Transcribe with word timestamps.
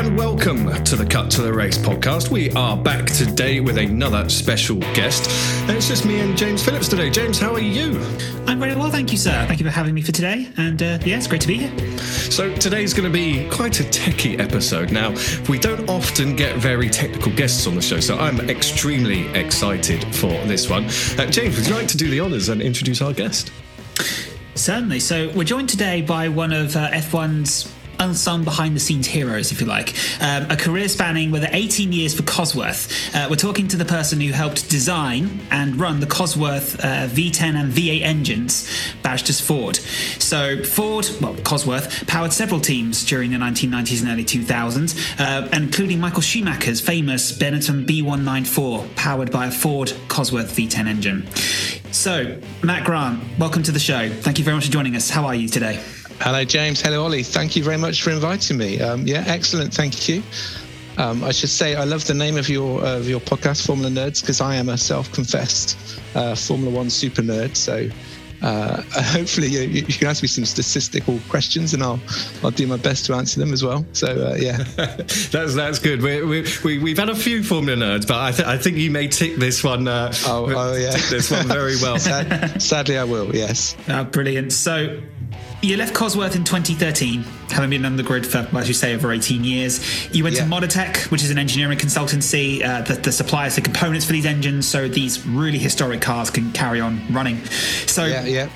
And 0.00 0.16
welcome 0.16 0.82
to 0.82 0.96
the 0.96 1.04
Cut 1.04 1.30
to 1.30 1.42
the 1.42 1.52
Race 1.52 1.76
podcast. 1.76 2.30
We 2.30 2.50
are 2.52 2.74
back 2.74 3.04
today 3.04 3.60
with 3.60 3.76
another 3.76 4.30
special 4.30 4.76
guest. 4.94 5.28
And 5.68 5.76
it's 5.76 5.88
just 5.88 6.06
me 6.06 6.20
and 6.20 6.38
James 6.38 6.64
Phillips 6.64 6.88
today. 6.88 7.10
James, 7.10 7.38
how 7.38 7.52
are 7.52 7.60
you? 7.60 8.00
I'm 8.46 8.58
very 8.58 8.74
well, 8.74 8.90
thank 8.90 9.12
you, 9.12 9.18
sir. 9.18 9.44
Thank 9.46 9.60
you 9.60 9.66
for 9.66 9.70
having 9.70 9.92
me 9.92 10.00
for 10.00 10.12
today. 10.12 10.48
And 10.56 10.82
uh, 10.82 10.98
yeah, 11.04 11.18
it's 11.18 11.26
great 11.26 11.42
to 11.42 11.48
be 11.48 11.58
here. 11.58 11.98
So, 11.98 12.50
today's 12.54 12.94
going 12.94 13.12
to 13.12 13.12
be 13.12 13.46
quite 13.50 13.78
a 13.80 13.82
techie 13.82 14.40
episode. 14.40 14.90
Now, 14.90 15.14
we 15.50 15.58
don't 15.58 15.86
often 15.90 16.34
get 16.34 16.56
very 16.56 16.88
technical 16.88 17.32
guests 17.32 17.66
on 17.66 17.74
the 17.74 17.82
show, 17.82 18.00
so 18.00 18.16
I'm 18.16 18.48
extremely 18.48 19.28
excited 19.34 20.02
for 20.14 20.30
this 20.46 20.70
one. 20.70 20.86
Uh, 21.18 21.26
James, 21.26 21.58
would 21.58 21.68
you 21.68 21.74
like 21.74 21.88
to 21.88 21.98
do 21.98 22.08
the 22.08 22.22
honours 22.22 22.48
and 22.48 22.62
introduce 22.62 23.02
our 23.02 23.12
guest? 23.12 23.52
Certainly. 24.54 25.00
So 25.00 25.30
we're 25.34 25.44
joined 25.44 25.68
today 25.68 26.00
by 26.00 26.28
one 26.28 26.54
of 26.54 26.74
uh, 26.74 26.90
F1's 26.90 27.70
unsung 28.00 28.42
behind 28.42 28.74
the 28.74 28.80
scenes 28.80 29.06
heroes, 29.06 29.52
if 29.52 29.60
you 29.60 29.66
like. 29.66 29.94
Um, 30.20 30.50
a 30.50 30.56
career 30.56 30.88
spanning 30.88 31.30
with 31.30 31.46
18 31.52 31.92
years 31.92 32.14
for 32.14 32.22
Cosworth. 32.22 33.14
Uh, 33.14 33.28
we're 33.28 33.36
talking 33.36 33.68
to 33.68 33.76
the 33.76 33.84
person 33.84 34.20
who 34.20 34.32
helped 34.32 34.68
design 34.68 35.40
and 35.50 35.78
run 35.78 36.00
the 36.00 36.06
Cosworth 36.06 36.80
uh, 36.80 37.06
V10 37.08 37.54
and 37.54 37.72
V8 37.72 38.02
engines, 38.02 38.68
badged 39.02 39.28
as 39.28 39.40
Ford. 39.40 39.76
So 39.76 40.64
Ford, 40.64 41.08
well, 41.20 41.34
Cosworth, 41.34 42.06
powered 42.06 42.32
several 42.32 42.60
teams 42.60 43.04
during 43.04 43.30
the 43.30 43.36
1990s 43.36 44.00
and 44.00 44.10
early 44.10 44.24
2000s, 44.24 45.20
uh, 45.20 45.48
including 45.52 46.00
Michael 46.00 46.22
Schumacher's 46.22 46.80
famous 46.80 47.36
Benetton 47.36 47.86
B194, 47.86 48.96
powered 48.96 49.30
by 49.30 49.46
a 49.46 49.50
Ford 49.50 49.88
Cosworth 50.08 50.52
V10 50.52 50.86
engine. 50.86 51.26
So, 51.92 52.40
Matt 52.62 52.84
Grant, 52.84 53.22
welcome 53.38 53.62
to 53.64 53.72
the 53.72 53.80
show. 53.80 54.08
Thank 54.08 54.38
you 54.38 54.44
very 54.44 54.56
much 54.56 54.66
for 54.66 54.72
joining 54.72 54.96
us. 54.96 55.10
How 55.10 55.26
are 55.26 55.34
you 55.34 55.48
today? 55.48 55.82
Hello, 56.20 56.44
James. 56.44 56.82
Hello, 56.82 57.02
Ollie. 57.02 57.22
Thank 57.22 57.56
you 57.56 57.64
very 57.64 57.78
much 57.78 58.02
for 58.02 58.10
inviting 58.10 58.58
me. 58.58 58.78
Um, 58.78 59.06
yeah, 59.06 59.24
excellent. 59.26 59.72
Thank 59.72 60.06
you. 60.06 60.22
Um, 60.98 61.24
I 61.24 61.32
should 61.32 61.48
say 61.48 61.76
I 61.76 61.84
love 61.84 62.06
the 62.06 62.12
name 62.12 62.36
of 62.36 62.46
your 62.50 62.84
of 62.84 63.08
your 63.08 63.20
podcast, 63.20 63.66
Formula 63.66 63.90
Nerds, 63.90 64.20
because 64.20 64.42
I 64.42 64.56
am 64.56 64.68
a 64.68 64.76
self-confessed 64.76 65.98
uh, 66.14 66.34
Formula 66.34 66.70
One 66.70 66.90
super 66.90 67.22
nerd. 67.22 67.56
So 67.56 67.88
uh, 68.42 68.82
hopefully 68.92 69.48
you, 69.48 69.60
you, 69.60 69.82
can 69.82 70.08
ask 70.08 70.20
me 70.20 70.28
some 70.28 70.44
statistical 70.44 71.18
questions, 71.30 71.72
and 71.72 71.82
I'll 71.82 71.98
I'll 72.44 72.50
do 72.50 72.66
my 72.66 72.76
best 72.76 73.06
to 73.06 73.14
answer 73.14 73.40
them 73.40 73.54
as 73.54 73.64
well. 73.64 73.86
So 73.94 74.08
uh, 74.08 74.36
yeah, 74.38 74.58
that's 74.76 75.54
that's 75.54 75.78
good. 75.78 76.02
We, 76.02 76.22
we, 76.22 76.44
we, 76.62 76.78
we've 76.80 76.98
had 76.98 77.08
a 77.08 77.16
few 77.16 77.42
Formula 77.42 77.82
Nerds, 77.82 78.06
but 78.06 78.18
I, 78.18 78.32
th- 78.32 78.46
I 78.46 78.58
think 78.58 78.76
you 78.76 78.90
may 78.90 79.08
tick 79.08 79.36
this 79.36 79.64
one. 79.64 79.88
Uh, 79.88 80.12
oh, 80.26 80.52
oh 80.54 80.76
yeah, 80.76 80.90
tick 80.90 81.08
this 81.08 81.30
one 81.30 81.48
very 81.48 81.76
well. 81.80 81.98
Sad, 82.10 82.60
sadly, 82.60 82.98
I 82.98 83.04
will. 83.04 83.34
Yes. 83.34 83.74
Uh, 83.88 84.04
brilliant. 84.04 84.52
So 84.52 85.00
you 85.62 85.76
left 85.76 85.94
Cosworth 85.94 86.36
in 86.36 86.44
2013, 86.44 87.22
having 87.50 87.70
been 87.70 87.84
on 87.84 87.96
the 87.96 88.02
grid 88.02 88.26
for, 88.26 88.48
as 88.56 88.68
you 88.68 88.74
say, 88.74 88.94
over 88.94 89.12
18 89.12 89.44
years. 89.44 90.14
You 90.14 90.24
went 90.24 90.36
yeah. 90.36 90.44
to 90.44 90.50
Moditech, 90.50 91.10
which 91.10 91.22
is 91.22 91.30
an 91.30 91.38
engineering 91.38 91.78
consultancy 91.78 92.64
uh, 92.64 92.82
that, 92.82 93.02
that 93.02 93.12
supplies 93.12 93.56
the 93.56 93.60
components 93.60 94.06
for 94.06 94.12
these 94.12 94.26
engines 94.26 94.66
so 94.66 94.88
these 94.88 95.26
really 95.26 95.58
historic 95.58 96.00
cars 96.00 96.30
can 96.30 96.52
carry 96.52 96.80
on 96.80 97.00
running. 97.12 97.44
So, 97.86 98.06
yeah, 98.06 98.24
yeah. 98.24 98.48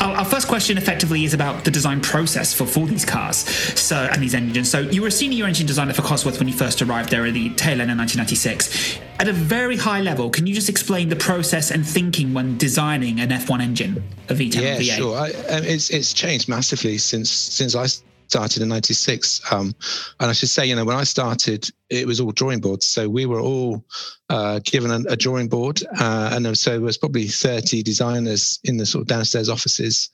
Our, 0.00 0.18
our, 0.18 0.24
first 0.24 0.48
question 0.48 0.78
effectively 0.78 1.24
is 1.24 1.34
about 1.34 1.64
the 1.64 1.70
design 1.70 2.00
process 2.00 2.54
for, 2.54 2.66
for 2.66 2.86
these 2.86 3.04
cars 3.04 3.38
so 3.78 3.96
and 3.96 4.22
these 4.22 4.34
engines. 4.34 4.70
So 4.70 4.80
you 4.80 5.02
were 5.02 5.08
a 5.08 5.12
senior 5.12 5.46
engine 5.46 5.66
designer 5.66 5.92
for 5.92 6.02
Cosworth 6.02 6.38
when 6.38 6.48
you 6.48 6.54
first 6.54 6.80
arrived 6.82 7.10
there 7.10 7.26
at 7.26 7.34
the 7.34 7.50
tail 7.54 7.80
end 7.80 7.90
of 7.90 7.98
1996. 7.98 8.98
At 9.20 9.28
a 9.28 9.32
very 9.32 9.76
high 9.76 10.00
level, 10.00 10.30
can 10.30 10.46
you 10.46 10.54
just 10.54 10.68
explain 10.68 11.08
the 11.08 11.16
process 11.16 11.70
and 11.70 11.86
thinking 11.86 12.32
when 12.32 12.56
designing 12.56 13.20
an 13.20 13.30
F1 13.30 13.60
engine, 13.60 14.02
a 14.28 14.34
V10 14.34 14.60
yeah, 14.60 14.76
V8? 14.78 14.96
sure. 14.96 15.16
I, 15.16 15.30
um, 15.54 15.64
it's 15.64 15.90
it's 15.90 16.12
changed 16.12 16.48
massively 16.48 16.98
since 16.98 17.30
since 17.30 17.74
I 17.74 17.86
started 18.28 18.62
in 18.62 18.68
96 18.68 19.52
um, 19.52 19.74
and 20.20 20.30
i 20.30 20.32
should 20.32 20.48
say 20.50 20.66
you 20.66 20.76
know 20.76 20.84
when 20.84 20.96
i 20.96 21.04
started 21.04 21.70
it 21.90 22.06
was 22.06 22.20
all 22.20 22.32
drawing 22.32 22.60
boards. 22.60 22.86
So 22.86 23.08
we 23.08 23.26
were 23.26 23.40
all 23.40 23.84
uh, 24.28 24.60
given 24.64 24.90
a, 24.90 25.12
a, 25.12 25.16
drawing 25.16 25.48
board 25.48 25.82
uh, 25.98 26.30
and 26.32 26.56
so 26.56 26.72
there 26.72 26.80
was 26.80 26.98
probably 26.98 27.26
30 27.26 27.82
designers 27.82 28.60
in 28.64 28.76
the 28.76 28.84
sort 28.84 29.02
of 29.02 29.08
downstairs 29.08 29.48
offices 29.48 30.10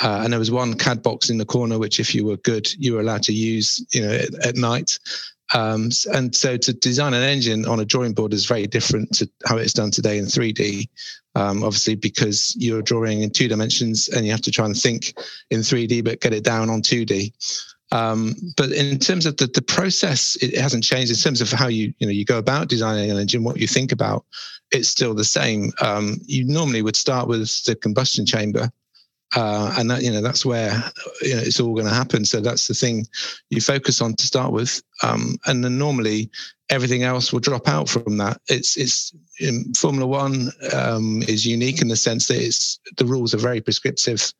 uh, 0.00 0.20
and 0.22 0.32
there 0.32 0.40
was 0.40 0.50
one 0.50 0.74
cad 0.74 1.02
box 1.02 1.28
in 1.28 1.38
the 1.38 1.44
corner 1.44 1.78
which 1.78 2.00
if 2.00 2.14
you 2.14 2.24
were 2.24 2.38
good 2.38 2.68
you 2.78 2.94
were 2.94 3.00
allowed 3.00 3.22
to 3.24 3.32
use 3.32 3.84
you 3.92 4.00
know 4.00 4.10
at, 4.10 4.46
at 4.46 4.56
night 4.56 4.98
um, 5.54 5.90
and 6.12 6.34
so 6.34 6.56
to 6.56 6.72
design 6.72 7.14
an 7.14 7.22
engine 7.22 7.66
on 7.66 7.80
a 7.80 7.84
drawing 7.84 8.12
board 8.12 8.32
is 8.32 8.46
very 8.46 8.66
different 8.66 9.14
to 9.14 9.30
how 9.46 9.56
it's 9.56 9.72
done 9.72 9.90
today 9.90 10.18
in 10.18 10.26
3D. 10.26 10.88
Um, 11.34 11.62
obviously, 11.62 11.94
because 11.94 12.54
you're 12.58 12.82
drawing 12.82 13.22
in 13.22 13.30
two 13.30 13.48
dimensions 13.48 14.08
and 14.08 14.26
you 14.26 14.32
have 14.32 14.42
to 14.42 14.50
try 14.50 14.66
and 14.66 14.76
think 14.76 15.14
in 15.50 15.60
3D, 15.60 16.04
but 16.04 16.20
get 16.20 16.32
it 16.32 16.44
down 16.44 16.68
on 16.68 16.82
2D. 16.82 17.32
Um, 17.90 18.34
but 18.56 18.70
in 18.72 18.98
terms 18.98 19.24
of 19.24 19.36
the, 19.38 19.46
the 19.46 19.62
process, 19.62 20.36
it 20.42 20.58
hasn't 20.58 20.84
changed. 20.84 21.10
In 21.10 21.16
terms 21.16 21.40
of 21.40 21.50
how 21.50 21.68
you 21.68 21.94
you 21.98 22.06
know 22.06 22.12
you 22.12 22.24
go 22.24 22.38
about 22.38 22.68
designing 22.68 23.10
an 23.10 23.18
engine, 23.18 23.44
what 23.44 23.58
you 23.58 23.66
think 23.66 23.92
about, 23.92 24.26
it's 24.72 24.88
still 24.88 25.14
the 25.14 25.24
same. 25.24 25.72
Um, 25.80 26.18
you 26.26 26.44
normally 26.44 26.82
would 26.82 26.96
start 26.96 27.28
with 27.28 27.64
the 27.64 27.74
combustion 27.74 28.26
chamber, 28.26 28.70
uh, 29.36 29.74
and 29.78 29.90
that 29.90 30.02
you 30.02 30.10
know 30.10 30.22
that's 30.22 30.44
where 30.44 30.72
you 31.22 31.34
know, 31.34 31.42
it's 31.42 31.60
all 31.60 31.74
going 31.74 31.86
to 31.86 31.92
happen. 31.92 32.24
So 32.24 32.40
that's 32.40 32.66
the 32.66 32.74
thing 32.74 33.06
you 33.50 33.60
focus 33.60 34.00
on 34.00 34.14
to 34.14 34.26
start 34.26 34.52
with, 34.52 34.82
um, 35.02 35.36
and 35.46 35.64
then 35.64 35.78
normally 35.78 36.30
everything 36.70 37.02
else 37.02 37.32
will 37.32 37.40
drop 37.40 37.68
out 37.68 37.88
from 37.88 38.16
that. 38.18 38.40
It's 38.48 38.76
it's 38.76 39.12
Formula 39.78 40.06
One 40.06 40.50
um, 40.72 41.22
is 41.28 41.46
unique 41.46 41.82
in 41.82 41.88
the 41.88 41.96
sense 41.96 42.28
that 42.28 42.40
it's 42.40 42.78
the 42.96 43.06
rules 43.06 43.34
are 43.34 43.38
very 43.38 43.60
prescriptive, 43.60 44.32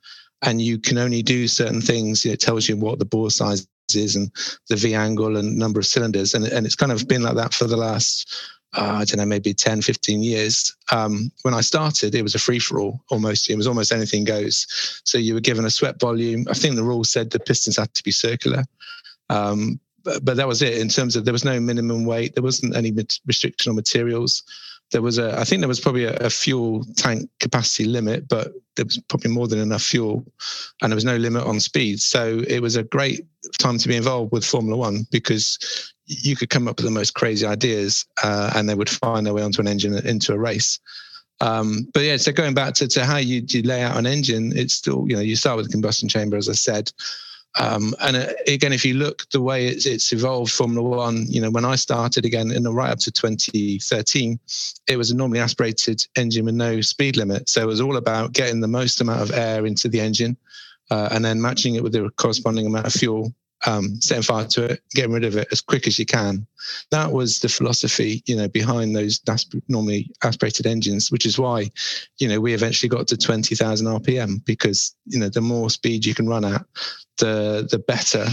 and 0.42 0.60
you 0.60 0.78
can 0.78 0.98
only 0.98 1.22
do 1.22 1.48
certain 1.48 1.80
things. 1.80 2.24
It 2.24 2.40
tells 2.40 2.68
you 2.68 2.76
what 2.76 2.98
the 2.98 3.04
bore 3.04 3.30
size 3.30 3.66
is 3.94 4.16
and 4.16 4.30
the 4.68 4.76
V 4.76 4.94
angle 4.94 5.36
and 5.36 5.56
number 5.56 5.80
of 5.80 5.86
cylinders, 5.86 6.34
and 6.34 6.44
and 6.46 6.64
it's 6.64 6.76
kind 6.76 6.92
of 6.92 7.06
been 7.08 7.22
like 7.22 7.36
that 7.36 7.54
for 7.54 7.66
the 7.66 7.76
last 7.76 8.57
uh, 8.76 8.98
I 9.00 9.04
don't 9.04 9.18
know, 9.18 9.26
maybe 9.26 9.54
10, 9.54 9.82
15 9.82 10.22
years. 10.22 10.76
Um, 10.92 11.32
when 11.42 11.54
I 11.54 11.62
started, 11.62 12.14
it 12.14 12.22
was 12.22 12.34
a 12.34 12.38
free 12.38 12.58
for 12.58 12.80
all 12.80 13.00
almost. 13.08 13.48
It 13.48 13.56
was 13.56 13.66
almost 13.66 13.92
anything 13.92 14.24
goes. 14.24 14.66
So 15.04 15.16
you 15.16 15.34
were 15.34 15.40
given 15.40 15.64
a 15.64 15.70
swept 15.70 16.00
volume. 16.00 16.46
I 16.50 16.54
think 16.54 16.76
the 16.76 16.84
rule 16.84 17.04
said 17.04 17.30
the 17.30 17.40
pistons 17.40 17.78
had 17.78 17.94
to 17.94 18.04
be 18.04 18.10
circular. 18.10 18.64
Um, 19.30 19.80
but, 20.04 20.24
but, 20.24 20.36
that 20.36 20.48
was 20.48 20.62
it 20.62 20.78
in 20.78 20.88
terms 20.88 21.16
of 21.16 21.24
there 21.24 21.32
was 21.32 21.44
no 21.44 21.60
minimum 21.60 22.04
weight, 22.04 22.34
there 22.34 22.42
wasn't 22.42 22.76
any 22.76 22.94
restriction 23.26 23.70
on 23.70 23.76
materials. 23.76 24.42
There 24.90 25.02
was 25.02 25.18
a, 25.18 25.38
I 25.38 25.44
think 25.44 25.60
there 25.60 25.68
was 25.68 25.80
probably 25.80 26.04
a, 26.04 26.16
a 26.16 26.30
fuel 26.30 26.84
tank 26.96 27.28
capacity 27.40 27.84
limit, 27.84 28.26
but 28.26 28.52
there 28.76 28.86
was 28.86 28.98
probably 29.08 29.32
more 29.32 29.48
than 29.48 29.58
enough 29.58 29.82
fuel, 29.82 30.24
and 30.80 30.90
there 30.90 30.96
was 30.96 31.04
no 31.04 31.16
limit 31.16 31.44
on 31.44 31.60
speed. 31.60 32.00
So 32.00 32.42
it 32.48 32.60
was 32.60 32.76
a 32.76 32.84
great 32.84 33.26
time 33.58 33.76
to 33.78 33.88
be 33.88 33.96
involved 33.96 34.32
with 34.32 34.46
Formula 34.46 34.76
One 34.78 35.06
because 35.10 35.58
you 36.08 36.36
could 36.36 36.50
come 36.50 36.66
up 36.66 36.78
with 36.78 36.86
the 36.86 36.90
most 36.90 37.14
crazy 37.14 37.46
ideas, 37.46 38.06
uh, 38.22 38.52
and 38.56 38.68
they 38.68 38.74
would 38.74 38.90
find 38.90 39.26
their 39.26 39.34
way 39.34 39.42
onto 39.42 39.60
an 39.60 39.68
engine 39.68 39.94
into 40.06 40.32
a 40.32 40.38
race. 40.38 40.80
Um, 41.40 41.88
but 41.94 42.02
yeah, 42.02 42.16
so 42.16 42.32
going 42.32 42.54
back 42.54 42.74
to, 42.74 42.88
to 42.88 43.04
how 43.04 43.18
you, 43.18 43.44
you 43.48 43.62
lay 43.62 43.82
out 43.82 43.96
an 43.96 44.06
engine, 44.06 44.56
it's 44.56 44.74
still, 44.74 45.04
you 45.08 45.14
know, 45.14 45.22
you 45.22 45.36
start 45.36 45.56
with 45.56 45.66
a 45.66 45.70
combustion 45.70 46.08
chamber, 46.08 46.36
as 46.36 46.48
I 46.48 46.54
said. 46.54 46.90
Um, 47.58 47.94
and 48.00 48.16
uh, 48.16 48.26
again, 48.46 48.72
if 48.72 48.84
you 48.84 48.94
look 48.94 49.28
the 49.30 49.40
way 49.40 49.68
it's, 49.68 49.86
it's, 49.86 50.12
evolved, 50.12 50.52
Formula 50.52 50.86
One, 50.88 51.26
you 51.28 51.40
know, 51.40 51.50
when 51.50 51.64
I 51.64 51.76
started 51.76 52.24
again 52.24 52.50
in 52.50 52.62
the 52.62 52.72
right 52.72 52.90
up 52.90 52.98
to 53.00 53.10
2013, 53.10 54.38
it 54.86 54.96
was 54.96 55.10
a 55.10 55.16
normally 55.16 55.40
aspirated 55.40 56.06
engine 56.16 56.44
with 56.44 56.54
no 56.54 56.80
speed 56.80 57.16
limit. 57.16 57.48
So 57.48 57.62
it 57.62 57.66
was 57.66 57.80
all 57.80 57.96
about 57.96 58.32
getting 58.32 58.60
the 58.60 58.68
most 58.68 59.00
amount 59.00 59.22
of 59.22 59.32
air 59.32 59.66
into 59.66 59.88
the 59.88 60.00
engine 60.00 60.36
uh, 60.90 61.08
and 61.10 61.24
then 61.24 61.40
matching 61.40 61.74
it 61.74 61.82
with 61.82 61.92
the 61.92 62.10
corresponding 62.16 62.66
amount 62.66 62.86
of 62.86 62.92
fuel 62.92 63.32
um, 63.66 64.00
setting 64.00 64.22
fire 64.22 64.46
to 64.46 64.64
it, 64.64 64.82
getting 64.90 65.12
rid 65.12 65.24
of 65.24 65.36
it 65.36 65.48
as 65.50 65.60
quick 65.60 65.86
as 65.86 65.98
you 65.98 66.06
can. 66.06 66.46
That 66.90 67.12
was 67.12 67.40
the 67.40 67.48
philosophy, 67.48 68.22
you 68.26 68.36
know, 68.36 68.48
behind 68.48 68.94
those 68.94 69.20
normally 69.68 70.10
aspirated 70.22 70.66
engines, 70.66 71.10
which 71.10 71.26
is 71.26 71.38
why, 71.38 71.70
you 72.18 72.28
know, 72.28 72.40
we 72.40 72.54
eventually 72.54 72.88
got 72.88 73.08
to 73.08 73.16
20,000 73.16 73.86
RPM 73.86 74.44
because, 74.44 74.94
you 75.06 75.18
know, 75.18 75.28
the 75.28 75.40
more 75.40 75.70
speed 75.70 76.04
you 76.04 76.14
can 76.14 76.28
run 76.28 76.44
at, 76.44 76.64
the 77.18 77.66
the 77.70 77.78
better. 77.78 78.26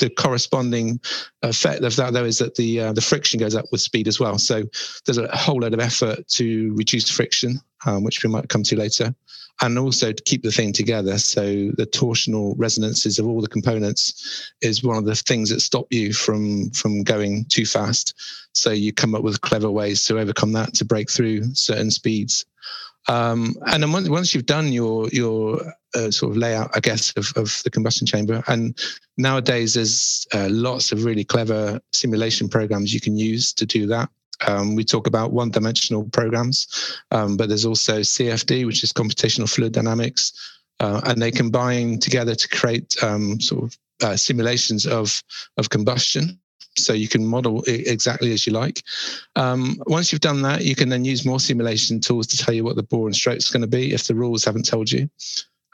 The 0.00 0.10
corresponding 0.10 1.00
effect 1.42 1.84
of 1.84 1.94
that, 1.96 2.12
though, 2.12 2.24
is 2.24 2.38
that 2.38 2.56
the 2.56 2.80
uh, 2.80 2.92
the 2.92 3.00
friction 3.00 3.38
goes 3.38 3.54
up 3.54 3.66
with 3.70 3.80
speed 3.80 4.08
as 4.08 4.18
well. 4.18 4.38
So 4.38 4.64
there's 5.06 5.18
a 5.18 5.28
whole 5.36 5.60
load 5.60 5.72
of 5.72 5.78
effort 5.78 6.26
to 6.28 6.74
reduce 6.74 7.08
friction, 7.08 7.60
um, 7.86 8.02
which 8.02 8.24
we 8.24 8.30
might 8.30 8.48
come 8.48 8.64
to 8.64 8.76
later 8.76 9.14
and 9.60 9.78
also 9.78 10.12
to 10.12 10.22
keep 10.24 10.42
the 10.42 10.50
thing 10.50 10.72
together. 10.72 11.18
So 11.18 11.42
the 11.76 11.86
torsional 11.86 12.54
resonances 12.56 13.18
of 13.18 13.26
all 13.26 13.40
the 13.40 13.48
components 13.48 14.52
is 14.60 14.82
one 14.82 14.96
of 14.96 15.04
the 15.04 15.14
things 15.14 15.50
that 15.50 15.60
stop 15.60 15.86
you 15.90 16.12
from 16.12 16.70
from 16.70 17.02
going 17.02 17.46
too 17.46 17.66
fast. 17.66 18.14
So 18.52 18.70
you 18.70 18.92
come 18.92 19.14
up 19.14 19.22
with 19.22 19.40
clever 19.40 19.70
ways 19.70 20.04
to 20.04 20.18
overcome 20.18 20.52
that 20.52 20.74
to 20.74 20.84
break 20.84 21.10
through 21.10 21.54
certain 21.54 21.90
speeds. 21.90 22.44
Um, 23.06 23.54
and 23.66 23.82
then 23.82 23.92
once, 23.92 24.08
once 24.08 24.34
you've 24.34 24.46
done 24.46 24.72
your 24.72 25.08
your 25.08 25.60
uh, 25.94 26.10
sort 26.10 26.32
of 26.32 26.36
layout, 26.36 26.70
I 26.74 26.80
guess, 26.80 27.12
of, 27.16 27.32
of 27.36 27.60
the 27.62 27.70
combustion 27.70 28.06
chamber, 28.06 28.42
and 28.48 28.76
nowadays 29.18 29.74
there's 29.74 30.26
uh, 30.34 30.48
lots 30.50 30.90
of 30.90 31.04
really 31.04 31.24
clever 31.24 31.80
simulation 31.92 32.48
programs 32.48 32.94
you 32.94 33.00
can 33.00 33.16
use 33.16 33.52
to 33.54 33.66
do 33.66 33.86
that. 33.88 34.08
Um, 34.46 34.74
we 34.74 34.84
talk 34.84 35.06
about 35.06 35.32
one 35.32 35.50
dimensional 35.50 36.04
programs, 36.04 36.98
um, 37.10 37.36
but 37.36 37.48
there's 37.48 37.66
also 37.66 38.00
CFD, 38.00 38.66
which 38.66 38.82
is 38.84 38.92
computational 38.92 39.48
fluid 39.48 39.72
dynamics, 39.72 40.32
uh, 40.80 41.00
and 41.04 41.20
they 41.20 41.30
combine 41.30 41.98
together 41.98 42.34
to 42.34 42.48
create 42.48 42.96
um, 43.02 43.40
sort 43.40 43.64
of 43.64 43.78
uh, 44.02 44.16
simulations 44.16 44.86
of, 44.86 45.22
of 45.56 45.70
combustion. 45.70 46.38
So 46.76 46.92
you 46.92 47.06
can 47.06 47.24
model 47.24 47.62
it 47.62 47.86
exactly 47.86 48.32
as 48.32 48.46
you 48.46 48.52
like. 48.52 48.82
Um, 49.36 49.80
once 49.86 50.10
you've 50.10 50.20
done 50.20 50.42
that, 50.42 50.64
you 50.64 50.74
can 50.74 50.88
then 50.88 51.04
use 51.04 51.24
more 51.24 51.38
simulation 51.38 52.00
tools 52.00 52.26
to 52.28 52.36
tell 52.36 52.52
you 52.52 52.64
what 52.64 52.74
the 52.74 52.82
bore 52.82 53.06
and 53.06 53.14
stroke 53.14 53.36
is 53.38 53.48
going 53.48 53.60
to 53.60 53.68
be 53.68 53.92
if 53.92 54.08
the 54.08 54.14
rules 54.14 54.44
haven't 54.44 54.66
told 54.66 54.90
you. 54.90 55.08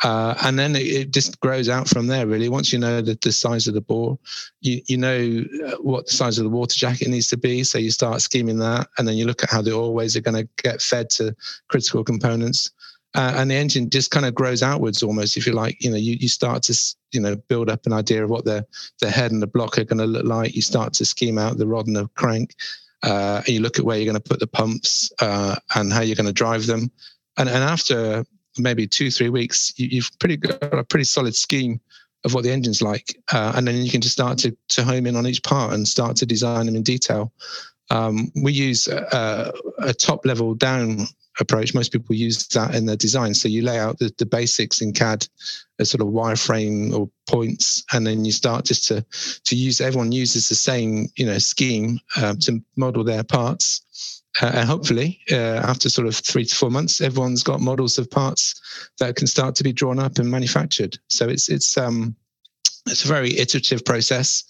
Uh, 0.03 0.35
and 0.43 0.59
then 0.59 0.75
it, 0.75 0.87
it, 0.87 1.11
just 1.11 1.39
grows 1.41 1.69
out 1.69 1.87
from 1.87 2.07
there, 2.07 2.27
really. 2.27 2.49
Once 2.49 2.73
you 2.73 2.79
know 2.79 3.03
the, 3.03 3.19
the 3.21 3.33
size 3.33 3.69
of 3.69 3.75
the 3.75 3.81
bore, 3.83 4.19
you, 4.61 4.81
you 4.87 4.97
know 4.97 5.45
uh, 5.67 5.77
what 5.83 6.07
the 6.07 6.13
size 6.13 6.39
of 6.39 6.45
the 6.45 6.51
water 6.51 6.75
jacket 6.75 7.09
needs 7.09 7.29
to 7.29 7.37
be. 7.37 7.63
So 7.65 7.79
you 7.79 7.91
start 7.91 8.23
scheming 8.23 8.59
that, 8.61 8.89
and 8.97 9.07
then 9.07 9.17
you 9.17 9.27
look 9.27 9.43
at 9.43 9.51
how 9.51 9.61
the 9.61 9.73
oilways 9.73 10.17
are 10.17 10.23
going 10.23 10.43
to 10.43 10.49
get 10.63 10.81
fed 10.81 11.11
to 11.11 11.37
critical 11.69 12.03
components. 12.03 12.71
Uh, 13.15 13.35
and 13.37 13.51
the 13.51 13.57
engine 13.57 13.91
just 13.91 14.11
kind 14.11 14.25
of 14.25 14.35
grows 14.35 14.63
outwards 14.63 15.03
almost, 15.03 15.37
if 15.37 15.47
you 15.47 15.53
like. 15.53 15.83
You 15.83 15.91
know, 15.91 15.97
you, 15.97 16.17
you 16.21 16.29
start 16.29 16.63
to, 16.65 16.95
you 17.13 17.21
know, 17.21 17.37
build 17.37 17.69
up 17.69 17.85
an 17.85 17.93
idea 17.93 18.23
of 18.23 18.31
what 18.31 18.45
the, 18.45 18.65
the 19.01 19.11
head 19.11 19.33
and 19.33 19.43
the 19.43 19.49
block 19.49 19.79
are 19.79 19.85
going 19.85 19.99
to 19.99 20.07
look 20.07 20.25
like. 20.25 20.55
You 20.55 20.63
start 20.63 20.93
to 20.95 21.05
scheme 21.05 21.37
out 21.37 21.59
the 21.59 21.67
rod 21.67 21.89
and 21.89 21.97
the 21.97 22.07
crank. 22.15 22.55
Uh, 23.03 23.39
and 23.39 23.49
you 23.49 23.61
look 23.61 23.79
at 23.79 23.85
where 23.85 23.97
you're 23.97 24.11
going 24.11 24.21
to 24.21 24.29
put 24.29 24.41
the 24.41 24.47
pumps 24.47 25.11
uh, 25.21 25.57
and 25.75 25.93
how 25.93 26.03
you're 26.03 26.17
going 26.17 26.27
to 26.27 26.33
drive 26.33 26.67
them. 26.67 26.91
And, 27.37 27.49
and 27.49 27.65
after 27.65 28.25
maybe 28.59 28.87
two, 28.87 29.11
three 29.11 29.29
weeks, 29.29 29.73
you, 29.77 30.03
have 30.03 30.19
pretty 30.19 30.37
got 30.37 30.79
a 30.79 30.85
pretty 30.85 31.05
solid 31.05 31.35
scheme 31.35 31.81
of 32.25 32.35
what 32.35 32.45
the 32.45 32.51
engine's 32.51 32.83
like. 32.83 33.19
Uh, 33.33 33.53
and 33.57 33.67
then 33.67 33.77
you 33.77 33.91
can 33.91 34.01
just 34.01 34.15
start 34.15 34.39
to, 34.39 34.57
to 34.69 34.85
home 34.85 35.07
in 35.07 35.17
on 35.17 35.27
each 35.27 35.43
part 35.43 35.73
and 35.73 35.87
start 35.87 36.17
to 36.17 36.27
design 36.27 36.67
them 36.67 36.77
in 36.77 36.83
detail. 36.83 37.33
Um, 37.91 38.31
we 38.43 38.53
use 38.53 38.87
a, 38.89 39.53
a, 39.79 39.93
top 39.93 40.25
level 40.25 40.55
down 40.55 41.09
approach. 41.41 41.75
Most 41.75 41.91
people 41.91 42.15
use 42.15 42.47
that 42.49 42.75
in 42.75 42.87
their 42.87 42.97
design. 42.97 43.35
So 43.35 43.49
you 43.49 43.63
lay 43.63 43.79
out 43.79 43.99
the, 43.99 44.15
the 44.17 44.27
basics 44.27 44.81
in 44.81 44.93
CAD 44.93 45.27
as 45.81 45.91
sort 45.91 46.03
of 46.03 46.09
wireframe 46.09 46.95
or 46.95 47.11
points, 47.29 47.83
and 47.93 48.07
then 48.07 48.25
you 48.25 48.31
start 48.31 48.65
just 48.65 48.87
to 48.89 49.05
to 49.45 49.57
use. 49.57 49.81
Everyone 49.81 50.13
uses 50.13 50.49
the 50.49 50.55
same 50.55 51.09
you 51.17 51.27
know 51.27 51.39
scheme 51.39 51.99
uh, 52.17 52.35
to 52.43 52.63
model 52.77 53.03
their 53.03 53.25
parts 53.25 53.81
uh, 54.41 54.53
and 54.55 54.69
hopefully, 54.69 55.21
uh, 55.31 55.35
after 55.35 55.91
sort 55.91 56.07
of 56.07 56.15
three 56.15 56.45
to 56.45 56.55
four 56.55 56.71
months, 56.71 57.01
everyone's 57.01 57.43
got 57.43 57.61
models 57.61 57.99
of 57.99 58.11
parts 58.11 58.61
that 58.99 59.17
can 59.17 59.27
start 59.27 59.55
to 59.57 59.65
be 59.65 59.73
drawn 59.73 59.99
up 59.99 60.19
and 60.19 60.31
manufactured. 60.31 60.99
So 61.09 61.29
it's 61.29 61.49
it's 61.49 61.77
um, 61.77 62.15
it's 62.87 63.05
a 63.05 63.09
very 63.09 63.37
iterative 63.39 63.85
process. 63.85 64.45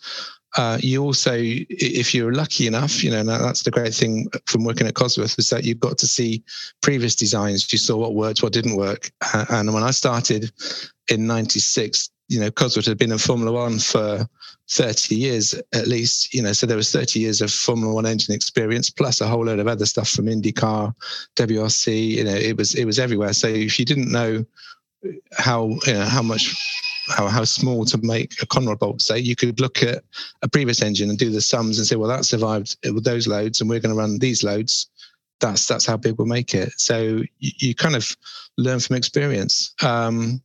Uh, 0.57 0.79
you 0.81 1.03
also, 1.03 1.33
if 1.37 2.13
you're 2.13 2.33
lucky 2.33 2.67
enough, 2.67 3.05
you 3.05 3.11
know, 3.11 3.23
that's 3.23 3.63
the 3.63 3.71
great 3.71 3.95
thing 3.95 4.29
from 4.47 4.65
working 4.65 4.87
at 4.87 4.95
Cosworth 4.95 5.39
is 5.39 5.49
that 5.51 5.65
you've 5.65 5.79
got 5.79 5.97
to 5.99 6.09
see 6.09 6.43
previous 6.81 7.15
designs. 7.15 7.73
You 7.73 7.79
saw 7.79 7.97
what 7.97 8.15
worked, 8.15 8.43
what 8.43 8.53
didn't 8.53 8.77
work. 8.77 9.11
and 9.51 9.73
when 9.73 9.85
I 9.85 9.93
started 9.93 10.51
in 11.09 11.27
'96, 11.27 12.11
you 12.29 12.41
know, 12.41 12.51
Cosworth 12.51 12.87
had 12.87 12.99
been 12.99 13.13
in 13.13 13.19
Formula 13.19 13.53
One 13.53 13.79
for 13.79 14.29
30 14.71 15.17
years 15.17 15.55
at 15.75 15.89
least, 15.89 16.33
you 16.33 16.41
know, 16.41 16.53
so 16.53 16.65
there 16.65 16.77
was 16.77 16.93
30 16.93 17.19
years 17.19 17.41
of 17.41 17.51
Formula 17.51 17.93
One 17.93 18.07
engine 18.07 18.35
experience 18.35 18.89
plus 18.89 19.21
a 19.21 19.27
whole 19.27 19.45
load 19.45 19.59
of 19.59 19.67
other 19.67 19.85
stuff 19.85 20.09
from 20.09 20.27
IndyCar, 20.27 20.95
WRC, 21.37 22.09
you 22.09 22.25
know, 22.25 22.35
it 22.35 22.57
was, 22.57 22.75
it 22.77 22.85
was 22.85 22.99
everywhere. 22.99 23.33
So 23.33 23.49
if 23.49 23.79
you 23.79 23.85
didn't 23.85 24.13
know 24.13 24.45
how, 25.37 25.71
you 25.87 25.95
know, 25.95 26.05
how 26.05 26.23
much, 26.23 26.55
how, 27.09 27.27
how 27.27 27.43
small 27.43 27.85
to 27.87 27.99
make 27.99 28.41
a 28.41 28.47
conrod 28.47 28.79
bolt, 28.79 29.03
say, 29.03 29.19
you 29.19 29.35
could 29.35 29.59
look 29.59 29.83
at 29.83 30.05
a 30.43 30.49
previous 30.49 30.83
engine 30.83 31.11
and 31.11 31.19
do 31.19 31.31
the 31.31 31.41
sums 31.41 31.79
and 31.79 31.87
say, 31.87 31.97
well, 31.97 32.09
that 32.09 32.25
survived 32.25 32.77
with 32.95 33.05
those 33.05 33.27
loads 33.27 33.61
and 33.61 33.69
we're 33.69 33.81
going 33.81 33.95
to 33.95 33.99
run 33.99 34.21
these 34.21 34.45
loads. 34.45 34.89
That's, 35.41 35.67
that's 35.67 35.87
how 35.87 35.97
big 35.97 36.17
we'll 36.17 36.29
make 36.29 36.55
it. 36.55 36.73
So 36.77 37.23
you, 37.39 37.51
you 37.59 37.75
kind 37.75 37.97
of 37.97 38.17
learn 38.57 38.79
from 38.79 38.97
experience. 38.97 39.75
Um, 39.83 40.41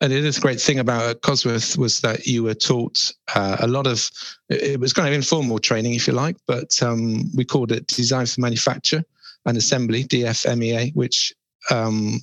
and 0.00 0.12
the 0.12 0.18
other 0.18 0.40
great 0.40 0.60
thing 0.60 0.78
about 0.78 1.22
Cosworth 1.22 1.78
was 1.78 2.00
that 2.00 2.26
you 2.26 2.42
were 2.42 2.54
taught 2.54 3.12
uh, 3.34 3.56
a 3.60 3.66
lot 3.66 3.86
of, 3.86 4.10
it 4.48 4.78
was 4.78 4.92
kind 4.92 5.08
of 5.08 5.14
informal 5.14 5.58
training, 5.58 5.94
if 5.94 6.06
you 6.06 6.12
like, 6.12 6.36
but 6.46 6.82
um, 6.82 7.30
we 7.34 7.44
called 7.44 7.72
it 7.72 7.86
Design 7.86 8.26
for 8.26 8.40
Manufacture 8.40 9.04
and 9.46 9.56
Assembly, 9.56 10.04
DFMEA, 10.04 10.94
which 10.94 11.34
um, 11.70 12.20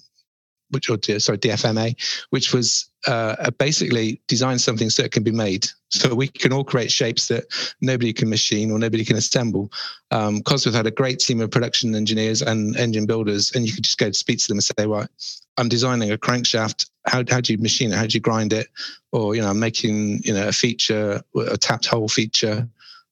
which 0.74 0.90
or 0.90 0.98
sorry 1.20 1.38
DFMA, 1.38 1.96
which 2.32 2.54
was 2.54 2.90
uh, 3.08 3.52
basically 3.52 4.20
design 4.28 4.58
something 4.58 4.90
so 4.90 5.04
it 5.04 5.12
can 5.12 5.24
be 5.24 5.32
made. 5.32 5.68
So 5.90 6.16
we 6.16 6.28
can 6.28 6.52
all 6.52 6.64
create 6.64 6.92
shapes 6.92 7.28
that 7.28 7.46
nobody 7.82 8.12
can 8.12 8.30
machine 8.30 8.72
or 8.72 8.80
nobody 8.80 9.06
can 9.06 9.16
assemble. 9.16 9.72
Um, 10.10 10.42
Cosworth 10.42 10.74
had 10.74 10.88
a 10.88 10.92
great 10.92 11.20
team 11.20 11.40
of 11.42 11.52
production 11.52 11.94
engineers 11.94 12.42
and 12.42 12.76
engine 12.78 13.06
builders, 13.06 13.52
and 13.54 13.68
you 13.68 13.74
could 13.74 13.84
just 13.84 14.00
go 14.00 14.08
to 14.08 14.14
speak 14.14 14.40
to 14.40 14.48
them 14.48 14.58
and 14.58 14.64
say, 14.64 14.88
"Right, 14.88 15.10
I'm 15.58 15.70
designing 15.70 16.12
a 16.12 16.18
crankshaft. 16.18 16.90
How 17.06 17.24
how 17.30 17.42
do 17.42 17.54
you 17.54 17.60
machine 17.60 17.92
it? 17.92 17.96
How 17.96 18.08
do 18.08 18.16
you 18.16 18.22
grind 18.22 18.54
it? 18.54 18.68
Or 19.12 19.36
you 19.36 19.42
know, 19.42 19.50
I'm 19.50 19.60
making 19.60 20.24
you 20.24 20.34
know 20.34 20.48
a 20.48 20.54
feature, 20.54 21.22
a 21.36 21.58
tapped 21.58 21.86
hole 21.86 22.08
feature." 22.08 22.68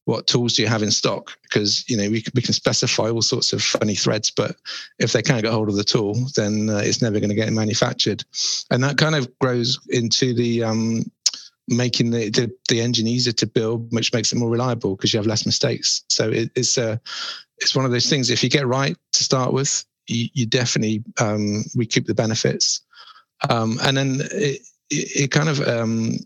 what 0.05 0.27
tools 0.27 0.53
do 0.53 0.62
you 0.62 0.67
have 0.67 0.83
in 0.83 0.91
stock? 0.91 1.38
Because 1.43 1.88
you 1.89 1.95
know 1.95 2.10
we 2.10 2.21
can, 2.21 2.31
we 2.36 2.41
can 2.41 2.53
specify 2.53 3.10
all 3.10 3.21
sorts 3.21 3.53
of 3.53 3.62
funny 3.62 3.95
threads, 3.95 4.31
but 4.31 4.55
if 5.00 5.12
they 5.12 5.21
can't 5.21 5.43
get 5.43 5.51
hold 5.51 5.69
of 5.69 5.75
the 5.75 5.83
tool, 5.83 6.15
then 6.36 6.69
uh, 6.69 6.77
it's 6.77 7.01
never 7.01 7.19
going 7.19 7.29
to 7.29 7.36
get 7.36 7.51
manufactured. 7.53 8.24
And 8.71 8.83
that 8.83 8.98
kind 8.98 9.15
of 9.15 9.38
grows 9.39 9.79
into 9.89 10.33
the 10.33 10.63
um, 10.63 11.03
making 11.67 12.12
the, 12.12 12.29
the, 12.29 12.51
the 12.67 12.81
engine 12.81 13.07
easier 13.07 13.33
to 13.33 13.48
build, 13.48 13.91
which 13.93 14.13
makes 14.13 14.31
it 14.31 14.38
more 14.38 14.50
reliable 14.50 14.95
because 14.95 15.13
you 15.13 15.17
have 15.17 15.27
less 15.27 15.45
mistakes. 15.45 16.03
So 16.10 16.29
it, 16.29 16.51
it's 16.55 16.77
a 16.77 16.93
uh, 16.93 16.98
it's 17.60 17.75
one 17.75 17.86
of 17.86 17.91
those 17.91 18.10
things. 18.10 18.31
If 18.31 18.43
you 18.43 18.50
get 18.50 18.65
right 18.65 18.98
to 19.13 19.24
start 19.24 19.53
with, 19.53 19.86
you, 20.08 20.27
you 20.34 20.46
definitely 20.46 21.03
um, 21.20 21.63
recoup 21.75 22.05
the 22.05 22.13
benefits. 22.13 22.81
Um, 23.50 23.79
and 23.84 23.98
then 23.98 24.22
it, 24.31 24.62
it, 24.89 25.24
it 25.24 25.31
kind 25.31 25.50
of 25.50 25.60
um, 25.67 26.17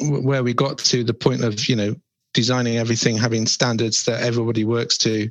where 0.00 0.42
we 0.42 0.54
got 0.54 0.78
to 0.78 1.04
the 1.04 1.14
point 1.14 1.44
of 1.44 1.68
you 1.68 1.76
know 1.76 1.94
designing 2.32 2.76
everything, 2.76 3.16
having 3.16 3.46
standards 3.46 4.04
that 4.04 4.22
everybody 4.22 4.64
works 4.64 4.96
to. 4.98 5.30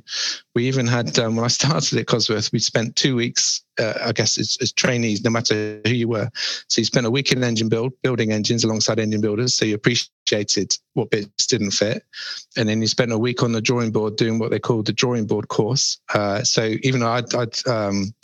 We 0.54 0.66
even 0.66 0.86
had, 0.86 1.18
um, 1.18 1.36
when 1.36 1.44
I 1.44 1.48
started 1.60 1.98
at 1.98 2.06
Cosworth, 2.06 2.52
we 2.52 2.58
spent 2.58 2.96
two 2.96 3.16
weeks, 3.16 3.62
uh, 3.78 3.94
I 4.04 4.12
guess, 4.12 4.38
as, 4.38 4.58
as, 4.60 4.72
trainees, 4.72 5.24
no 5.24 5.30
matter 5.30 5.80
who 5.86 5.92
you 5.92 6.08
were. 6.08 6.30
So 6.68 6.80
you 6.80 6.84
spent 6.84 7.06
a 7.06 7.10
week 7.10 7.32
in 7.32 7.42
engine 7.42 7.68
build, 7.68 7.92
building 8.02 8.32
engines 8.32 8.64
alongside 8.64 8.98
engine 8.98 9.20
builders. 9.20 9.54
So 9.54 9.64
you 9.64 9.74
appreciated 9.74 10.76
what 10.94 11.10
bits 11.10 11.46
didn't 11.46 11.72
fit. 11.72 12.04
And 12.56 12.68
then 12.68 12.80
you 12.80 12.88
spent 12.88 13.12
a 13.12 13.18
week 13.18 13.42
on 13.42 13.52
the 13.52 13.62
drawing 13.62 13.92
board 13.92 14.16
doing 14.16 14.38
what 14.38 14.50
they 14.50 14.58
called 14.58 14.86
the 14.86 14.92
drawing 14.92 15.26
board 15.26 15.48
course. 15.48 15.98
Uh, 16.12 16.42
so 16.42 16.74
even 16.82 17.00
though 17.00 17.10
I'd, 17.10 17.34
I'd 17.34 17.66
um, 17.66 18.14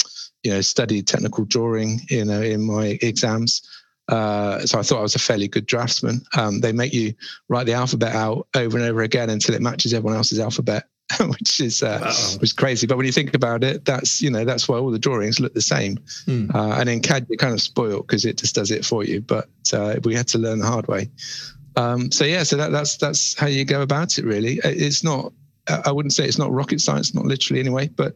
you 0.42 0.52
know, 0.52 0.60
studied 0.60 1.08
technical 1.08 1.44
drawing, 1.44 2.00
you 2.08 2.24
know, 2.24 2.40
in 2.40 2.64
my 2.64 2.98
exams, 3.02 3.62
uh, 4.08 4.60
so 4.60 4.78
I 4.78 4.82
thought 4.82 4.98
I 4.98 5.02
was 5.02 5.14
a 5.14 5.20
fairly 5.20 5.48
good 5.48 5.66
draftsman. 5.66 6.22
Um, 6.36 6.60
they 6.60 6.72
make 6.72 6.92
you 6.92 7.14
write 7.48 7.66
the 7.66 7.72
alphabet 7.72 8.14
out 8.14 8.46
over 8.54 8.76
and 8.76 8.86
over 8.86 9.02
again 9.02 9.30
until 9.30 9.54
it 9.54 9.62
matches 9.62 9.92
everyone 9.92 10.16
else's 10.16 10.38
alphabet, 10.38 10.84
which 11.20 11.60
is 11.60 11.82
uh, 11.82 11.98
wow. 12.02 12.08
which 12.34 12.50
is 12.50 12.52
crazy. 12.52 12.86
But 12.86 12.96
when 12.96 13.06
you 13.06 13.12
think 13.12 13.34
about 13.34 13.64
it, 13.64 13.84
that's 13.84 14.22
you 14.22 14.30
know 14.30 14.44
that's 14.44 14.68
why 14.68 14.78
all 14.78 14.90
the 14.90 14.98
drawings 14.98 15.40
look 15.40 15.54
the 15.54 15.60
same. 15.60 15.98
Mm. 16.26 16.54
Uh, 16.54 16.76
and 16.78 16.88
in 16.88 17.00
CAD, 17.00 17.26
you're 17.28 17.36
kind 17.36 17.54
of 17.54 17.60
spoiled 17.60 18.06
because 18.06 18.24
it 18.24 18.38
just 18.38 18.54
does 18.54 18.70
it 18.70 18.84
for 18.84 19.04
you. 19.04 19.20
But 19.20 19.48
uh, 19.72 19.96
we 20.04 20.14
had 20.14 20.28
to 20.28 20.38
learn 20.38 20.60
the 20.60 20.66
hard 20.66 20.86
way. 20.86 21.10
Um, 21.76 22.10
so 22.10 22.24
yeah, 22.24 22.42
so 22.44 22.56
that, 22.56 22.72
that's 22.72 22.96
that's 22.96 23.38
how 23.38 23.48
you 23.48 23.64
go 23.64 23.82
about 23.82 24.18
it. 24.18 24.24
Really, 24.24 24.60
it's 24.64 25.02
not. 25.02 25.32
I 25.68 25.90
wouldn't 25.90 26.12
say 26.12 26.24
it's 26.24 26.38
not 26.38 26.52
rocket 26.52 26.80
science, 26.80 27.12
not 27.12 27.24
literally 27.24 27.58
anyway, 27.58 27.88
but 27.88 28.14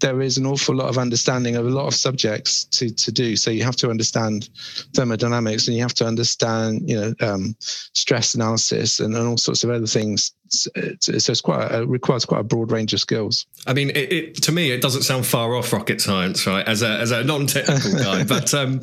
there 0.00 0.20
is 0.20 0.38
an 0.38 0.46
awful 0.46 0.74
lot 0.74 0.88
of 0.88 0.98
understanding 0.98 1.56
of 1.56 1.66
a 1.66 1.70
lot 1.70 1.86
of 1.86 1.94
subjects 1.94 2.64
to, 2.64 2.92
to 2.94 3.12
do. 3.12 3.36
So 3.36 3.50
you 3.50 3.64
have 3.64 3.76
to 3.76 3.90
understand 3.90 4.48
thermodynamics 4.94 5.66
and 5.66 5.76
you 5.76 5.82
have 5.82 5.94
to 5.94 6.06
understand, 6.06 6.88
you 6.88 7.00
know, 7.00 7.14
um, 7.20 7.56
stress 7.60 8.34
analysis 8.34 9.00
and, 9.00 9.16
and 9.16 9.26
all 9.26 9.38
sorts 9.38 9.64
of 9.64 9.70
other 9.70 9.86
things 9.86 10.32
so 10.50 10.70
it's 11.12 11.40
quite 11.40 11.70
a, 11.70 11.82
it 11.82 11.88
requires 11.88 12.24
quite 12.24 12.40
a 12.40 12.44
broad 12.44 12.70
range 12.70 12.92
of 12.92 13.00
skills. 13.00 13.46
I 13.66 13.72
mean, 13.72 13.90
it, 13.90 14.12
it, 14.12 14.42
to 14.42 14.52
me, 14.52 14.70
it 14.70 14.80
doesn't 14.80 15.02
sound 15.02 15.26
far 15.26 15.54
off 15.54 15.72
rocket 15.72 16.00
science, 16.00 16.46
right? 16.46 16.66
As 16.66 16.82
a 16.82 16.88
as 16.88 17.10
a 17.10 17.24
non-technical 17.24 17.92
guy, 18.02 18.24
but 18.24 18.52
um, 18.54 18.80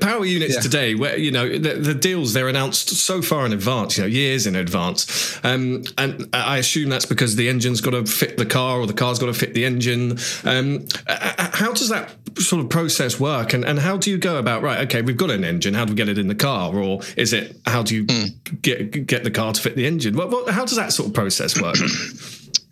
power 0.00 0.24
units 0.24 0.54
yeah. 0.54 0.60
today, 0.60 0.94
where 0.94 1.16
you 1.16 1.30
know 1.30 1.48
the, 1.48 1.74
the, 1.74 1.94
deals 1.94 2.32
they're 2.32 2.48
announced 2.48 2.88
so 2.88 3.20
far 3.20 3.44
in 3.44 3.52
advance, 3.52 3.96
you 3.96 4.04
know, 4.04 4.08
years 4.08 4.46
in 4.46 4.56
advance, 4.56 5.38
um, 5.44 5.84
and 5.96 6.28
I 6.32 6.58
assume 6.58 6.88
that's 6.88 7.06
because 7.06 7.36
the 7.36 7.48
engine's 7.48 7.80
got 7.80 7.90
to 7.90 8.06
fit 8.06 8.36
the 8.36 8.46
car 8.46 8.80
or 8.80 8.86
the 8.86 8.94
car's 8.94 9.18
got 9.18 9.26
to 9.26 9.34
fit 9.34 9.54
the 9.54 9.64
engine. 9.64 10.18
Um, 10.44 10.86
how 11.06 11.72
does 11.72 11.88
that 11.88 12.14
sort 12.36 12.62
of 12.62 12.70
process 12.70 13.18
work, 13.18 13.52
and 13.52 13.64
and 13.64 13.78
how 13.78 13.96
do 13.96 14.10
you 14.10 14.18
go 14.18 14.38
about 14.38 14.62
right? 14.62 14.80
Okay, 14.86 15.02
we've 15.02 15.16
got 15.16 15.30
an 15.30 15.44
engine. 15.44 15.74
How 15.74 15.84
do 15.84 15.92
we 15.92 15.96
get 15.96 16.08
it 16.08 16.18
in 16.18 16.28
the 16.28 16.34
car, 16.34 16.74
or 16.74 17.00
is 17.16 17.32
it 17.32 17.56
how 17.66 17.82
do 17.82 17.94
you 17.94 18.04
mm. 18.04 18.62
get 18.62 19.06
get 19.06 19.24
the 19.24 19.30
car 19.30 19.52
to 19.52 19.60
fit 19.60 19.76
the 19.76 19.86
engine? 19.86 20.16
What, 20.16 20.30
what 20.30 20.48
how 20.48 20.64
does 20.64 20.77
that 20.78 20.92
sort 20.92 21.08
of 21.08 21.14
process 21.14 21.60
work? 21.60 21.76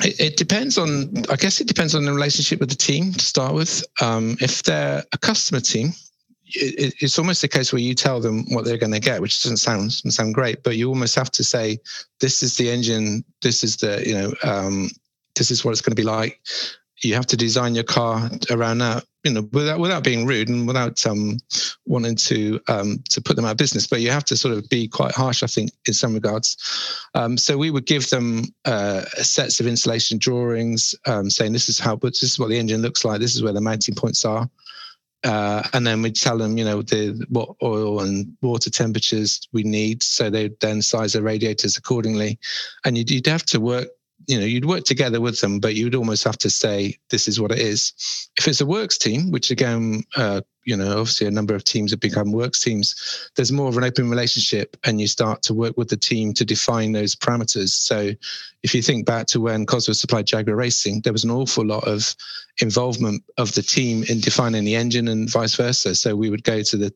It, 0.01 0.21
it, 0.21 0.37
depends 0.37 0.77
on, 0.77 1.25
I 1.31 1.37
guess 1.37 1.59
it 1.59 1.67
depends 1.67 1.95
on 1.95 2.05
the 2.05 2.13
relationship 2.13 2.61
with 2.61 2.69
the 2.69 2.77
team 2.77 3.15
to 3.15 3.25
start 3.25 3.55
with. 3.55 3.83
Um, 4.03 4.37
if 4.43 4.63
they're 4.63 5.03
a 5.15 5.17
customer 5.19 5.61
team, 5.61 5.95
it, 6.49 6.95
it's 7.01 7.19
almost 7.19 7.43
a 7.45 7.49
case 7.49 7.73
where 7.73 7.81
you 7.81 7.95
tell 7.95 8.21
them 8.21 8.45
what 8.53 8.65
they're 8.65 8.79
going 8.79 8.93
to 8.93 9.01
get, 9.01 9.21
which 9.21 9.43
doesn't 9.43 9.57
sound 9.57 9.91
doesn't 9.91 10.13
sound 10.13 10.35
great, 10.35 10.63
but 10.63 10.77
you 10.77 10.89
almost 10.89 11.15
have 11.15 11.31
to 11.33 11.45
say, 11.45 11.79
"This 12.21 12.43
is 12.43 12.57
the 12.57 12.71
engine. 12.71 13.25
This 13.43 13.65
is 13.65 13.79
the 13.79 14.03
you 14.07 14.15
know, 14.15 14.35
um, 14.43 14.91
this 15.35 15.51
is 15.51 15.65
what 15.65 15.73
it's 15.73 15.81
going 15.81 15.97
to 15.97 16.01
be 16.01 16.07
like." 16.07 16.41
You 17.03 17.15
have 17.15 17.26
to 17.26 17.37
design 17.37 17.75
your 17.75 17.85
car 17.85 18.31
around 18.50 18.79
that 18.79 19.05
you 19.26 19.33
know, 19.33 19.49
without 19.53 19.81
without 19.81 20.05
being 20.05 20.25
rude 20.25 20.49
and 20.49 20.69
without 20.69 21.05
um, 21.05 21.38
wanting 21.85 22.15
to 22.15 22.61
um, 22.69 23.03
to 23.11 23.21
put 23.21 23.35
them 23.35 23.45
out 23.45 23.53
of 23.53 23.57
business, 23.57 23.87
but 23.87 24.00
you 24.00 24.11
have 24.11 24.25
to 24.26 24.37
sort 24.37 24.57
of 24.57 24.69
be 24.69 24.87
quite 24.87 25.12
harsh, 25.12 25.43
I 25.43 25.49
think, 25.49 25.73
in 25.87 25.95
some 25.95 26.15
regards. 26.15 26.57
Um, 27.15 27.37
so 27.37 27.59
we 27.59 27.73
would 27.73 27.87
give 27.87 28.09
them 28.09 28.45
uh, 28.65 29.03
sets 29.17 29.59
of 29.59 29.67
installation 29.67 30.19
drawings, 30.19 30.95
um, 31.07 31.29
saying 31.29 31.53
this 31.53 31.69
is 31.69 31.81
how, 31.81 31.97
this 31.97 32.23
is 32.23 32.38
what 32.38 32.50
the 32.50 32.59
engine 32.59 32.83
looks 32.83 33.05
like, 33.05 33.19
this 33.19 33.35
is 33.35 33.43
where 33.43 33.53
the 33.53 33.61
mounting 33.61 33.97
points 33.97 34.25
are. 34.25 34.49
Uh, 35.25 35.67
and 35.73 35.85
then 35.85 36.03
we'd 36.03 36.15
tell 36.15 36.38
them, 36.38 36.57
you 36.57 36.65
know, 36.65 36.83
the 36.83 37.26
what 37.29 37.49
oil 37.65 38.03
and 38.03 38.37
water 38.43 38.71
temperatures 38.71 39.41
we 39.53 39.65
need. 39.65 40.05
So 40.05 40.31
they 40.31 40.50
then 40.61 40.83
size 40.83 41.15
their 41.15 41.23
radiators 41.23 41.76
accordingly. 41.76 42.38
And 42.85 42.97
you'd, 42.97 43.11
you'd 43.11 43.26
have 43.26 43.45
to 43.47 43.59
work 43.59 43.88
you 44.26 44.38
know 44.38 44.45
you'd 44.45 44.64
work 44.64 44.85
together 44.85 45.21
with 45.21 45.40
them 45.40 45.59
but 45.59 45.75
you'd 45.75 45.95
almost 45.95 46.25
have 46.25 46.38
to 46.38 46.50
say 46.50 46.97
this 47.11 47.28
is 47.28 47.40
what 47.40 47.52
it 47.52 47.59
is. 47.59 47.92
If 48.37 48.49
it's 48.49 48.61
a 48.61 48.66
works 48.66 48.99
team 48.99 49.30
which 49.30 49.50
again 49.50 50.04
uh, 50.16 50.40
you 50.64 50.76
know 50.76 50.99
obviously 50.99 51.26
a 51.26 51.30
number 51.30 51.54
of 51.54 51.64
teams 51.64 51.90
have 51.92 52.00
become 52.00 52.33
works 52.33 52.61
teams 52.61 53.30
there's 53.37 53.52
more 53.52 53.68
of 53.68 53.76
an 53.76 53.85
open 53.85 54.11
relationship 54.11 54.76
and 54.85 55.00
you 55.00 55.06
start 55.06 55.42
to 55.42 55.54
work 55.54 55.76
with 55.76 55.88
the 55.88 55.97
team 55.97 56.33
to 56.35 56.45
define 56.45 56.92
those 56.92 57.14
parameters. 57.14 57.71
So 57.71 58.12
if 58.62 58.75
you 58.75 58.83
think 58.83 59.06
back 59.06 59.26
to 59.28 59.40
when 59.40 59.66
cosworth 59.66 59.97
supplied 59.97 60.26
jaguar 60.26 60.56
racing 60.56 61.02
there 61.02 61.12
was 61.12 61.25
an 61.25 61.30
awful 61.30 61.64
lot 61.64 61.87
of 61.87 62.14
involvement 62.61 63.23
of 63.38 63.54
the 63.54 63.62
team 63.62 64.04
in 64.09 64.21
defining 64.21 64.64
the 64.64 64.76
engine 64.76 65.09
and 65.09 65.30
vice 65.30 65.54
versa. 65.54 65.95
So 65.95 66.16
we 66.16 66.30
would 66.30 66.45
go 66.45 66.62
to 66.62 66.76
the 66.76 66.92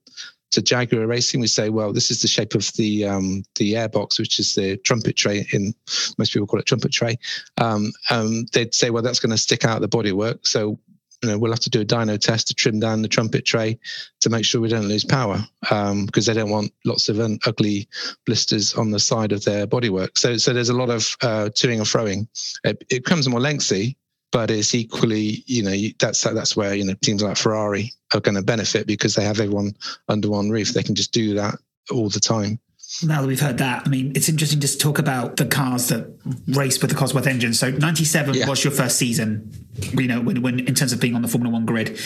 to 0.51 0.63
Jaguar 0.63 1.07
Racing, 1.07 1.41
we 1.41 1.47
say, 1.47 1.71
well, 1.71 1.93
this 1.93 2.11
is 2.11 2.23
the 2.23 2.29
shape 2.29 2.55
of 2.55 2.73
the 2.75 3.05
um, 3.05 3.45
the 3.57 3.75
airbox, 3.75 4.19
which 4.19 4.39
is 4.39 4.55
the 4.55 4.77
trumpet 4.79 5.17
tray. 5.17 5.47
In 5.53 5.75
most 6.19 6.33
people 6.33 6.47
call 6.47 6.61
it 6.61 6.67
trumpet 6.67 6.93
tray. 6.93 7.19
Um, 7.61 7.93
um, 8.11 8.47
they'd 8.53 8.75
say, 8.75 8.91
well, 8.91 9.03
that's 9.03 9.21
going 9.21 9.31
to 9.31 9.39
stick 9.39 9.65
out 9.65 9.81
the 9.81 9.89
bodywork, 9.89 10.47
so 10.47 10.79
you 11.23 11.29
know 11.29 11.39
we'll 11.39 11.53
have 11.53 11.61
to 11.61 11.71
do 11.71 11.83
a 11.83 11.85
dyno 11.85 12.19
test 12.19 12.49
to 12.49 12.55
trim 12.55 12.81
down 12.81 13.03
the 13.03 13.09
trumpet 13.09 13.45
tray 13.45 13.79
to 14.21 14.31
make 14.31 14.45
sure 14.45 14.61
we 14.61 14.69
don't 14.69 14.89
lose 14.89 15.05
power 15.05 15.45
um, 15.71 16.07
because 16.07 16.27
they 16.27 16.35
don't 16.35 16.51
want 16.51 16.73
lots 16.85 17.09
of 17.09 17.21
un- 17.21 17.39
ugly 17.47 17.89
blisters 18.27 18.75
on 18.75 18.91
the 18.91 18.99
side 18.99 19.33
of 19.33 19.45
their 19.45 19.67
bodywork. 19.67 20.17
So 20.17 20.37
so 20.37 20.53
there's 20.53 20.71
a 20.71 20.77
lot 20.77 20.91
of 20.91 21.17
uh, 21.23 21.51
toing 21.51 21.79
and 21.79 21.87
froing. 21.87 22.27
It, 22.65 22.83
it 22.91 23.05
becomes 23.05 23.29
more 23.29 23.41
lengthy, 23.41 23.97
but 24.33 24.51
it's 24.51 24.75
equally, 24.75 25.43
you 25.47 25.63
know, 25.63 25.75
that's 25.99 26.23
that's 26.23 26.57
where 26.57 26.75
you 26.75 26.85
know 26.85 26.95
teams 27.03 27.23
like 27.23 27.37
Ferrari 27.37 27.93
are 28.15 28.21
going 28.21 28.35
to 28.35 28.43
benefit 28.43 28.87
because 28.87 29.15
they 29.15 29.25
have 29.25 29.41
everyone 29.41 29.75
under 30.09 30.31
one 30.31 30.51
roof. 30.51 30.73
They 30.73 30.83
can 30.83 30.95
just 30.95 31.13
do 31.13 31.35
that 31.35 31.57
all 31.91 32.09
the 32.09 32.21
time. 32.21 32.59
Now 33.05 33.21
that 33.23 33.29
we've 33.29 33.41
heard 33.41 33.59
that, 33.59 33.87
I 33.87 33.89
mean, 33.89 34.13
it's 34.17 34.29
interesting 34.29 34.61
just 34.61 34.81
to 34.81 34.85
talk 34.85 34.99
about 34.99 35.37
the 35.37 35.47
cars 35.47 35.89
that 35.89 36.13
race 36.49 36.81
with 36.81 36.91
the 36.91 36.97
Cosworth 36.97 37.27
engine. 37.27 37.55
So, 37.55 37.71
'97 37.71 38.35
yeah. 38.35 38.49
was 38.49 38.65
your 38.65 38.73
first 38.73 38.99
season, 38.99 39.53
you 39.93 40.09
know, 40.09 40.21
when, 40.21 40.43
when 40.43 40.61
in 40.61 40.75
terms 40.75 40.93
of 40.93 41.01
being 41.01 41.15
on 41.15 41.23
the 41.23 41.29
Formula 41.29 41.53
One 41.53 41.67
grid. 41.67 41.99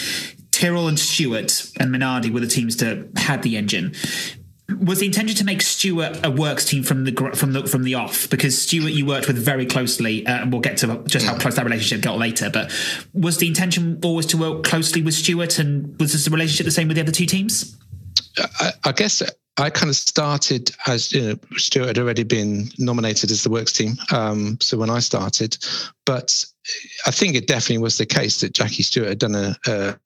Tyrrell 0.50 0.86
and 0.86 0.98
Stewart 0.98 1.68
and 1.80 1.92
Minardi 1.92 2.30
were 2.30 2.38
the 2.38 2.46
teams 2.46 2.76
that 2.76 3.08
had 3.16 3.42
the 3.42 3.56
engine 3.56 3.92
was 4.68 5.00
the 5.00 5.06
intention 5.06 5.36
to 5.36 5.44
make 5.44 5.60
Stewart 5.60 6.24
a 6.24 6.30
works 6.30 6.64
team 6.64 6.82
from 6.82 7.04
the 7.04 7.12
from 7.34 7.52
the 7.52 7.66
from 7.66 7.82
the 7.82 7.94
off? 7.94 8.28
Because 8.30 8.60
Stewart 8.60 8.92
you 8.92 9.04
worked 9.04 9.26
with 9.26 9.36
very 9.36 9.66
closely 9.66 10.26
uh, 10.26 10.42
and 10.42 10.52
we'll 10.52 10.62
get 10.62 10.78
to 10.78 11.02
just 11.06 11.26
how 11.26 11.36
close 11.36 11.56
that 11.56 11.64
relationship 11.64 12.02
got 12.02 12.18
later 12.18 12.48
but 12.50 12.72
was 13.12 13.38
the 13.38 13.46
intention 13.46 14.00
always 14.02 14.26
to 14.26 14.36
work 14.38 14.64
closely 14.64 15.02
with 15.02 15.14
Stewart 15.14 15.58
and 15.58 15.98
was 16.00 16.12
this 16.12 16.24
the 16.24 16.30
relationship 16.30 16.64
the 16.64 16.70
same 16.70 16.88
with 16.88 16.96
the 16.96 17.02
other 17.02 17.12
two 17.12 17.26
teams? 17.26 17.76
I, 18.38 18.72
I 18.84 18.92
guess 18.92 19.22
I 19.58 19.70
kind 19.70 19.90
of 19.90 19.96
started 19.96 20.70
as 20.86 21.12
you 21.12 21.22
know 21.22 21.34
Stewart 21.56 21.88
had 21.88 21.98
already 21.98 22.24
been 22.24 22.70
nominated 22.78 23.30
as 23.30 23.42
the 23.42 23.50
works 23.50 23.72
team 23.74 23.96
um, 24.12 24.58
so 24.62 24.78
when 24.78 24.88
I 24.88 25.00
started 25.00 25.58
but 26.06 26.44
I 27.06 27.10
think 27.10 27.34
it 27.34 27.46
definitely 27.46 27.82
was 27.82 27.98
the 27.98 28.06
case 28.06 28.40
that 28.40 28.54
Jackie 28.54 28.82
Stewart 28.82 29.08
had 29.08 29.18
done 29.18 29.34
a, 29.34 29.56
a, 29.66 29.96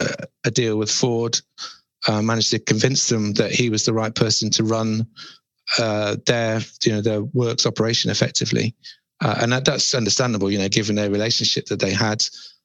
a 0.44 0.50
deal 0.50 0.76
with 0.76 0.90
Ford 0.90 1.40
uh, 2.06 2.22
managed 2.22 2.50
to 2.50 2.58
convince 2.58 3.08
them 3.08 3.32
that 3.34 3.50
he 3.50 3.70
was 3.70 3.84
the 3.84 3.92
right 3.92 4.14
person 4.14 4.50
to 4.50 4.64
run 4.64 5.06
uh, 5.78 6.16
their 6.26 6.60
you 6.84 6.92
know 6.92 7.00
their 7.00 7.22
works 7.22 7.66
operation 7.66 8.10
effectively, 8.10 8.74
uh, 9.22 9.38
and 9.40 9.52
that, 9.52 9.64
that's 9.64 9.94
understandable. 9.94 10.50
You 10.50 10.58
know, 10.58 10.68
given 10.68 10.96
their 10.96 11.10
relationship 11.10 11.66
that 11.66 11.80
they 11.80 11.92
had. 11.92 12.24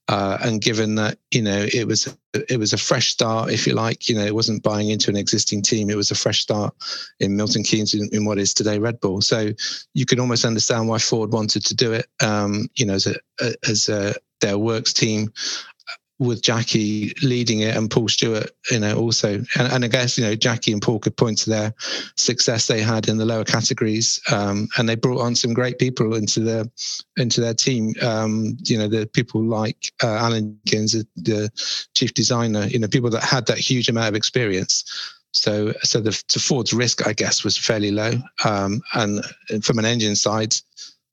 Uh, 0.09 0.37
and 0.41 0.61
given 0.61 0.95
that 0.95 1.17
you 1.31 1.41
know 1.41 1.65
it 1.73 1.87
was 1.87 2.13
it 2.33 2.59
was 2.59 2.73
a 2.73 2.77
fresh 2.77 3.07
start, 3.07 3.49
if 3.49 3.65
you 3.65 3.73
like, 3.73 4.09
you 4.09 4.15
know 4.15 4.25
it 4.25 4.35
wasn't 4.35 4.61
buying 4.61 4.89
into 4.89 5.09
an 5.09 5.15
existing 5.15 5.61
team. 5.61 5.89
It 5.89 5.95
was 5.95 6.11
a 6.11 6.15
fresh 6.15 6.41
start 6.41 6.75
in 7.21 7.37
Milton 7.37 7.63
Keynes 7.63 7.93
in, 7.93 8.09
in 8.11 8.25
what 8.25 8.37
is 8.37 8.53
today 8.53 8.79
Red 8.79 8.99
Bull. 8.99 9.21
So 9.21 9.51
you 9.93 10.05
can 10.05 10.19
almost 10.19 10.43
understand 10.43 10.89
why 10.89 10.97
Ford 10.97 11.31
wanted 11.31 11.63
to 11.67 11.73
do 11.73 11.93
it. 11.93 12.07
Um, 12.21 12.67
you 12.75 12.85
know, 12.85 12.95
as 12.95 13.07
a 13.07 13.15
as 13.65 13.87
a 13.87 14.13
their 14.41 14.57
works 14.57 14.91
team, 14.91 15.31
with 16.23 16.41
Jackie 16.41 17.13
leading 17.21 17.61
it 17.61 17.75
and 17.75 17.89
Paul 17.89 18.07
Stewart, 18.07 18.49
you 18.71 18.79
know, 18.79 18.97
also. 18.97 19.35
And, 19.57 19.71
and, 19.71 19.85
I 19.85 19.87
guess, 19.87 20.17
you 20.17 20.23
know, 20.23 20.35
Jackie 20.35 20.71
and 20.71 20.81
Paul 20.81 20.99
could 20.99 21.15
point 21.15 21.37
to 21.39 21.49
their 21.49 21.73
success 22.15 22.67
they 22.67 22.81
had 22.81 23.07
in 23.07 23.17
the 23.17 23.25
lower 23.25 23.43
categories. 23.43 24.21
Um, 24.31 24.67
and 24.77 24.87
they 24.87 24.95
brought 24.95 25.21
on 25.21 25.35
some 25.35 25.53
great 25.53 25.79
people 25.79 26.15
into 26.15 26.39
their 26.41 26.65
into 27.17 27.41
their 27.41 27.53
team. 27.53 27.93
Um, 28.01 28.57
you 28.63 28.77
know, 28.77 28.87
the 28.87 29.07
people 29.07 29.43
like 29.43 29.91
uh, 30.03 30.07
Alan 30.15 30.59
Jenkins, 30.65 30.93
the 31.15 31.49
chief 31.93 32.13
designer, 32.13 32.65
you 32.65 32.79
know, 32.79 32.87
people 32.87 33.09
that 33.11 33.23
had 33.23 33.45
that 33.47 33.57
huge 33.57 33.89
amount 33.89 34.09
of 34.09 34.15
experience. 34.15 34.83
So, 35.31 35.73
so 35.81 35.99
the, 35.99 36.23
the 36.31 36.39
Ford's 36.39 36.73
risk, 36.73 37.07
I 37.07 37.13
guess, 37.13 37.43
was 37.43 37.57
fairly 37.57 37.91
low. 37.91 38.13
Um, 38.45 38.81
and 38.93 39.23
from 39.63 39.79
an 39.79 39.85
engine 39.85 40.15
side, 40.15 40.53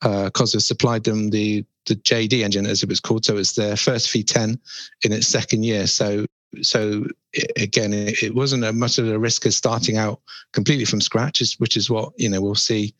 uh, 0.03 0.31
Cosworth 0.31 0.63
supplied 0.63 1.05
them 1.05 1.31
the 1.31 1.65
the 1.87 1.97
JD 1.97 2.43
engine, 2.43 2.67
as 2.67 2.83
it 2.83 2.89
was 2.89 3.01
called. 3.01 3.25
So 3.25 3.37
it's 3.37 3.55
their 3.55 3.77
first 3.77 4.09
V10 4.09 4.59
in 5.05 5.13
its 5.13 5.27
second 5.27 5.65
year. 5.65 5.87
So 5.87 6.27
so 6.63 7.07
it, 7.33 7.53
again, 7.63 7.93
it, 7.93 8.23
it, 8.23 8.35
wasn't 8.35 8.65
as 8.65 8.75
much 8.75 8.99
of 8.99 9.09
a 9.09 9.19
risk 9.19 9.47
as 9.47 9.57
starting 9.57 9.97
out 9.97 10.21
completely 10.53 10.85
from 10.85 11.01
scratch, 11.01 11.43
which 11.59 11.77
is 11.77 11.89
what 11.89 12.13
you 12.17 12.29
know 12.29 12.41
we'll 12.41 12.55
see 12.55 12.95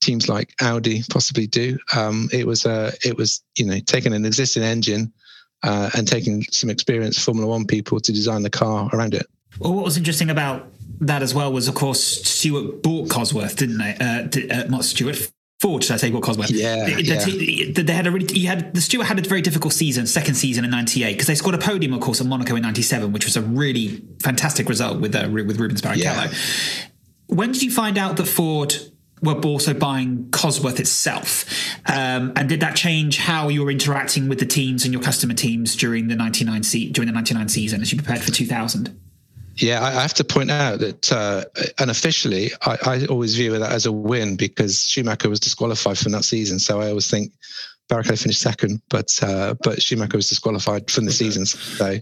teams 0.00 0.28
like 0.28 0.54
Audi 0.60 1.02
possibly 1.10 1.46
do. 1.46 1.78
Um, 1.94 2.28
it 2.32 2.46
was 2.46 2.66
a, 2.66 2.92
it 3.04 3.16
was 3.16 3.42
you 3.56 3.66
know 3.66 3.78
taking 3.80 4.12
an 4.12 4.24
existing 4.24 4.62
engine 4.62 5.12
uh, 5.62 5.90
and 5.94 6.06
taking 6.08 6.42
some 6.50 6.70
experienced 6.70 7.20
Formula 7.20 7.48
One 7.48 7.66
people 7.66 8.00
to 8.00 8.12
design 8.12 8.42
the 8.42 8.50
car 8.50 8.90
around 8.92 9.14
it. 9.14 9.26
Well, 9.58 9.74
what 9.74 9.84
was 9.84 9.96
interesting 9.96 10.30
about 10.30 10.68
that 11.00 11.22
as 11.22 11.34
well 11.34 11.52
was, 11.52 11.68
of 11.68 11.74
course, 11.74 12.02
Stewart 12.02 12.82
bought 12.82 13.08
Cosworth, 13.08 13.56
didn't 13.56 13.78
they? 13.78 13.96
Uh, 14.00 14.22
did, 14.22 14.50
uh, 14.50 14.64
not 14.64 14.84
Stewart. 14.84 15.30
Ford, 15.60 15.84
should 15.84 15.92
I 15.92 15.96
say, 15.98 16.10
what 16.10 16.22
Cosworth? 16.22 16.50
Yeah, 16.50 16.86
the, 16.86 17.02
yeah. 17.02 17.24
The, 17.72 17.82
they 17.82 17.92
had 17.92 18.06
a 18.06 18.10
really, 18.10 18.26
you 18.38 18.46
had 18.46 18.72
the 18.72 18.80
Stewart 18.80 19.06
had 19.06 19.18
a 19.18 19.28
very 19.28 19.42
difficult 19.42 19.74
season, 19.74 20.06
second 20.06 20.34
season 20.34 20.64
in 20.64 20.70
'98, 20.70 21.12
because 21.12 21.26
they 21.26 21.34
scored 21.34 21.54
a 21.54 21.58
podium, 21.58 21.92
of 21.92 22.00
course, 22.00 22.18
in 22.20 22.28
Monaco 22.28 22.56
in 22.56 22.62
'97, 22.62 23.12
which 23.12 23.26
was 23.26 23.36
a 23.36 23.42
really 23.42 24.02
fantastic 24.22 24.70
result 24.70 25.00
with 25.00 25.14
uh, 25.14 25.28
with 25.30 25.60
Rubens 25.60 25.82
Barrichello. 25.82 25.98
Yeah. 25.98 26.32
When 27.26 27.52
did 27.52 27.62
you 27.62 27.70
find 27.70 27.98
out 27.98 28.16
that 28.16 28.26
Ford 28.26 28.74
were 29.22 29.34
also 29.34 29.74
buying 29.74 30.24
Cosworth 30.30 30.80
itself. 30.80 31.44
Um, 31.86 32.32
and 32.36 32.48
did 32.48 32.60
that 32.60 32.74
change 32.76 33.18
how 33.18 33.48
you 33.48 33.62
were 33.62 33.70
interacting 33.70 34.28
with 34.28 34.38
the 34.38 34.46
teams 34.46 34.84
and 34.84 34.92
your 34.92 35.02
customer 35.02 35.34
teams 35.34 35.76
during 35.76 36.08
the 36.08 36.16
99 36.16 36.62
se- 36.62 36.90
during 36.90 37.06
the 37.06 37.12
99 37.12 37.48
season 37.48 37.82
as 37.82 37.92
you 37.92 37.98
prepared 37.98 38.22
for 38.22 38.30
2000? 38.30 38.98
Yeah, 39.56 39.82
I 39.82 39.90
have 39.90 40.14
to 40.14 40.24
point 40.24 40.50
out 40.50 40.78
that 40.78 41.12
uh, 41.12 41.44
unofficially, 41.78 42.50
I, 42.62 42.78
I, 42.84 43.06
always 43.06 43.34
view 43.34 43.58
that 43.58 43.72
as 43.72 43.84
a 43.84 43.92
win 43.92 44.36
because 44.36 44.84
Schumacher 44.84 45.28
was 45.28 45.40
disqualified 45.40 45.98
from 45.98 46.12
that 46.12 46.24
season. 46.24 46.58
So 46.58 46.80
I 46.80 46.88
always 46.88 47.10
think 47.10 47.32
Barrichello 47.90 48.22
finished 48.22 48.40
second, 48.40 48.80
but 48.88 49.18
uh, 49.22 49.54
but 49.62 49.82
Schumacher 49.82 50.16
was 50.16 50.28
disqualified 50.28 50.90
from 50.90 51.04
the 51.04 51.12
season. 51.12 51.44
So 51.44 51.98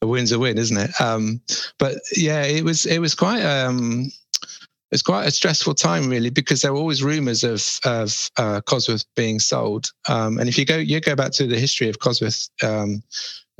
a 0.00 0.06
win's 0.06 0.32
a 0.32 0.38
win, 0.38 0.56
isn't 0.56 0.76
it? 0.76 1.00
Um, 1.00 1.40
but 1.78 1.96
yeah, 2.16 2.44
it 2.44 2.64
was 2.64 2.86
it 2.86 3.00
was 3.00 3.14
quite 3.14 3.42
um, 3.42 4.10
it's 4.92 5.02
quite 5.02 5.26
a 5.26 5.30
stressful 5.30 5.74
time 5.74 6.08
really 6.08 6.30
because 6.30 6.62
there 6.62 6.72
were 6.72 6.78
always 6.78 7.02
rumours 7.02 7.42
of 7.42 7.80
of 7.84 8.30
uh, 8.36 8.60
Cosworth 8.60 9.04
being 9.16 9.40
sold. 9.40 9.90
Um, 10.08 10.38
and 10.38 10.48
if 10.48 10.56
you 10.56 10.64
go 10.64 10.76
you 10.76 11.00
go 11.00 11.16
back 11.16 11.32
to 11.32 11.46
the 11.46 11.58
history 11.58 11.88
of 11.88 11.98
Cosworth, 11.98 12.48
um, 12.62 13.02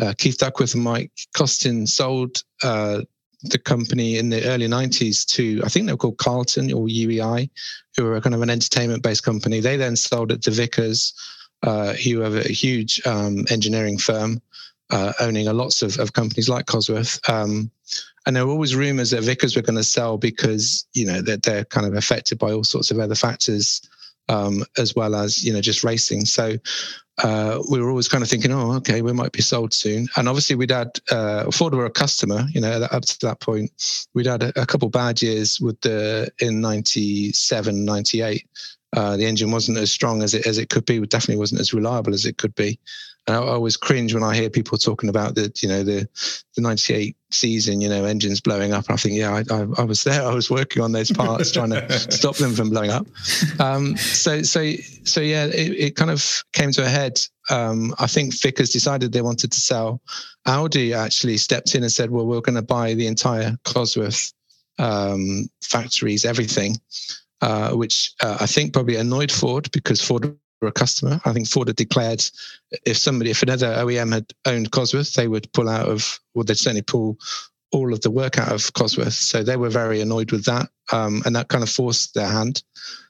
uh, 0.01 0.15
Keith 0.17 0.39
Duckworth 0.39 0.75
and 0.75 0.85
Mike 0.85 1.11
Costin 1.35 1.87
sold 1.87 2.45
uh, 2.63 3.01
the 3.43 3.59
company 3.59 4.19
in 4.19 4.31
the 4.31 4.45
early 4.47 4.69
90s 4.69 5.27
to 5.27 5.63
I 5.65 5.69
think 5.69 5.87
they 5.87 5.93
were 5.93 5.99
called 5.99 6.19
Carlton 6.19 6.73
or 6.73 6.87
UEI, 6.87 7.51
who 7.97 8.05
were 8.05 8.21
kind 8.21 8.35
of 8.35 8.43
an 8.43 8.51
entertainment 8.51 9.03
based 9.03 9.25
company. 9.25 9.61
They 9.61 9.77
then 9.77 9.97
sold 9.97 10.33
it 10.33 10.43
to 10.43 10.51
Vickers, 10.51 11.15
uh, 11.63 11.95
who 11.95 12.21
have 12.21 12.35
a 12.35 12.49
huge 12.49 13.05
um, 13.07 13.45
engineering 13.51 13.99
firm. 13.99 14.41
Uh, 14.91 15.15
owning 15.21 15.49
a 15.49 15.55
lots 15.55 15.81
of, 15.81 15.99
of 15.99 16.13
companies 16.13 16.51
like 16.51 16.67
Cosworth. 16.67 17.19
Um, 17.27 17.71
and 18.27 18.37
there 18.37 18.47
were 18.47 18.53
always 18.53 18.77
rumors 18.77 19.11
that 19.11 19.23
Vickers 19.23 19.57
were 19.57 19.63
going 19.63 19.77
to 19.77 19.85
sell 19.85 20.19
because 20.19 20.87
you 20.93 21.07
know 21.07 21.23
that 21.23 21.43
they're, 21.43 21.65
kind 21.65 21.87
of 21.87 21.95
affected 21.95 22.39
by 22.39 22.53
all 22.53 22.65
sorts 22.65 22.91
of 22.91 22.99
other 22.99 23.15
factors 23.15 23.81
um, 24.29 24.65
as 24.79 24.95
well 24.95 25.15
as 25.15 25.43
you 25.43 25.53
know 25.53 25.61
just 25.61 25.85
racing 25.85 26.25
so 26.25 26.57
uh, 27.19 27.63
we 27.71 27.81
were 27.81 27.91
always 27.91 28.09
kind 28.09 28.23
of 28.23 28.29
thinking 28.29 28.53
oh 28.53 28.73
okay 28.73 29.03
we 29.03 29.13
might 29.13 29.33
be 29.33 29.43
sold 29.43 29.73
soon 29.73 30.09
and 30.17 30.29
obviously 30.29 30.57
we'd 30.57 30.71
had 30.71 30.99
uh, 31.11 31.51
Ford 31.51 31.75
were 31.75 31.85
a 31.85 31.91
customer 31.91 32.47
you 32.53 32.61
know 32.61 32.71
up 32.91 33.03
to 33.03 33.19
that 33.27 33.41
point 33.41 33.71
we'd 34.15 34.27
had 34.27 34.43
a, 34.43 34.63
a 34.63 34.67
couple 34.67 34.89
bad 34.89 35.21
years 35.21 35.61
with 35.61 35.81
the 35.83 36.31
in 36.41 36.61
97 36.61 37.85
98 37.85 38.47
uh, 38.95 39.17
the 39.17 39.25
engine 39.25 39.51
wasn't 39.51 39.79
as 39.79 39.91
strong 39.91 40.23
as 40.23 40.35
it 40.35 40.47
as 40.47 40.59
it 40.59 40.69
could 40.69 40.85
be. 40.85 40.97
It 40.97 41.09
definitely 41.09 41.39
wasn't 41.39 41.61
as 41.61 41.73
reliable 41.73 42.13
as 42.13 42.27
it 42.27 42.37
could 42.37 42.55
be. 42.55 42.79
And 43.27 43.37
I, 43.37 43.41
I 43.41 43.53
always 43.53 43.77
cringe 43.77 44.15
when 44.15 44.23
I 44.23 44.35
hear 44.35 44.51
people 44.51 44.79
talking 44.79 45.09
about 45.09 45.35
the 45.35 45.53
you 45.61 45.69
know 45.69 45.83
the 45.83 46.09
the 46.55 46.61
'98 46.61 47.17
season, 47.31 47.81
you 47.81 47.89
know, 47.89 48.05
engines 48.05 48.41
blowing 48.41 48.73
up. 48.73 48.87
I 48.89 48.97
think, 48.97 49.17
yeah, 49.17 49.33
I, 49.33 49.55
I, 49.55 49.67
I 49.79 49.85
was 49.85 50.05
there. 50.05 50.23
I 50.31 50.35
was 50.35 50.51
working 50.51 50.83
on 50.83 50.93
those 50.93 51.11
parts, 51.11 51.51
trying 51.53 51.71
to 51.71 51.91
stop 52.11 52.37
them 52.37 52.55
from 52.55 52.71
blowing 52.71 52.91
up. 52.91 53.07
Um, 53.59 53.97
so 53.97 54.43
so 54.43 54.73
so 55.05 55.21
yeah, 55.21 55.47
it, 55.47 55.73
it 55.73 55.97
kind 55.97 56.11
of 56.11 56.43
came 56.53 56.73
to 56.73 56.85
a 56.85 56.89
head. 56.89 57.21
Um, 57.51 57.95
I 57.99 58.07
think 58.07 58.41
Vickers 58.41 58.71
decided 58.71 59.13
they 59.13 59.23
wanted 59.23 59.53
to 59.53 59.61
sell. 59.61 60.01
Audi 60.47 60.95
actually 60.95 61.39
stepped 61.39 61.75
in 61.75 61.83
and 61.83 61.93
said, 61.93 62.11
well, 62.11 62.27
we're 62.27 62.41
going 62.41 62.57
to 62.57 62.63
buy 62.63 62.95
the 62.95 63.07
entire 63.07 63.57
Cosworth 63.65 64.33
um, 64.79 65.49
factories, 65.61 66.25
everything 66.25 66.77
uh, 67.43 67.73
which 67.73 68.15
uh, 68.23 68.39
I 68.41 68.47
think 68.47 68.73
probably 68.73 68.97
annoyed 68.97 69.31
Ford 69.31 69.71
because 69.73 70.01
Ford 70.01 70.37
were 70.63 70.69
a 70.69 70.73
customer. 70.73 71.21
I 71.25 71.33
think 71.33 71.49
Ford 71.49 71.69
had 71.69 71.77
declared 71.77 72.25
if 72.87 72.97
somebody, 72.97 73.31
if 73.31 73.43
another 73.43 73.75
OEM 73.75 74.13
had 74.13 74.33
owned 74.47 74.71
Cosworth, 74.71 75.15
they 75.15 75.29
would 75.29 75.53
pull 75.53 75.69
out 75.69 75.89
of, 75.89 76.21
well, 76.35 76.45
they'd 76.45 76.57
certainly 76.57 76.83
pull 76.83 77.19
all 77.73 77.93
of 77.93 78.01
the 78.01 78.11
work 78.11 78.39
out 78.39 78.53
of 78.53 78.73
Cosworth. 78.73 79.13
So 79.13 79.43
they 79.43 79.57
were 79.57 79.71
very 79.71 80.01
annoyed 80.01 80.33
with 80.33 80.45
that. 80.45 80.71
Um, 80.93 81.23
and 81.27 81.35
that 81.37 81.49
kind 81.49 81.63
of 81.63 81.71
forced 81.71 82.15
their 82.15 82.29
hand. 82.29 82.63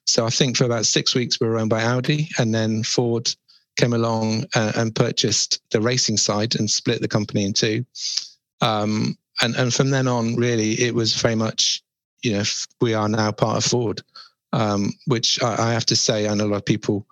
So 0.06 0.26
I 0.26 0.30
think 0.30 0.56
for 0.56 0.64
about 0.64 0.86
six 0.86 1.14
weeks, 1.14 1.40
we 1.40 1.46
were 1.46 1.58
owned 1.58 1.70
by 1.70 1.82
Audi. 1.82 2.28
And 2.38 2.54
then 2.54 2.82
Ford 2.82 3.32
came 3.76 3.92
along 3.92 4.44
uh, 4.54 4.72
and 4.76 4.94
purchased 4.94 5.60
the 5.70 5.80
racing 5.80 6.16
side 6.16 6.56
and 6.56 6.70
split 6.70 7.00
the 7.00 7.08
company 7.08 7.44
in 7.44 7.52
two. 7.52 7.84
Um, 8.60 9.16
and, 9.40 9.56
and 9.56 9.74
from 9.74 9.90
then 9.90 10.08
on, 10.08 10.36
really, 10.36 10.72
it 10.72 10.94
was 10.94 11.14
very 11.14 11.34
much 11.34 11.82
you 12.22 12.32
know, 12.32 12.44
we 12.80 12.94
are 12.94 13.08
now 13.08 13.32
part 13.32 13.58
of 13.58 13.64
Ford. 13.64 14.00
Um, 14.54 14.92
which 15.06 15.42
I, 15.42 15.68
I, 15.68 15.72
have 15.72 15.86
to 15.86 15.96
say, 15.96 16.28
I 16.28 16.34
know 16.34 16.44
a 16.44 16.52
lot 16.52 16.56
of 16.56 16.66
people 16.66 17.06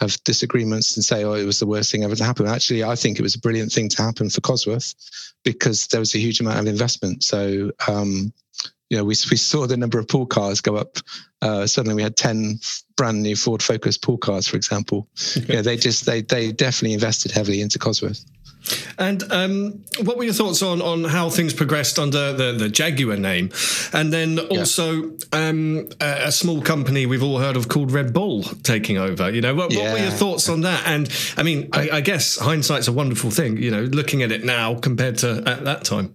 have 0.00 0.16
disagreements 0.24 0.96
and 0.96 1.04
say, 1.04 1.24
"Oh, 1.24 1.34
it 1.34 1.44
was 1.44 1.58
the 1.58 1.66
worst 1.66 1.92
thing 1.92 2.04
ever 2.04 2.16
to 2.16 2.24
happen." 2.24 2.46
Actually, 2.46 2.84
I 2.84 2.96
think 2.96 3.18
it 3.18 3.22
was 3.22 3.34
a 3.34 3.38
brilliant 3.38 3.70
thing 3.70 3.90
to 3.90 4.02
happen 4.02 4.30
for 4.30 4.40
Cosworth 4.40 4.94
because 5.44 5.88
there 5.88 6.00
was 6.00 6.14
a 6.14 6.18
huge 6.18 6.40
amount 6.40 6.58
of 6.58 6.66
investment. 6.66 7.22
So, 7.22 7.70
um, 7.86 8.32
you 8.88 8.96
know, 8.96 9.04
we 9.04 9.14
we 9.30 9.36
saw 9.36 9.66
the 9.66 9.76
number 9.76 9.98
of 9.98 10.08
pool 10.08 10.24
cars 10.24 10.62
go 10.62 10.76
up. 10.76 10.96
Uh, 11.42 11.66
suddenly, 11.66 11.96
we 11.96 12.02
had 12.02 12.16
ten 12.16 12.58
brand 12.96 13.22
new 13.22 13.36
Ford 13.36 13.62
Focus 13.62 13.98
pool 13.98 14.16
cars, 14.16 14.48
for 14.48 14.56
example. 14.56 15.06
yeah, 15.48 15.60
they 15.60 15.76
just 15.76 16.06
they 16.06 16.22
they 16.22 16.50
definitely 16.50 16.94
invested 16.94 17.30
heavily 17.30 17.60
into 17.60 17.78
Cosworth. 17.78 18.24
And 18.98 19.22
um, 19.32 19.84
what 20.02 20.16
were 20.16 20.24
your 20.24 20.32
thoughts 20.32 20.62
on 20.62 20.80
on 20.80 21.04
how 21.04 21.30
things 21.30 21.52
progressed 21.52 21.98
under 21.98 22.32
the, 22.32 22.52
the 22.52 22.68
Jaguar 22.68 23.16
name, 23.16 23.50
and 23.92 24.12
then 24.12 24.38
also 24.38 25.02
yeah. 25.02 25.08
um, 25.32 25.88
a, 26.00 26.26
a, 26.26 26.32
small 26.32 26.60
company 26.62 27.06
we've 27.06 27.22
all 27.22 27.38
heard 27.38 27.56
of 27.56 27.68
called 27.68 27.92
Red 27.92 28.12
Bull 28.12 28.42
taking 28.42 28.98
over? 28.98 29.30
You 29.30 29.40
know, 29.40 29.54
what, 29.54 29.72
yeah. 29.72 29.84
what 29.84 29.92
were 29.92 29.98
your 29.98 30.10
thoughts 30.10 30.48
on 30.48 30.62
that? 30.62 30.86
And 30.86 31.10
I 31.36 31.42
mean, 31.42 31.68
I, 31.72 31.90
I 31.90 32.00
guess 32.00 32.38
hindsight's 32.38 32.88
a 32.88 32.92
wonderful 32.92 33.30
thing. 33.30 33.58
You 33.58 33.70
know, 33.70 33.82
looking 33.82 34.22
at 34.22 34.32
it 34.32 34.44
now 34.44 34.74
compared 34.74 35.18
to 35.18 35.42
at 35.46 35.64
that 35.64 35.84
time. 35.84 36.14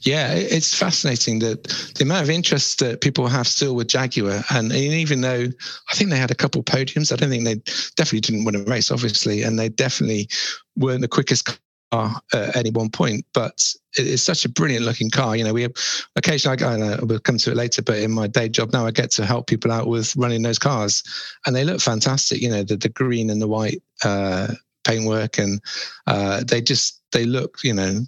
Yeah, 0.00 0.32
it's 0.34 0.74
fascinating 0.74 1.38
that 1.40 1.64
the 1.96 2.04
amount 2.04 2.24
of 2.24 2.30
interest 2.30 2.80
that 2.80 3.00
people 3.00 3.28
have 3.28 3.46
still 3.46 3.74
with 3.74 3.88
Jaguar, 3.88 4.42
and 4.50 4.72
even 4.72 5.20
though 5.20 5.46
I 5.90 5.94
think 5.94 6.10
they 6.10 6.18
had 6.18 6.30
a 6.30 6.34
couple 6.34 6.62
podiums, 6.62 7.12
I 7.12 7.16
don't 7.16 7.30
think 7.30 7.44
they 7.44 7.56
definitely 7.94 8.20
didn't 8.20 8.44
win 8.44 8.56
a 8.56 8.62
race, 8.64 8.90
obviously, 8.90 9.42
and 9.42 9.58
they 9.58 9.68
definitely 9.68 10.28
weren't 10.76 11.02
the 11.02 11.08
quickest 11.08 11.58
at 11.92 12.56
any 12.56 12.70
one 12.70 12.90
point, 12.90 13.24
but 13.32 13.62
it's 13.94 14.22
such 14.22 14.44
a 14.44 14.48
brilliant 14.48 14.84
looking 14.84 15.10
car. 15.10 15.36
You 15.36 15.44
know, 15.44 15.52
we 15.52 15.62
have 15.62 15.72
occasionally, 16.16 16.62
I, 16.62 16.76
know, 16.76 16.98
we'll 17.02 17.18
come 17.18 17.38
to 17.38 17.50
it 17.50 17.56
later, 17.56 17.82
but 17.82 17.98
in 17.98 18.10
my 18.10 18.26
day 18.26 18.48
job 18.48 18.72
now, 18.72 18.86
I 18.86 18.90
get 18.90 19.10
to 19.12 19.26
help 19.26 19.46
people 19.46 19.72
out 19.72 19.86
with 19.86 20.14
running 20.16 20.42
those 20.42 20.58
cars 20.58 21.02
and 21.46 21.54
they 21.54 21.64
look 21.64 21.80
fantastic. 21.80 22.40
You 22.40 22.50
know, 22.50 22.62
the, 22.62 22.76
the 22.76 22.88
green 22.88 23.30
and 23.30 23.40
the 23.40 23.48
white 23.48 23.82
uh, 24.04 24.48
paintwork 24.84 25.38
and 25.38 25.60
uh, 26.06 26.42
they 26.46 26.60
just, 26.60 27.00
they 27.12 27.24
look, 27.24 27.58
you 27.62 27.72
know, 27.72 28.00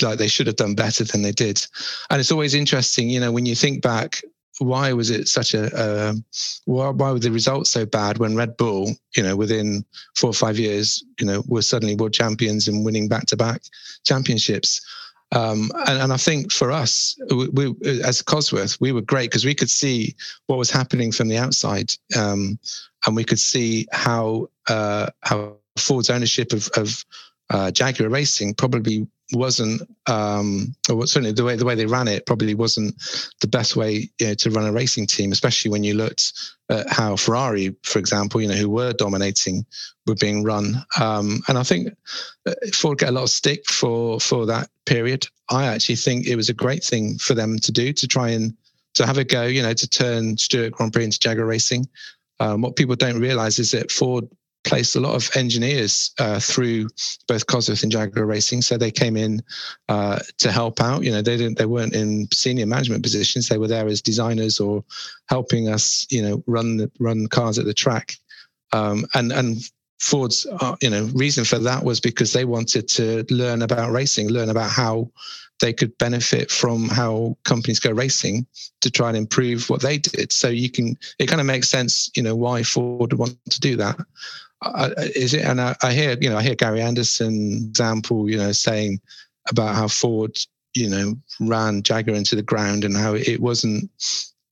like 0.00 0.18
they 0.18 0.28
should 0.28 0.46
have 0.46 0.56
done 0.56 0.74
better 0.74 1.04
than 1.04 1.22
they 1.22 1.32
did. 1.32 1.64
And 2.10 2.20
it's 2.20 2.32
always 2.32 2.54
interesting, 2.54 3.08
you 3.08 3.20
know, 3.20 3.32
when 3.32 3.46
you 3.46 3.54
think 3.54 3.82
back 3.82 4.22
why 4.62 4.92
was 4.92 5.10
it 5.10 5.28
such 5.28 5.54
a 5.54 5.74
uh, 5.76 6.14
why, 6.64 6.90
why 6.90 7.12
were 7.12 7.18
the 7.18 7.30
results 7.30 7.70
so 7.70 7.86
bad 7.86 8.18
when 8.18 8.36
Red 8.36 8.56
Bull, 8.56 8.92
you 9.16 9.22
know, 9.22 9.36
within 9.36 9.84
four 10.16 10.30
or 10.30 10.34
five 10.34 10.58
years, 10.58 11.04
you 11.20 11.26
know, 11.26 11.42
were 11.46 11.62
suddenly 11.62 11.94
world 11.94 12.12
champions 12.12 12.68
and 12.68 12.84
winning 12.84 13.08
back 13.08 13.26
to 13.26 13.36
back 13.36 13.62
championships? 14.04 14.80
Um, 15.32 15.70
and, 15.86 15.98
and, 15.98 16.12
I 16.12 16.18
think 16.18 16.52
for 16.52 16.70
us, 16.70 17.16
we, 17.30 17.48
we, 17.48 18.02
as 18.02 18.20
Cosworth, 18.20 18.78
we 18.80 18.92
were 18.92 19.00
great 19.00 19.30
because 19.30 19.46
we 19.46 19.54
could 19.54 19.70
see 19.70 20.14
what 20.46 20.58
was 20.58 20.70
happening 20.70 21.10
from 21.10 21.28
the 21.28 21.38
outside, 21.38 21.94
um, 22.18 22.58
and 23.06 23.16
we 23.16 23.24
could 23.24 23.40
see 23.40 23.86
how 23.92 24.50
uh, 24.68 25.08
how 25.22 25.56
Ford's 25.78 26.10
ownership 26.10 26.52
of, 26.52 26.68
of 26.76 27.04
uh, 27.48 27.70
Jaguar 27.70 28.10
Racing 28.10 28.54
probably 28.54 29.06
wasn't 29.32 29.82
um, 30.06 30.74
or 30.90 31.06
certainly 31.06 31.32
the 31.32 31.44
way 31.44 31.56
the 31.56 31.64
way 31.64 31.74
they 31.74 31.86
ran 31.86 32.08
it 32.08 32.26
probably 32.26 32.54
wasn't 32.54 32.94
the 33.40 33.48
best 33.48 33.76
way 33.76 34.10
you 34.18 34.26
know, 34.26 34.34
to 34.34 34.50
run 34.50 34.66
a 34.66 34.72
racing 34.72 35.06
team, 35.06 35.32
especially 35.32 35.70
when 35.70 35.84
you 35.84 35.94
looked 35.94 36.32
at 36.68 36.90
how 36.90 37.16
Ferrari, 37.16 37.74
for 37.82 37.98
example, 37.98 38.40
you 38.40 38.48
know, 38.48 38.54
who 38.54 38.70
were 38.70 38.92
dominating, 38.92 39.64
were 40.06 40.14
being 40.14 40.44
run. 40.44 40.84
Um, 41.00 41.42
and 41.48 41.58
I 41.58 41.62
think 41.62 41.88
uh, 42.46 42.54
Ford 42.72 42.98
get 42.98 43.10
a 43.10 43.12
lot 43.12 43.24
of 43.24 43.30
stick 43.30 43.64
for 43.66 44.20
for 44.20 44.46
that 44.46 44.68
period. 44.86 45.26
I 45.50 45.66
actually 45.66 45.96
think 45.96 46.26
it 46.26 46.36
was 46.36 46.48
a 46.48 46.54
great 46.54 46.84
thing 46.84 47.18
for 47.18 47.34
them 47.34 47.58
to 47.58 47.72
do 47.72 47.92
to 47.92 48.06
try 48.06 48.30
and 48.30 48.54
to 48.94 49.06
have 49.06 49.18
a 49.18 49.24
go, 49.24 49.44
you 49.44 49.62
know, 49.62 49.72
to 49.72 49.88
turn 49.88 50.36
Stewart 50.36 50.72
Grand 50.72 50.92
Prix 50.92 51.04
into 51.04 51.18
Jaguar 51.18 51.46
Racing. 51.46 51.88
Um, 52.40 52.62
what 52.62 52.76
people 52.76 52.96
don't 52.96 53.20
realize 53.20 53.58
is 53.58 53.70
that 53.70 53.90
Ford 53.90 54.28
placed 54.64 54.96
a 54.96 55.00
lot 55.00 55.14
of 55.14 55.30
engineers 55.36 56.12
uh, 56.18 56.38
through 56.38 56.88
both 57.26 57.46
Cosworth 57.46 57.82
and 57.82 57.92
Jaguar 57.92 58.26
Racing. 58.26 58.62
So 58.62 58.76
they 58.76 58.90
came 58.90 59.16
in 59.16 59.42
uh, 59.88 60.20
to 60.38 60.52
help 60.52 60.80
out. 60.80 61.02
You 61.02 61.10
know, 61.10 61.22
they 61.22 61.36
didn't, 61.36 61.58
they 61.58 61.66
weren't 61.66 61.94
in 61.94 62.28
senior 62.32 62.66
management 62.66 63.02
positions. 63.02 63.48
They 63.48 63.58
were 63.58 63.68
there 63.68 63.86
as 63.88 64.02
designers 64.02 64.60
or 64.60 64.84
helping 65.28 65.68
us, 65.68 66.06
you 66.10 66.22
know, 66.22 66.42
run 66.46 66.76
the, 66.76 66.90
run 67.00 67.26
cars 67.26 67.58
at 67.58 67.64
the 67.64 67.74
track. 67.74 68.16
Um, 68.72 69.04
and 69.14 69.32
and 69.32 69.58
Ford's, 70.00 70.46
uh, 70.46 70.74
you 70.80 70.90
know, 70.90 71.04
reason 71.14 71.44
for 71.44 71.58
that 71.60 71.84
was 71.84 72.00
because 72.00 72.32
they 72.32 72.44
wanted 72.44 72.88
to 72.88 73.24
learn 73.30 73.62
about 73.62 73.92
racing, 73.92 74.28
learn 74.28 74.50
about 74.50 74.70
how 74.70 75.10
they 75.60 75.72
could 75.72 75.96
benefit 75.98 76.50
from 76.50 76.88
how 76.88 77.36
companies 77.44 77.78
go 77.78 77.92
racing 77.92 78.44
to 78.80 78.90
try 78.90 79.08
and 79.08 79.16
improve 79.16 79.70
what 79.70 79.80
they 79.80 79.98
did. 79.98 80.32
So 80.32 80.48
you 80.48 80.68
can, 80.70 80.98
it 81.20 81.26
kind 81.26 81.40
of 81.40 81.46
makes 81.46 81.68
sense, 81.68 82.10
you 82.16 82.22
know, 82.22 82.34
why 82.34 82.64
Ford 82.64 83.12
would 83.12 83.18
want 83.18 83.38
to 83.48 83.60
do 83.60 83.76
that. 83.76 83.96
Uh, 84.62 84.90
is 85.16 85.34
it? 85.34 85.44
And 85.44 85.60
I, 85.60 85.76
I, 85.82 85.92
hear, 85.92 86.16
you 86.20 86.30
know, 86.30 86.38
I 86.38 86.42
hear 86.42 86.54
Gary 86.54 86.80
Anderson 86.80 87.68
example, 87.68 88.30
you 88.30 88.38
know, 88.38 88.52
saying 88.52 89.00
about 89.50 89.74
how 89.74 89.88
Ford, 89.88 90.38
you 90.74 90.88
know, 90.88 91.14
ran 91.40 91.82
Jaguar 91.82 92.16
into 92.16 92.36
the 92.36 92.42
ground 92.42 92.84
and 92.84 92.96
how 92.96 93.14
it 93.14 93.40
wasn't 93.40 93.90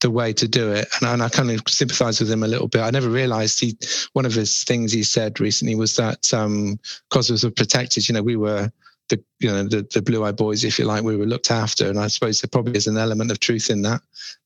the 0.01 0.11
way 0.11 0.33
to 0.33 0.49
do 0.49 0.73
it. 0.73 0.89
And, 1.01 1.09
and 1.09 1.23
I 1.23 1.29
kind 1.29 1.51
of 1.51 1.63
sympathize 1.69 2.21
with 2.21 2.31
him 2.31 2.43
a 2.43 2.49
little 2.49 2.69
bit. 2.69 2.81
I 2.81 2.91
never 2.91 3.09
realized 3.09 3.61
he, 3.61 3.79
one 4.13 4.27
of 4.27 4.35
his 4.35 4.65
things 4.65 4.93
he 4.93 5.03
said 5.03 5.41
recently 5.41 5.75
was 5.75 5.97
that 5.97 6.33
um, 6.35 6.79
Cosworth 7.11 7.45
were 7.45 7.51
protected. 7.51 8.09
You 8.09 8.15
know, 8.15 8.23
we 8.23 8.37
were 8.37 8.71
the 9.11 9.23
you 9.41 9.51
know 9.51 9.65
the, 9.65 9.87
the 9.93 10.01
blue 10.01 10.25
eye 10.25 10.33
boys 10.33 10.65
if 10.65 10.79
you 10.79 10.87
like 10.87 11.03
we 11.03 11.17
were 11.17 11.27
looked 11.27 11.51
after 11.51 11.89
and 11.89 11.99
i 11.99 12.07
suppose 12.07 12.41
there 12.41 12.49
probably 12.49 12.77
is 12.77 12.87
an 12.87 12.97
element 12.97 13.31
of 13.31 13.41
truth 13.41 13.69
in 13.69 13.83
that 13.83 14.01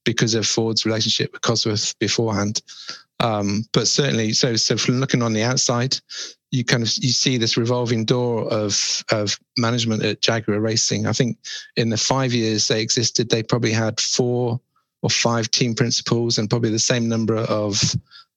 because 0.05 0.35
of 0.35 0.47
ford's 0.47 0.85
relationship 0.85 1.33
with 1.33 1.43
cosworth 1.43 1.97
beforehand 1.99 2.63
um, 3.21 3.65
but 3.73 3.87
certainly 3.87 4.33
so 4.33 4.57
so 4.57 4.77
from 4.77 5.01
looking 5.01 5.23
on 5.23 5.33
the 5.33 5.43
outside 5.43 5.97
you 6.51 6.65
kind 6.65 6.83
of 6.83 6.93
you 6.99 7.11
see 7.11 7.37
this 7.37 7.57
revolving 7.57 8.05
door 8.05 8.49
of 8.53 9.05
of 9.11 9.39
management 9.59 10.03
at 10.03 10.21
jaguar 10.21 10.61
racing 10.61 11.07
i 11.07 11.13
think 11.13 11.37
in 11.77 11.91
the 11.91 11.97
five 11.97 12.33
years 12.33 12.69
they 12.69 12.81
existed 12.81 13.29
they 13.31 13.43
probably 13.43 13.73
had 13.73 14.01
four 14.01 14.61
or 15.03 15.11
five 15.11 15.51
team 15.51 15.75
principals 15.75 16.39
and 16.39 16.49
probably 16.49 16.71
the 16.71 16.79
same 16.79 17.09
number 17.09 17.37
of 17.37 17.95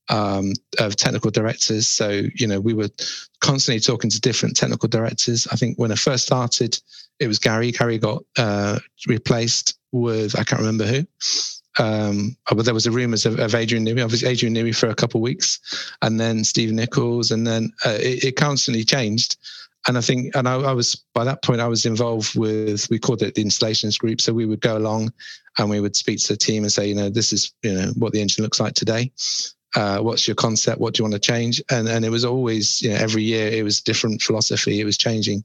um, 0.10 0.54
of 0.80 0.96
technical 0.96 1.32
directors. 1.32 1.88
So, 1.88 2.24
you 2.36 2.48
know, 2.48 2.60
we 2.60 2.74
were 2.74 2.90
constantly 3.42 3.80
talking 3.80 4.10
to 4.10 4.20
different 4.20 4.56
technical 4.56 4.90
directors. 4.90 5.48
I 5.52 5.56
think 5.56 5.78
when 5.78 5.92
I 5.92 5.96
first 5.96 6.26
started, 6.26 6.80
it 7.20 7.28
was 7.28 7.40
Gary. 7.40 7.72
Gary 7.72 7.98
got 7.98 8.24
uh, 8.38 8.80
replaced 9.08 9.78
with, 9.92 10.38
I 10.38 10.44
can't 10.44 10.62
remember 10.62 10.86
who. 10.86 11.06
Um, 11.80 12.36
oh, 12.50 12.56
but 12.56 12.66
there 12.66 12.74
was 12.74 12.88
a 12.88 12.92
rumors 12.92 13.26
of, 13.26 13.40
of 13.40 13.54
Adrian 13.54 13.86
Newey, 13.86 14.04
obviously 14.04 14.30
Adrian 14.30 14.56
Newey 14.56 14.76
for 14.76 14.90
a 14.90 14.96
couple 14.96 15.20
of 15.20 15.24
weeks, 15.24 15.60
and 16.02 16.20
then 16.20 16.44
Steve 16.44 16.72
Nichols, 16.72 17.32
and 17.32 17.46
then 17.46 17.72
uh, 17.86 17.98
it, 18.00 18.24
it, 18.24 18.36
constantly 18.36 18.84
changed. 18.84 19.38
And 19.88 19.98
I 19.98 20.02
think, 20.02 20.36
and 20.36 20.50
I, 20.50 20.56
I, 20.56 20.74
was 20.74 20.96
by 21.14 21.24
that 21.24 21.44
point, 21.44 21.62
I 21.62 21.68
was 21.68 21.86
involved 21.86 22.38
with 22.38 22.88
we 22.90 23.00
called 23.00 23.22
it 23.22 23.36
the 23.36 23.42
installations 23.42 23.98
group. 23.98 24.22
So 24.22 24.34
we 24.34 24.46
would 24.46 24.62
go 24.62 24.78
along, 24.78 25.14
and 25.58 25.70
we 25.70 25.80
would 25.80 25.96
speak 25.96 26.20
to 26.20 26.34
the 26.34 26.38
team 26.38 26.64
and 26.64 26.72
say, 26.72 26.88
you 26.88 26.96
know, 26.96 27.10
this 27.10 27.32
is 27.32 27.54
you 27.62 27.74
know 27.74 27.92
what 27.96 28.12
the 28.12 28.22
engine 28.22 28.44
looks 28.44 28.60
like 28.60 28.74
today 28.74 29.12
uh, 29.76 30.00
what's 30.00 30.28
your 30.28 30.36
concept? 30.36 30.80
What 30.80 30.94
do 30.94 31.00
you 31.00 31.04
want 31.04 31.14
to 31.14 31.20
change? 31.20 31.62
And 31.70 31.88
and 31.88 32.06
it 32.06 32.10
was 32.10 32.26
always, 32.26 32.82
you 32.82 32.90
know, 32.90 32.96
every 32.96 33.24
year 33.24 33.48
it 33.48 33.64
was 33.64 33.82
different 33.82 34.22
philosophy. 34.22 34.80
It 34.80 34.86
was 34.86 34.98
changing, 34.98 35.44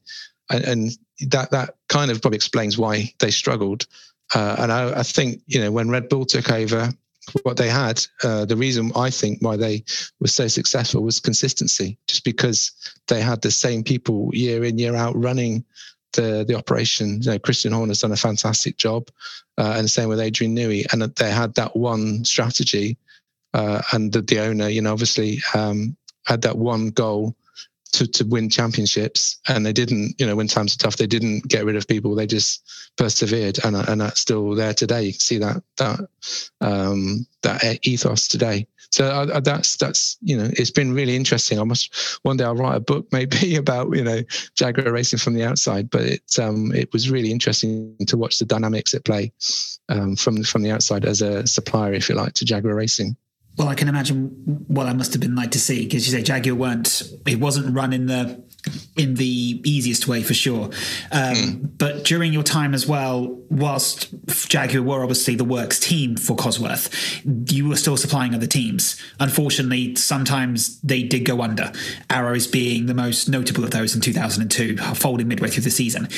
and, 0.51 0.64
and 0.64 0.90
that 1.31 1.51
that 1.51 1.75
kind 1.88 2.11
of 2.11 2.23
probably 2.23 2.37
explains 2.37 2.79
why 2.79 3.12
they 3.18 3.31
struggled. 3.31 3.87
Uh, 4.35 4.57
and 4.59 4.73
I, 4.73 5.01
I, 5.01 5.03
think 5.03 5.42
you 5.47 5.61
know 5.61 5.71
when 5.71 5.90
Red 5.90 6.09
Bull 6.09 6.25
took 6.25 6.51
over, 6.51 6.90
what 7.42 7.57
they 7.57 7.68
had, 7.68 8.05
uh, 8.25 8.45
the 8.45 8.57
reason 8.57 8.92
I 8.97 9.11
think 9.11 9.38
why 9.40 9.57
they 9.57 9.85
were 10.21 10.29
so 10.29 10.49
successful 10.49 11.03
was 11.03 11.21
consistency. 11.21 11.99
Just 12.09 12.25
because 12.25 12.73
they 13.09 13.21
had 13.21 13.42
the 13.42 13.51
same 13.51 13.85
people 13.85 14.31
year 14.33 14.64
in 14.64 14.79
year 14.79 14.97
out 14.97 15.14
running 15.16 15.64
the 16.12 16.45
the 16.47 16.55
operation. 16.57 17.23
You 17.23 17.33
know, 17.33 17.38
Christian 17.38 17.73
Horner's 17.73 18.01
done 18.01 18.12
a 18.12 18.16
fantastic 18.16 18.77
job, 18.77 19.09
uh, 19.59 19.75
and 19.77 19.85
the 19.85 19.88
same 19.88 20.09
with 20.09 20.21
Adrian 20.21 20.57
Newey, 20.57 20.87
and 20.92 21.03
they 21.03 21.31
had 21.31 21.55
that 21.55 21.77
one 21.77 22.25
strategy 22.25 22.97
uh, 23.55 23.83
and 23.92 24.12
the, 24.12 24.23
the, 24.23 24.40
owner, 24.40 24.68
you 24.68 24.81
know, 24.81 24.92
obviously 24.92 25.40
um, 25.55 25.97
had 26.25 26.42
that 26.42 26.57
one 26.57 26.90
goal 26.90 27.37
to 27.92 28.07
to 28.07 28.24
win 28.24 28.50
championships, 28.50 29.38
and 29.48 29.64
they 29.64 29.72
didn't. 29.72 30.14
You 30.18 30.26
know, 30.26 30.37
when 30.37 30.48
times 30.48 30.74
are 30.74 30.78
tough, 30.78 30.96
they 30.96 31.07
didn't 31.07 31.48
get 31.48 31.64
rid 31.64 31.76
of 31.76 31.87
people. 31.87 32.14
They 32.14 32.26
just 32.26 32.62
persevered, 32.96 33.59
and 33.64 33.76
and 33.76 34.00
that's 34.00 34.20
still 34.20 34.55
there 34.55 34.74
today. 34.74 35.05
You 35.05 35.12
can 35.12 35.20
see 35.20 35.38
that 35.38 35.62
that 35.76 36.00
um, 36.61 37.26
that 37.42 37.87
ethos 37.87 38.28
today. 38.28 38.66
So 38.90 39.07
uh, 39.07 39.40
that's 39.40 39.76
that's 39.76 40.18
you 40.20 40.37
know 40.37 40.50
it's 40.52 40.70
been 40.70 40.92
really 40.92 41.16
interesting. 41.16 41.59
I 41.59 41.64
must 41.64 42.18
one 42.22 42.37
day 42.37 42.44
I'll 42.44 42.55
write 42.55 42.76
a 42.76 42.81
book 42.81 43.07
maybe 43.12 43.57
about 43.57 43.96
you 43.96 44.05
know 44.05 44.20
Jaguar 44.55 44.92
racing 44.92 45.18
from 45.18 45.35
the 45.35 45.44
outside, 45.44 45.90
but 45.90 46.02
it 46.02 46.38
um, 46.38 46.72
it 46.74 46.92
was 46.92 47.11
really 47.11 47.31
interesting 47.31 47.96
to 48.07 48.16
watch 48.16 48.38
the 48.38 48.44
dynamics 48.44 48.94
at 48.94 49.05
play 49.05 49.33
um, 49.88 50.16
from 50.16 50.42
from 50.42 50.62
the 50.62 50.70
outside 50.70 51.05
as 51.05 51.22
a 51.22 51.46
supplier, 51.46 51.94
if 51.94 52.09
you 52.09 52.14
like, 52.14 52.35
to 52.35 52.44
Jaguar 52.44 52.74
racing. 52.74 53.16
Well, 53.57 53.69
I 53.69 53.75
can 53.75 53.88
imagine 53.88 54.65
what 54.69 54.85
that 54.85 54.97
must 54.97 55.12
have 55.12 55.21
been 55.21 55.35
like 55.35 55.51
to 55.51 55.61
see 55.61 55.85
because 55.85 56.07
you 56.07 56.17
say 56.17 56.23
Jaguar 56.23 56.55
weren't 56.55 57.03
it 57.27 57.38
wasn't 57.38 57.75
run 57.75 57.93
in 57.93 58.07
the 58.07 58.43
in 58.97 59.15
the 59.15 59.61
easiest 59.65 60.07
way 60.07 60.23
for 60.23 60.35
sure. 60.35 60.67
Um, 61.11 61.35
mm. 61.35 61.71
But 61.79 62.05
during 62.05 62.33
your 62.33 62.43
time 62.43 62.75
as 62.75 62.87
well, 62.87 63.27
whilst 63.51 64.15
Jaguar 64.49 64.83
were 64.83 65.03
obviously 65.03 65.35
the 65.35 65.45
works 65.45 65.81
team 65.81 66.17
for 66.17 66.37
Cosworth, 66.37 67.53
you 67.53 67.69
were 67.69 67.77
still 67.77 67.97
supplying 67.97 68.35
other 68.35 68.47
teams. 68.47 69.01
Unfortunately, 69.19 69.97
sometimes 69.97 70.81
they 70.81 71.03
did 71.03 71.25
go 71.25 71.43
under. 71.43 71.73
Arrows 72.09 72.47
being 72.47 72.87
the 72.87 72.95
most 72.95 73.29
notable 73.29 73.65
of 73.65 73.71
those 73.73 73.95
in 73.95 74.01
2002, 74.01 74.77
folding 74.95 75.29
midway 75.29 75.49
through 75.49 75.65
the 75.65 75.71
season. 75.71 76.09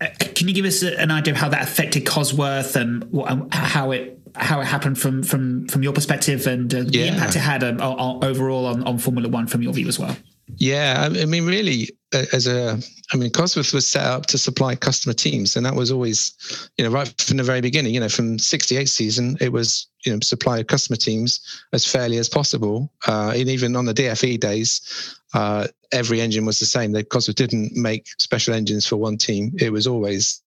Uh, 0.00 0.06
can 0.18 0.46
you 0.48 0.54
give 0.54 0.64
us 0.64 0.82
an 0.82 1.10
idea 1.10 1.34
of 1.34 1.38
how 1.38 1.48
that 1.48 1.62
affected 1.62 2.04
Cosworth 2.04 2.76
and 2.76 3.52
how 3.52 3.90
it 3.90 4.17
how 4.40 4.60
it 4.60 4.66
happened 4.66 4.98
from 4.98 5.22
from 5.22 5.66
from 5.68 5.82
your 5.82 5.92
perspective 5.92 6.46
and 6.46 6.72
uh, 6.74 6.82
the 6.84 7.08
impact 7.08 7.36
it 7.36 7.40
had 7.40 7.62
um, 7.64 7.80
overall 7.80 8.66
on, 8.66 8.82
on 8.84 8.98
Formula 8.98 9.28
One 9.28 9.46
from 9.46 9.62
your 9.62 9.72
view 9.72 9.88
as 9.88 9.98
well. 9.98 10.16
Yeah, 10.56 11.08
I 11.12 11.24
mean, 11.26 11.46
really, 11.46 11.90
as 12.12 12.46
a, 12.46 12.78
I 13.12 13.16
mean, 13.16 13.30
Cosworth 13.30 13.74
was 13.74 13.86
set 13.86 14.04
up 14.04 14.26
to 14.26 14.38
supply 14.38 14.74
customer 14.74 15.12
teams, 15.12 15.56
and 15.56 15.66
that 15.66 15.74
was 15.74 15.90
always, 15.92 16.70
you 16.78 16.84
know, 16.84 16.90
right 16.90 17.12
from 17.20 17.36
the 17.36 17.42
very 17.42 17.60
beginning. 17.60 17.94
You 17.94 18.00
know, 18.00 18.08
from 18.08 18.38
'68 18.38 18.88
season, 18.88 19.36
it 19.40 19.52
was, 19.52 19.86
you 20.04 20.12
know, 20.12 20.20
supply 20.20 20.58
of 20.58 20.66
customer 20.66 20.96
teams 20.96 21.62
as 21.72 21.86
fairly 21.86 22.16
as 22.16 22.28
possible. 22.28 22.90
Uh, 23.06 23.34
and 23.36 23.48
even 23.48 23.76
on 23.76 23.84
the 23.84 23.94
DFV 23.94 24.40
days, 24.40 25.16
uh, 25.34 25.66
every 25.92 26.20
engine 26.20 26.46
was 26.46 26.58
the 26.58 26.66
same. 26.66 26.92
They 26.92 27.04
Cosworth 27.04 27.36
didn't 27.36 27.76
make 27.76 28.06
special 28.18 28.54
engines 28.54 28.86
for 28.86 28.96
one 28.96 29.18
team. 29.18 29.52
It 29.60 29.70
was 29.70 29.86
always 29.86 30.42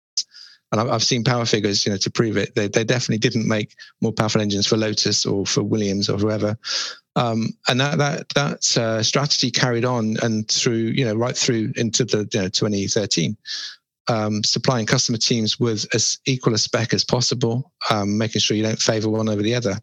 and 0.72 0.80
I've 0.80 1.04
seen 1.04 1.24
power 1.24 1.46
figures, 1.46 1.86
you 1.86 1.92
know, 1.92 1.98
to 1.98 2.10
prove 2.10 2.38
it. 2.38 2.56
They, 2.56 2.68
they 2.68 2.84
definitely 2.84 3.18
didn't 3.18 3.48
make 3.48 3.76
more 4.00 4.14
powerful 4.14 4.42
engines 4.42 4.68
for 4.68 4.78
Lotus 4.78 5.26
or 5.26 5.46
for 5.46 5.64
Williams 5.64 6.10
or 6.10 6.18
whoever. 6.18 6.58
Um, 7.18 7.50
and 7.68 7.80
that 7.82 7.98
that 7.98 8.30
that 8.36 8.78
uh, 8.78 9.04
strategy 9.04 9.52
carried 9.52 9.84
on 9.84 10.16
and 10.24 10.48
through, 10.50 10.94
you 10.96 11.04
know, 11.04 11.16
right 11.16 11.36
through 11.36 11.74
into 11.76 12.06
the 12.06 12.28
you 12.34 12.42
know, 12.42 12.50
2013. 12.50 13.36
Um, 14.08 14.44
supplying 14.44 14.88
customer 14.88 15.20
teams 15.20 15.60
with 15.60 15.86
as 15.94 16.18
equal 16.26 16.54
a 16.54 16.58
spec 16.58 16.94
as 16.94 17.04
possible, 17.04 17.72
um, 17.90 18.18
making 18.18 18.42
sure 18.42 18.58
you 18.58 18.64
don't 18.64 18.80
favor 18.82 19.10
one 19.10 19.30
over 19.30 19.42
the 19.42 19.56
other. 19.56 19.78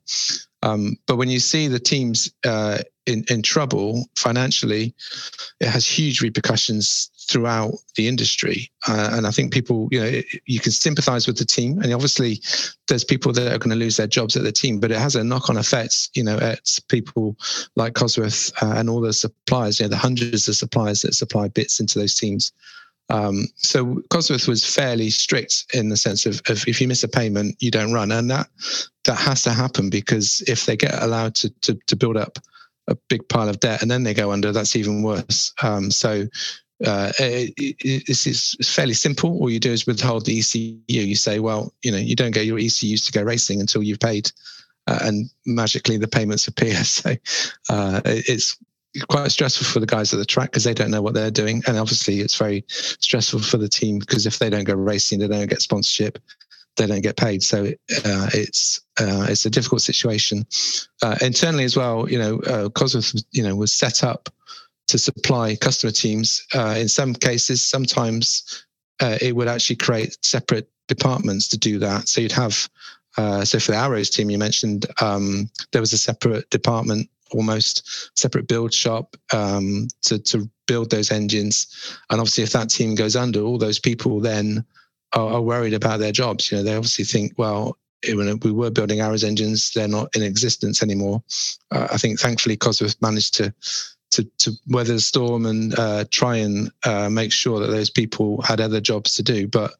Um, 0.68 0.96
but 1.06 1.16
when 1.16 1.30
you 1.30 1.40
see 1.40 1.68
the 1.68 1.78
teams 1.78 2.32
uh, 2.44 2.78
in, 3.06 3.24
in 3.30 3.42
trouble 3.42 4.06
financially, 4.16 4.94
it 5.60 5.68
has 5.68 5.86
huge 5.86 6.20
repercussions 6.20 7.10
throughout 7.28 7.74
the 7.96 8.08
industry. 8.08 8.70
Uh, 8.86 9.10
and 9.12 9.26
I 9.26 9.30
think 9.30 9.52
people, 9.52 9.88
you 9.90 10.00
know, 10.00 10.22
you 10.46 10.60
can 10.60 10.72
sympathize 10.72 11.26
with 11.26 11.38
the 11.38 11.44
team. 11.44 11.80
And 11.80 11.92
obviously, 11.92 12.40
there's 12.88 13.04
people 13.04 13.32
that 13.32 13.52
are 13.52 13.58
going 13.58 13.70
to 13.70 13.76
lose 13.76 13.96
their 13.96 14.06
jobs 14.06 14.36
at 14.36 14.44
the 14.44 14.52
team, 14.52 14.80
but 14.80 14.90
it 14.90 14.98
has 14.98 15.16
a 15.16 15.24
knock 15.24 15.50
on 15.50 15.56
effect, 15.56 16.10
you 16.14 16.22
know, 16.22 16.38
at 16.38 16.78
people 16.88 17.36
like 17.76 17.94
Cosworth 17.94 18.52
uh, 18.62 18.78
and 18.78 18.88
all 18.90 19.00
the 19.00 19.12
suppliers, 19.12 19.80
you 19.80 19.84
know, 19.84 19.90
the 19.90 19.96
hundreds 19.96 20.48
of 20.48 20.56
suppliers 20.56 21.02
that 21.02 21.14
supply 21.14 21.48
bits 21.48 21.80
into 21.80 21.98
those 21.98 22.14
teams. 22.14 22.52
Um, 23.10 23.46
so 23.56 24.02
Cosworth 24.10 24.46
was 24.46 24.64
fairly 24.64 25.10
strict 25.10 25.64
in 25.72 25.88
the 25.88 25.96
sense 25.96 26.26
of, 26.26 26.42
of, 26.48 26.66
if 26.68 26.80
you 26.80 26.88
miss 26.88 27.02
a 27.02 27.08
payment, 27.08 27.56
you 27.58 27.70
don't 27.70 27.92
run, 27.92 28.12
and 28.12 28.30
that 28.30 28.48
that 29.04 29.16
has 29.16 29.42
to 29.42 29.50
happen 29.50 29.88
because 29.88 30.42
if 30.46 30.66
they 30.66 30.76
get 30.76 31.02
allowed 31.02 31.34
to 31.36 31.50
to, 31.62 31.74
to 31.86 31.96
build 31.96 32.16
up 32.16 32.38
a 32.88 32.96
big 33.08 33.28
pile 33.28 33.48
of 33.48 33.60
debt 33.60 33.82
and 33.82 33.90
then 33.90 34.02
they 34.02 34.14
go 34.14 34.30
under, 34.30 34.52
that's 34.52 34.76
even 34.76 35.02
worse. 35.02 35.52
Um, 35.62 35.90
so 35.90 36.26
uh, 36.84 37.12
it, 37.18 37.54
it, 37.56 38.04
it's, 38.08 38.74
fairly 38.74 38.94
simple. 38.94 39.30
All 39.38 39.50
you 39.50 39.60
do 39.60 39.72
is 39.72 39.86
withhold 39.86 40.24
the 40.24 40.38
ECU. 40.38 40.82
You 40.86 41.16
say, 41.16 41.38
well, 41.38 41.72
you 41.82 41.90
know, 41.90 41.98
you 41.98 42.14
don't 42.14 42.30
get 42.30 42.46
your 42.46 42.58
ECUs 42.58 43.04
to 43.06 43.12
go 43.12 43.22
racing 43.22 43.60
until 43.60 43.82
you've 43.82 44.00
paid, 44.00 44.30
uh, 44.86 45.00
and 45.02 45.30
magically 45.44 45.96
the 45.96 46.08
payments 46.08 46.46
appear. 46.48 46.74
So 46.84 47.14
uh, 47.68 48.00
it's 48.04 48.56
quite 49.08 49.30
stressful 49.30 49.66
for 49.66 49.80
the 49.80 49.86
guys 49.86 50.12
at 50.12 50.18
the 50.18 50.24
track 50.24 50.50
because 50.50 50.64
they 50.64 50.74
don't 50.74 50.90
know 50.90 51.02
what 51.02 51.14
they're 51.14 51.30
doing, 51.30 51.62
and 51.66 51.78
obviously 51.78 52.20
it's 52.20 52.36
very 52.36 52.64
stressful 52.68 53.40
for 53.40 53.56
the 53.56 53.68
team 53.68 53.98
because 53.98 54.26
if 54.26 54.38
they 54.38 54.50
don't 54.50 54.64
go 54.64 54.74
racing, 54.74 55.18
they 55.18 55.28
don't 55.28 55.48
get 55.48 55.62
sponsorship, 55.62 56.18
they 56.76 56.86
don't 56.86 57.02
get 57.02 57.16
paid. 57.16 57.42
So 57.42 57.66
uh, 57.66 58.30
it's 58.34 58.80
uh, 59.00 59.26
it's 59.28 59.46
a 59.46 59.50
difficult 59.50 59.82
situation 59.82 60.46
uh, 61.02 61.16
internally 61.20 61.64
as 61.64 61.76
well. 61.76 62.08
You 62.08 62.18
know, 62.18 62.38
uh, 62.40 62.68
Cosworth, 62.70 63.22
you 63.32 63.42
know, 63.42 63.56
was 63.56 63.72
set 63.72 64.02
up 64.02 64.28
to 64.88 64.98
supply 64.98 65.54
customer 65.56 65.92
teams. 65.92 66.44
Uh, 66.54 66.74
in 66.78 66.88
some 66.88 67.14
cases, 67.14 67.64
sometimes 67.64 68.64
uh, 69.00 69.18
it 69.20 69.36
would 69.36 69.48
actually 69.48 69.76
create 69.76 70.16
separate 70.22 70.68
departments 70.88 71.48
to 71.48 71.58
do 71.58 71.78
that. 71.78 72.08
So 72.08 72.20
you'd 72.20 72.32
have, 72.32 72.68
uh, 73.16 73.44
so 73.44 73.60
for 73.60 73.72
the 73.72 73.76
Arrows 73.76 74.10
team 74.10 74.30
you 74.30 74.38
mentioned, 74.38 74.86
um, 75.00 75.50
there 75.72 75.82
was 75.82 75.92
a 75.92 75.98
separate 75.98 76.48
department, 76.50 77.08
almost 77.32 78.10
separate 78.18 78.48
build 78.48 78.72
shop 78.72 79.16
um, 79.32 79.88
to 80.02 80.18
to 80.18 80.48
build 80.66 80.90
those 80.90 81.10
engines. 81.10 81.66
And 82.10 82.20
obviously, 82.20 82.44
if 82.44 82.52
that 82.52 82.70
team 82.70 82.94
goes 82.94 83.16
under, 83.16 83.40
all 83.40 83.58
those 83.58 83.78
people 83.78 84.20
then 84.20 84.64
are, 85.14 85.34
are 85.34 85.42
worried 85.42 85.74
about 85.74 86.00
their 86.00 86.12
jobs. 86.12 86.50
You 86.50 86.58
know, 86.58 86.64
they 86.64 86.74
obviously 86.74 87.04
think, 87.04 87.32
well, 87.36 87.76
when 88.06 88.38
we 88.40 88.52
were 88.52 88.70
building 88.70 89.00
Arrows 89.00 89.24
engines, 89.24 89.72
they're 89.72 89.88
not 89.88 90.14
in 90.14 90.22
existence 90.22 90.82
anymore. 90.82 91.22
Uh, 91.70 91.88
I 91.90 91.96
think 91.96 92.20
thankfully 92.20 92.56
Cosworth 92.56 93.00
managed 93.02 93.34
to 93.34 93.52
to, 94.18 94.24
to 94.38 94.52
weather 94.66 94.94
the 94.94 95.00
storm 95.00 95.46
and 95.46 95.78
uh, 95.78 96.04
try 96.10 96.36
and 96.36 96.72
uh, 96.84 97.08
make 97.08 97.30
sure 97.30 97.60
that 97.60 97.68
those 97.68 97.88
people 97.88 98.42
had 98.42 98.60
other 98.60 98.80
jobs 98.80 99.14
to 99.14 99.22
do. 99.22 99.46
But 99.46 99.74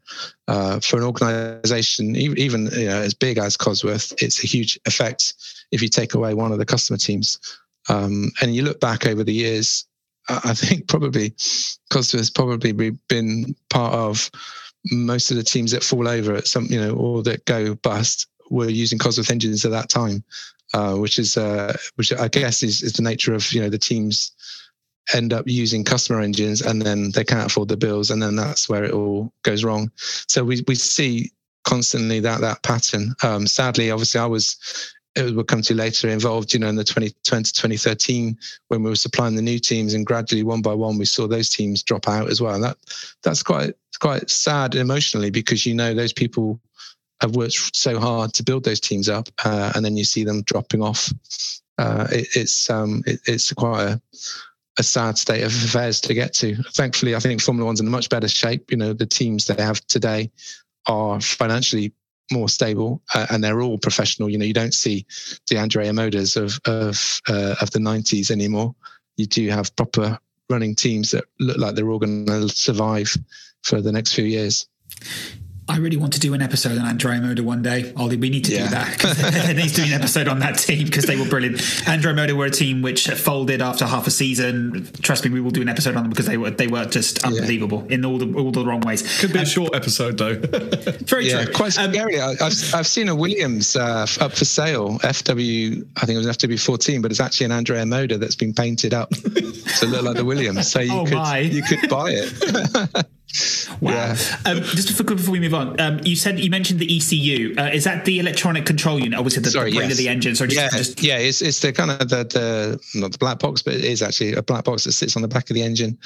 uh, 0.47 0.79
for 0.79 0.99
an 0.99 1.03
organisation, 1.03 2.15
even 2.15 2.67
you 2.67 2.87
know, 2.87 3.01
as 3.01 3.15
big 3.15 3.39
as 3.39 3.57
Cosworth, 3.57 4.15
it's 4.23 4.45
a 4.45 4.47
huge 4.47 4.79
effect 4.87 5.35
if 5.73 5.83
you 5.83 5.89
take 5.89 6.15
away 6.15 6.35
one 6.35 6.53
of 6.53 6.59
the 6.59 6.67
customer 6.67 6.99
teams. 6.99 7.39
Um, 7.89 8.31
and 8.41 8.55
you 8.55 8.63
look 8.63 8.79
back 8.79 9.07
over 9.07 9.25
the 9.25 9.35
years, 9.35 9.87
I 10.29 10.55
think 10.55 10.87
probably 10.87 11.31
Cosworth's 11.91 12.31
probably 12.31 12.73
been 13.09 13.57
part 13.71 13.95
of 13.95 14.31
most 14.93 15.33
of 15.33 15.37
the 15.37 15.43
teams 15.43 15.73
that 15.73 15.83
fall 15.83 16.07
over 16.07 16.35
at 16.35 16.47
some, 16.47 16.67
you 16.67 16.81
know, 16.81 16.95
or 16.95 17.25
that 17.25 17.45
go 17.45 17.75
bust 17.75 18.29
were 18.51 18.69
using 18.69 18.99
Cosworth 18.99 19.33
engines 19.33 19.65
at 19.65 19.73
that 19.73 19.89
time, 19.89 20.23
uh, 20.75 20.95
which 20.95 21.19
is, 21.19 21.37
uh, 21.37 21.77
which 21.97 22.13
I 22.13 22.29
guess 22.29 22.63
is, 22.63 22.83
is 22.83 22.93
the 22.95 23.03
nature 23.03 23.35
of, 23.35 23.53
you 23.53 23.61
know, 23.61 23.71
the 23.71 23.79
teams 23.79 24.33
end 25.15 25.33
up 25.33 25.47
using 25.47 25.85
customer 25.85 26.21
engines 26.21 26.61
and 26.61 26.83
then 26.83 27.11
they 27.13 27.25
can't 27.25 27.47
afford 27.47 27.69
the 27.69 27.77
bills 27.77 28.11
and 28.11 28.23
then 28.23 28.37
that's 28.37 28.69
where 28.69 28.85
it 28.85 28.93
all 28.93 29.33
goes 29.43 29.65
wrong. 29.65 29.91
So 29.97 30.45
we, 30.45 30.63
we 30.69 30.75
see 30.75 31.33
constantly 31.65 32.21
that, 32.21 32.41
that 32.43 32.63
pattern. 32.63 33.15
Um, 33.23 33.47
sadly, 33.47 33.91
obviously 33.91 34.21
I 34.21 34.27
was 34.27 34.59
it 35.19 35.35
will 35.35 35.45
come 35.45 35.63
to 35.63 35.75
later, 35.75 36.09
involved, 36.09 36.53
you 36.53 36.61
know, 36.61 36.69
in 36.69 36.77
the 36.77 36.85
2020, 36.85 37.43
2013, 37.43 38.39
when 38.69 38.83
we 38.83 38.91
were 38.91 38.97
supplying 38.97 39.35
the 39.35 39.43
new 39.43 39.59
teams 39.59 39.95
and 39.95 40.07
gradually 40.07 40.43
one 40.43 40.63
by 40.63 40.73
one, 40.73 40.99
we 40.99 41.05
saw 41.05 41.27
those 41.27 41.51
teams 41.51 41.83
drop 41.83 42.09
out 42.09 42.31
as 42.31 42.41
well. 42.41 42.55
And 42.55 42.63
that, 42.63 42.77
that's 43.23 43.43
quite, 43.43 43.75
quite 44.01 44.31
sad 44.31 44.75
emotionally 44.75 45.31
because, 45.31 45.67
you 45.67 45.75
know, 45.75 45.93
those 45.93 46.13
people 46.13 46.61
have 47.21 47.35
worked 47.35 47.77
so 47.77 47.99
hard 47.99 48.33
to 48.35 48.43
build 48.43 48.65
those 48.65 48.81
teams 48.81 49.09
up 49.09 49.29
uh, 49.45 49.73
and 49.75 49.85
then 49.85 49.97
you 49.97 50.05
see 50.05 50.25
them 50.25 50.43
dropping 50.43 50.83
off. 50.83 51.13
Uh, 51.77 52.07
it, 52.11 52.29
it's, 52.35 52.71
um, 52.71 53.03
it, 53.07 53.21
it's 53.27 53.53
quite 53.53 53.83
a, 53.83 54.01
a 54.79 54.83
sad 54.83 55.19
state 55.19 55.43
of 55.43 55.53
affairs 55.53 56.01
to 56.01 56.15
get 56.15 56.33
to. 56.35 56.57
Thankfully, 56.75 57.15
I 57.15 57.19
think 57.19 57.41
Formula 57.41 57.67
One's 57.67 57.81
in 57.81 57.87
a 57.87 57.91
much 57.91 58.09
better 58.09 58.29
shape. 58.29 58.71
You 58.71 58.77
know, 58.77 58.93
the 58.93 59.07
teams 59.07 59.47
they 59.47 59.61
have 59.63 59.85
today 59.87 60.31
are 60.87 61.21
financially 61.21 61.93
more 62.31 62.49
stable, 62.49 63.03
uh, 63.15 63.27
and 63.31 63.43
they're 63.43 63.61
all 63.61 63.79
professional. 63.79 64.29
You 64.29 64.39
know, 64.39 64.45
you 64.45 64.55
don't 64.55 64.75
see 64.75 65.07
the 65.49 65.59
Andrea 65.59 65.93
Modas 65.93 66.37
of 66.37 66.61
of 66.65 67.21
uh, 67.29 67.57
of 67.61 67.71
the 67.71 67.79
'90s 67.79 68.31
anymore. 68.31 68.75
You 69.17 69.27
do 69.27 69.49
have 69.49 69.75
proper 69.77 70.19
running 70.51 70.75
teams 70.75 71.11
that 71.11 71.25
look 71.41 71.59
like 71.59 71.75
they're 71.75 71.91
all 71.91 71.99
going 71.99 72.27
to 72.27 72.49
survive 72.49 73.15
for 73.63 73.81
the 73.81 73.93
next 73.93 74.15
few 74.15 74.25
years. 74.25 74.67
I 75.69 75.77
really 75.77 75.99
want 75.99 76.15
to 76.15 76.21
do 76.21 76.33
an 76.33 76.41
episode 76.41 76.79
on 76.79 76.87
Andrea 76.87 77.21
Moda 77.21 77.41
one 77.41 77.61
day. 77.61 77.93
Ollie, 77.95 78.17
we 78.17 78.31
need 78.31 78.47
to 78.47 78.53
yeah. 78.53 78.65
do 78.65 78.71
that. 78.71 79.45
there 79.45 79.55
needs 79.55 79.75
to 79.75 79.83
be 79.83 79.89
an 79.89 80.01
episode 80.01 80.27
on 80.27 80.39
that 80.39 80.57
team 80.59 80.87
because 80.87 81.05
they 81.05 81.17
were 81.17 81.27
brilliant. 81.27 81.61
Andrea 81.87 82.15
Moda 82.15 82.33
were 82.33 82.47
a 82.47 82.51
team 82.51 82.81
which 82.81 83.07
folded 83.09 83.61
after 83.61 83.85
half 83.85 84.07
a 84.07 84.11
season. 84.11 84.89
Trust 85.03 85.25
me, 85.25 85.31
we 85.31 85.43
will 85.43 85.51
do 85.51 85.61
an 85.61 85.69
episode 85.69 85.95
on 85.97 86.05
them 86.05 86.11
because 86.11 86.25
they 86.25 86.39
were 86.39 86.51
they 86.51 86.69
were 86.69 86.87
just 86.87 87.23
unbelievable 87.25 87.85
yeah. 87.89 87.97
in 87.97 88.05
all 88.07 88.17
the 88.17 88.33
all 88.35 88.51
the 88.51 88.65
wrong 88.65 88.81
ways. 88.81 89.21
Could 89.21 89.33
be 89.33 89.41
um, 89.41 89.45
a 89.45 89.47
short 89.47 89.75
episode 89.75 90.17
though. 90.17 90.37
very 91.05 91.29
yeah, 91.29 91.45
true. 91.45 91.53
Quite 91.53 91.79
um, 91.79 91.93
scary. 91.93 92.19
I've 92.19 92.75
I've 92.75 92.87
seen 92.87 93.09
a 93.11 93.15
Williams 93.15 93.77
uh, 93.77 94.07
up 94.21 94.33
for 94.33 94.47
sale. 94.47 94.99
FW, 95.01 95.87
I 95.97 96.07
think 96.07 96.17
it 96.17 96.27
was 96.27 96.37
FW 96.37 96.65
fourteen, 96.65 97.03
but 97.03 97.11
it's 97.11 97.21
actually 97.21 97.47
an 97.47 97.53
Andrea 97.53 97.85
Moda 97.85 98.19
that's 98.19 98.37
been 98.37 98.55
painted 98.55 98.95
up 98.95 99.11
to 99.11 99.87
look 99.87 100.03
like 100.03 100.17
the 100.17 100.25
Williams. 100.25 100.71
So 100.71 100.81
you 100.81 100.93
oh 100.95 101.05
could 101.05 101.15
my. 101.15 101.39
you 101.41 101.63
could 101.63 101.91
buy 101.91 102.13
it. 102.13 103.07
Wow. 103.81 103.91
Yeah. 103.93 104.17
Um, 104.47 104.63
just 104.63 104.89
before, 104.89 105.05
before 105.17 105.33
we 105.33 105.41
move 105.41 105.55
on, 105.55 105.79
um, 105.81 106.01
you 106.03 106.17
said 106.17 106.41
you 106.41 106.51
mentioned 106.51 106.81
the 106.81 106.97
ECU. 106.97 107.55
Uh, 107.59 107.65
is 107.65 107.85
that 107.85 108.05
the 108.05 108.19
electronic 108.19 108.65
control 108.65 108.99
unit? 108.99 109.19
Obviously, 109.19 109.43
the, 109.43 109.51
Sorry, 109.51 109.71
the 109.71 109.77
brain 109.77 109.91
yes. 109.91 109.99
of 109.99 110.05
the 110.05 110.09
engine. 110.09 110.35
So 110.35 110.47
just, 110.47 110.57
yeah, 110.57 110.79
just... 110.79 111.03
yeah, 111.03 111.19
it's 111.19 111.43
it's 111.43 111.61
the 111.61 111.73
kind 111.73 111.91
of 111.91 112.09
the, 112.09 112.25
the 112.25 112.99
not 112.99 113.13
the 113.13 113.19
black 113.19 113.39
box, 113.39 113.63
but 113.63 113.75
it 113.75 113.85
is 113.85 114.03
actually 114.03 114.33
a 114.33 114.43
black 114.43 114.65
box 114.65 114.85
that 114.85 114.93
sits 114.93 115.15
on 115.17 115.23
the 115.23 115.29
back 115.29 115.51
of 115.51 115.55
the 115.55 115.63
engine. 115.63 115.99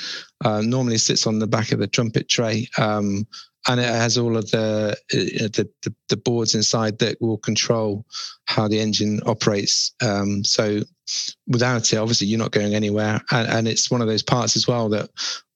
Uh, 0.44 0.60
normally 0.62 0.98
sits 0.98 1.26
on 1.26 1.38
the 1.38 1.46
back 1.46 1.72
of 1.72 1.78
the 1.78 1.86
trumpet 1.86 2.28
tray. 2.28 2.68
Um, 2.78 3.26
and 3.68 3.78
it 3.78 3.86
has 3.86 4.18
all 4.18 4.36
of 4.36 4.50
the, 4.50 4.96
uh, 5.12 5.16
the, 5.16 5.70
the 5.82 5.94
the 6.08 6.16
boards 6.16 6.56
inside 6.56 6.98
that 6.98 7.20
will 7.20 7.38
control 7.38 8.04
how 8.46 8.66
the 8.66 8.80
engine 8.80 9.20
operates. 9.24 9.94
Um, 10.02 10.42
so 10.42 10.80
without 11.46 11.92
it, 11.92 11.96
obviously 11.96 12.26
you're 12.26 12.40
not 12.40 12.50
going 12.50 12.74
anywhere, 12.74 13.20
and, 13.30 13.48
and, 13.48 13.68
it's 13.68 13.90
one 13.90 14.00
of 14.00 14.08
those 14.08 14.22
parts 14.22 14.56
as 14.56 14.66
well 14.66 14.88
that 14.88 15.10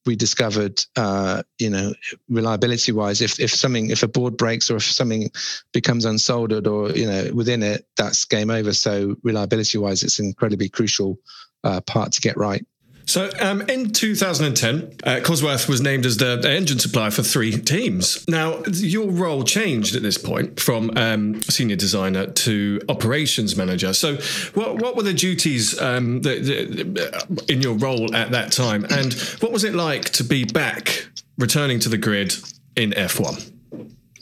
we 0.06 0.16
discovered, 0.16 0.84
uh, 0.96 1.42
you 1.58 1.70
know, 1.70 1.92
reliability 2.28 2.92
wise, 2.92 3.20
if, 3.20 3.40
if 3.40 3.50
something, 3.50 3.90
if 3.90 4.02
a 4.02 4.08
board 4.08 4.36
breaks 4.36 4.70
or 4.70 4.76
if 4.76 4.84
something 4.84 5.30
becomes 5.72 6.06
unsoldered 6.06 6.66
or, 6.66 6.90
you 6.96 7.06
know, 7.06 7.30
within 7.34 7.62
it, 7.62 7.86
that's 7.96 8.24
game 8.24 8.50
over. 8.50 8.72
So 8.72 9.16
reliability 9.22 9.78
wise, 9.78 10.02
it's 10.02 10.18
an 10.18 10.26
incredibly 10.26 10.68
crucial 10.68 11.18
uh, 11.64 11.80
part 11.80 12.12
to 12.12 12.20
get 12.20 12.36
right. 12.36 12.64
So, 13.06 13.30
um, 13.40 13.62
in 13.62 13.92
2010, 13.92 14.96
uh, 15.04 15.20
Cosworth 15.22 15.68
was 15.68 15.80
named 15.80 16.04
as 16.06 16.16
the 16.16 16.42
engine 16.44 16.80
supplier 16.80 17.12
for 17.12 17.22
three 17.22 17.52
teams. 17.52 18.26
Now, 18.28 18.62
your 18.66 19.08
role 19.08 19.44
changed 19.44 19.94
at 19.94 20.02
this 20.02 20.18
point 20.18 20.58
from 20.58 20.90
um, 20.96 21.40
senior 21.42 21.76
designer 21.76 22.26
to 22.26 22.80
operations 22.88 23.56
manager. 23.56 23.94
So, 23.94 24.16
what, 24.54 24.78
what 24.78 24.96
were 24.96 25.04
the 25.04 25.14
duties 25.14 25.80
um, 25.80 26.20
the, 26.22 26.40
the, 26.40 27.44
in 27.48 27.62
your 27.62 27.74
role 27.74 28.12
at 28.12 28.32
that 28.32 28.50
time, 28.50 28.84
and 28.90 29.14
what 29.40 29.52
was 29.52 29.62
it 29.62 29.74
like 29.74 30.10
to 30.10 30.24
be 30.24 30.44
back, 30.44 31.06
returning 31.38 31.78
to 31.80 31.88
the 31.88 31.98
grid 31.98 32.34
in 32.74 32.90
F1? 32.90 33.52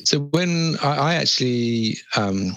So, 0.04 0.20
when 0.20 0.76
I, 0.82 0.96
I 0.96 1.14
actually 1.14 1.96
um, 2.16 2.54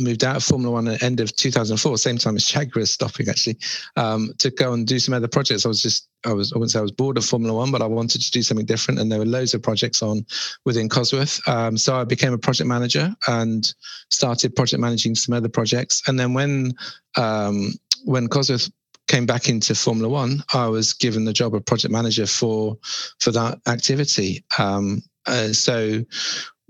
moved 0.00 0.24
out 0.24 0.36
of 0.36 0.44
Formula 0.44 0.72
One 0.72 0.88
at 0.88 1.00
the 1.00 1.06
end 1.06 1.20
of 1.20 1.34
2004, 1.36 1.98
same 1.98 2.18
time 2.18 2.36
as 2.36 2.44
Jaguar 2.44 2.84
stopping 2.86 3.28
actually, 3.28 3.58
um, 3.96 4.32
to 4.38 4.50
go 4.50 4.72
and 4.72 4.86
do 4.86 4.98
some 4.98 5.14
other 5.14 5.28
projects. 5.28 5.64
I 5.64 5.68
was 5.68 5.82
just, 5.82 6.08
I 6.26 6.32
was, 6.32 6.52
I 6.52 6.56
wouldn't 6.56 6.72
say 6.72 6.78
I 6.78 6.82
was 6.82 6.92
bored 6.92 7.18
of 7.18 7.24
Formula 7.24 7.56
One, 7.56 7.70
but 7.70 7.82
I 7.82 7.86
wanted 7.86 8.22
to 8.22 8.30
do 8.30 8.42
something 8.42 8.66
different. 8.66 9.00
And 9.00 9.10
there 9.10 9.18
were 9.18 9.26
loads 9.26 9.54
of 9.54 9.62
projects 9.62 10.02
on 10.02 10.24
within 10.64 10.88
Cosworth. 10.88 11.46
Um, 11.48 11.76
so 11.76 11.96
I 11.96 12.04
became 12.04 12.32
a 12.32 12.38
project 12.38 12.68
manager 12.68 13.14
and 13.28 13.72
started 14.10 14.56
project 14.56 14.80
managing 14.80 15.14
some 15.14 15.34
other 15.34 15.48
projects. 15.48 16.02
And 16.06 16.18
then 16.18 16.34
when, 16.34 16.74
um, 17.16 17.72
when 18.04 18.28
Cosworth 18.28 18.70
came 19.08 19.26
back 19.26 19.48
into 19.48 19.74
Formula 19.74 20.08
One, 20.08 20.42
I 20.54 20.68
was 20.68 20.92
given 20.92 21.24
the 21.24 21.32
job 21.32 21.54
of 21.54 21.64
project 21.66 21.92
manager 21.92 22.26
for, 22.26 22.78
for 23.18 23.32
that 23.32 23.60
activity. 23.66 24.44
Um, 24.58 25.02
uh, 25.26 25.52
so 25.52 26.04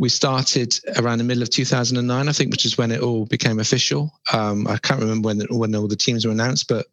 we 0.01 0.09
started 0.09 0.75
around 0.97 1.19
the 1.19 1.25
middle 1.25 1.43
of 1.43 1.51
2009, 1.51 2.27
I 2.27 2.33
think, 2.33 2.51
which 2.51 2.65
is 2.65 2.79
when 2.79 2.91
it 2.91 3.03
all 3.03 3.27
became 3.27 3.61
official. 3.61 4.11
Um, 4.33 4.67
I 4.67 4.79
can't 4.79 4.99
remember 4.99 5.27
when 5.27 5.41
when 5.51 5.77
all 5.77 5.89
the 5.89 5.95
teams 5.95 6.25
were 6.25 6.33
announced, 6.33 6.69
but 6.69 6.87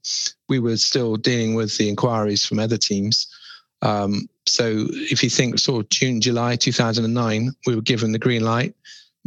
we 0.49 0.59
were 0.59 0.75
still 0.75 1.15
dealing 1.15 1.55
with 1.55 1.77
the 1.77 1.87
inquiries 1.87 2.45
from 2.45 2.59
other 2.59 2.75
teams. 2.75 3.25
Um, 3.81 4.27
so 4.45 4.87
if 4.91 5.23
you 5.23 5.29
think 5.29 5.57
sort 5.57 5.85
of 5.85 5.89
June, 5.89 6.19
July 6.19 6.57
2009, 6.57 7.53
we 7.65 7.75
were 7.75 7.81
given 7.81 8.11
the 8.11 8.19
green 8.19 8.43
light 8.43 8.75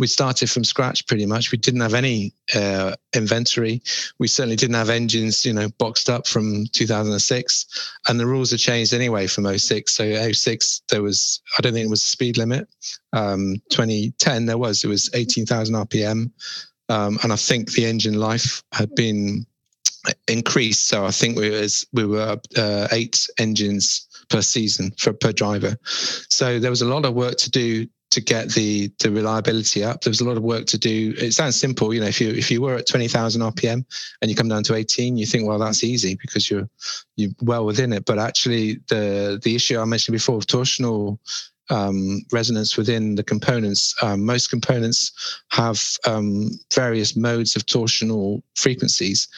we 0.01 0.07
started 0.07 0.51
from 0.51 0.65
scratch 0.65 1.07
pretty 1.07 1.27
much. 1.27 1.53
We 1.53 1.59
didn't 1.59 1.83
have 1.83 1.93
any 1.93 2.35
uh, 2.55 2.97
inventory. 3.15 3.83
We 4.19 4.29
certainly 4.29 4.57
didn't 4.57 4.75
have 4.77 4.89
engines, 4.89 5.45
you 5.45 5.53
know, 5.53 5.69
boxed 5.79 6.09
up 6.09 6.27
from 6.27 6.65
2006. 6.73 7.93
And 8.09 8.19
the 8.19 8.27
rules 8.27 8.51
had 8.51 8.61
changed 8.61 8.95
anyway 8.95 9.27
from 9.27 9.47
06. 9.47 9.93
So 9.93 10.33
06, 10.33 10.83
there 10.89 11.03
was, 11.03 11.43
I 11.59 11.63
don't 11.63 11.75
think 11.75 11.85
it 11.85 11.91
was 11.91 12.03
a 12.03 12.09
speed 12.09 12.39
limit. 12.39 12.67
Um, 13.13 13.61
2010, 13.71 14.47
there 14.47 14.57
was, 14.57 14.83
it 14.83 14.89
was 14.89 15.11
18,000 15.13 15.75
RPM. 15.75 16.31
Um, 16.89 17.19
and 17.23 17.31
I 17.31 17.37
think 17.37 17.73
the 17.73 17.85
engine 17.85 18.15
life 18.15 18.65
had 18.73 18.95
been 18.95 19.47
increased. 20.29 20.89
So 20.89 21.05
I 21.05 21.11
think 21.11 21.37
we 21.37 21.51
was 21.51 21.87
we 21.93 22.07
were 22.07 22.41
uh, 22.57 22.89
eight 22.91 23.29
engines 23.39 24.09
per 24.31 24.41
season 24.41 24.93
for 24.97 25.13
per 25.13 25.33
driver. 25.33 25.77
So 25.85 26.59
there 26.59 26.71
was 26.71 26.83
a 26.83 26.89
lot 26.89 27.05
of 27.05 27.15
work 27.15 27.37
to 27.37 27.51
do 27.51 27.87
to 28.11 28.21
get 28.21 28.51
the 28.51 28.91
the 28.99 29.11
reliability 29.11 29.85
up. 29.85 30.03
There 30.03 30.11
was 30.11 30.21
a 30.21 30.25
lot 30.25 30.37
of 30.37 30.43
work 30.43 30.67
to 30.67 30.79
do. 30.79 31.15
It 31.17 31.33
sounds 31.33 31.57
simple, 31.57 31.95
you 31.95 32.01
know. 32.01 32.07
If 32.07 32.21
you 32.21 32.31
if 32.31 32.51
you 32.51 32.61
were 32.61 32.77
at 32.77 32.89
twenty 32.89 33.09
thousand 33.09 33.43
RPM 33.43 33.85
and 34.21 34.31
you 34.31 34.37
come 34.37 34.49
down 34.49 34.65
to 34.65 34.75
eighteen, 34.75 35.17
you 35.17 35.27
think, 35.27 35.47
well, 35.47 35.59
that's 35.59 35.85
easy 35.85 36.17
because 36.21 36.51
you're 36.51 36.69
you're 37.17 37.31
well 37.41 37.65
within 37.65 37.93
it. 37.93 38.05
But 38.05 38.19
actually, 38.19 38.81
the 38.89 39.41
the 39.43 39.55
issue 39.55 39.79
I 39.79 39.85
mentioned 39.85 40.15
before 40.15 40.37
of 40.37 40.47
torsional 40.47 41.19
um, 41.71 42.23
resonance 42.33 42.77
within 42.77 43.15
the 43.15 43.23
components. 43.23 43.95
Um, 44.03 44.25
most 44.25 44.51
components 44.51 45.41
have 45.51 45.81
um, 46.07 46.51
various 46.75 47.17
modes 47.17 47.57
of 47.57 47.65
torsional 47.65 48.43
frequencies, 48.57 49.29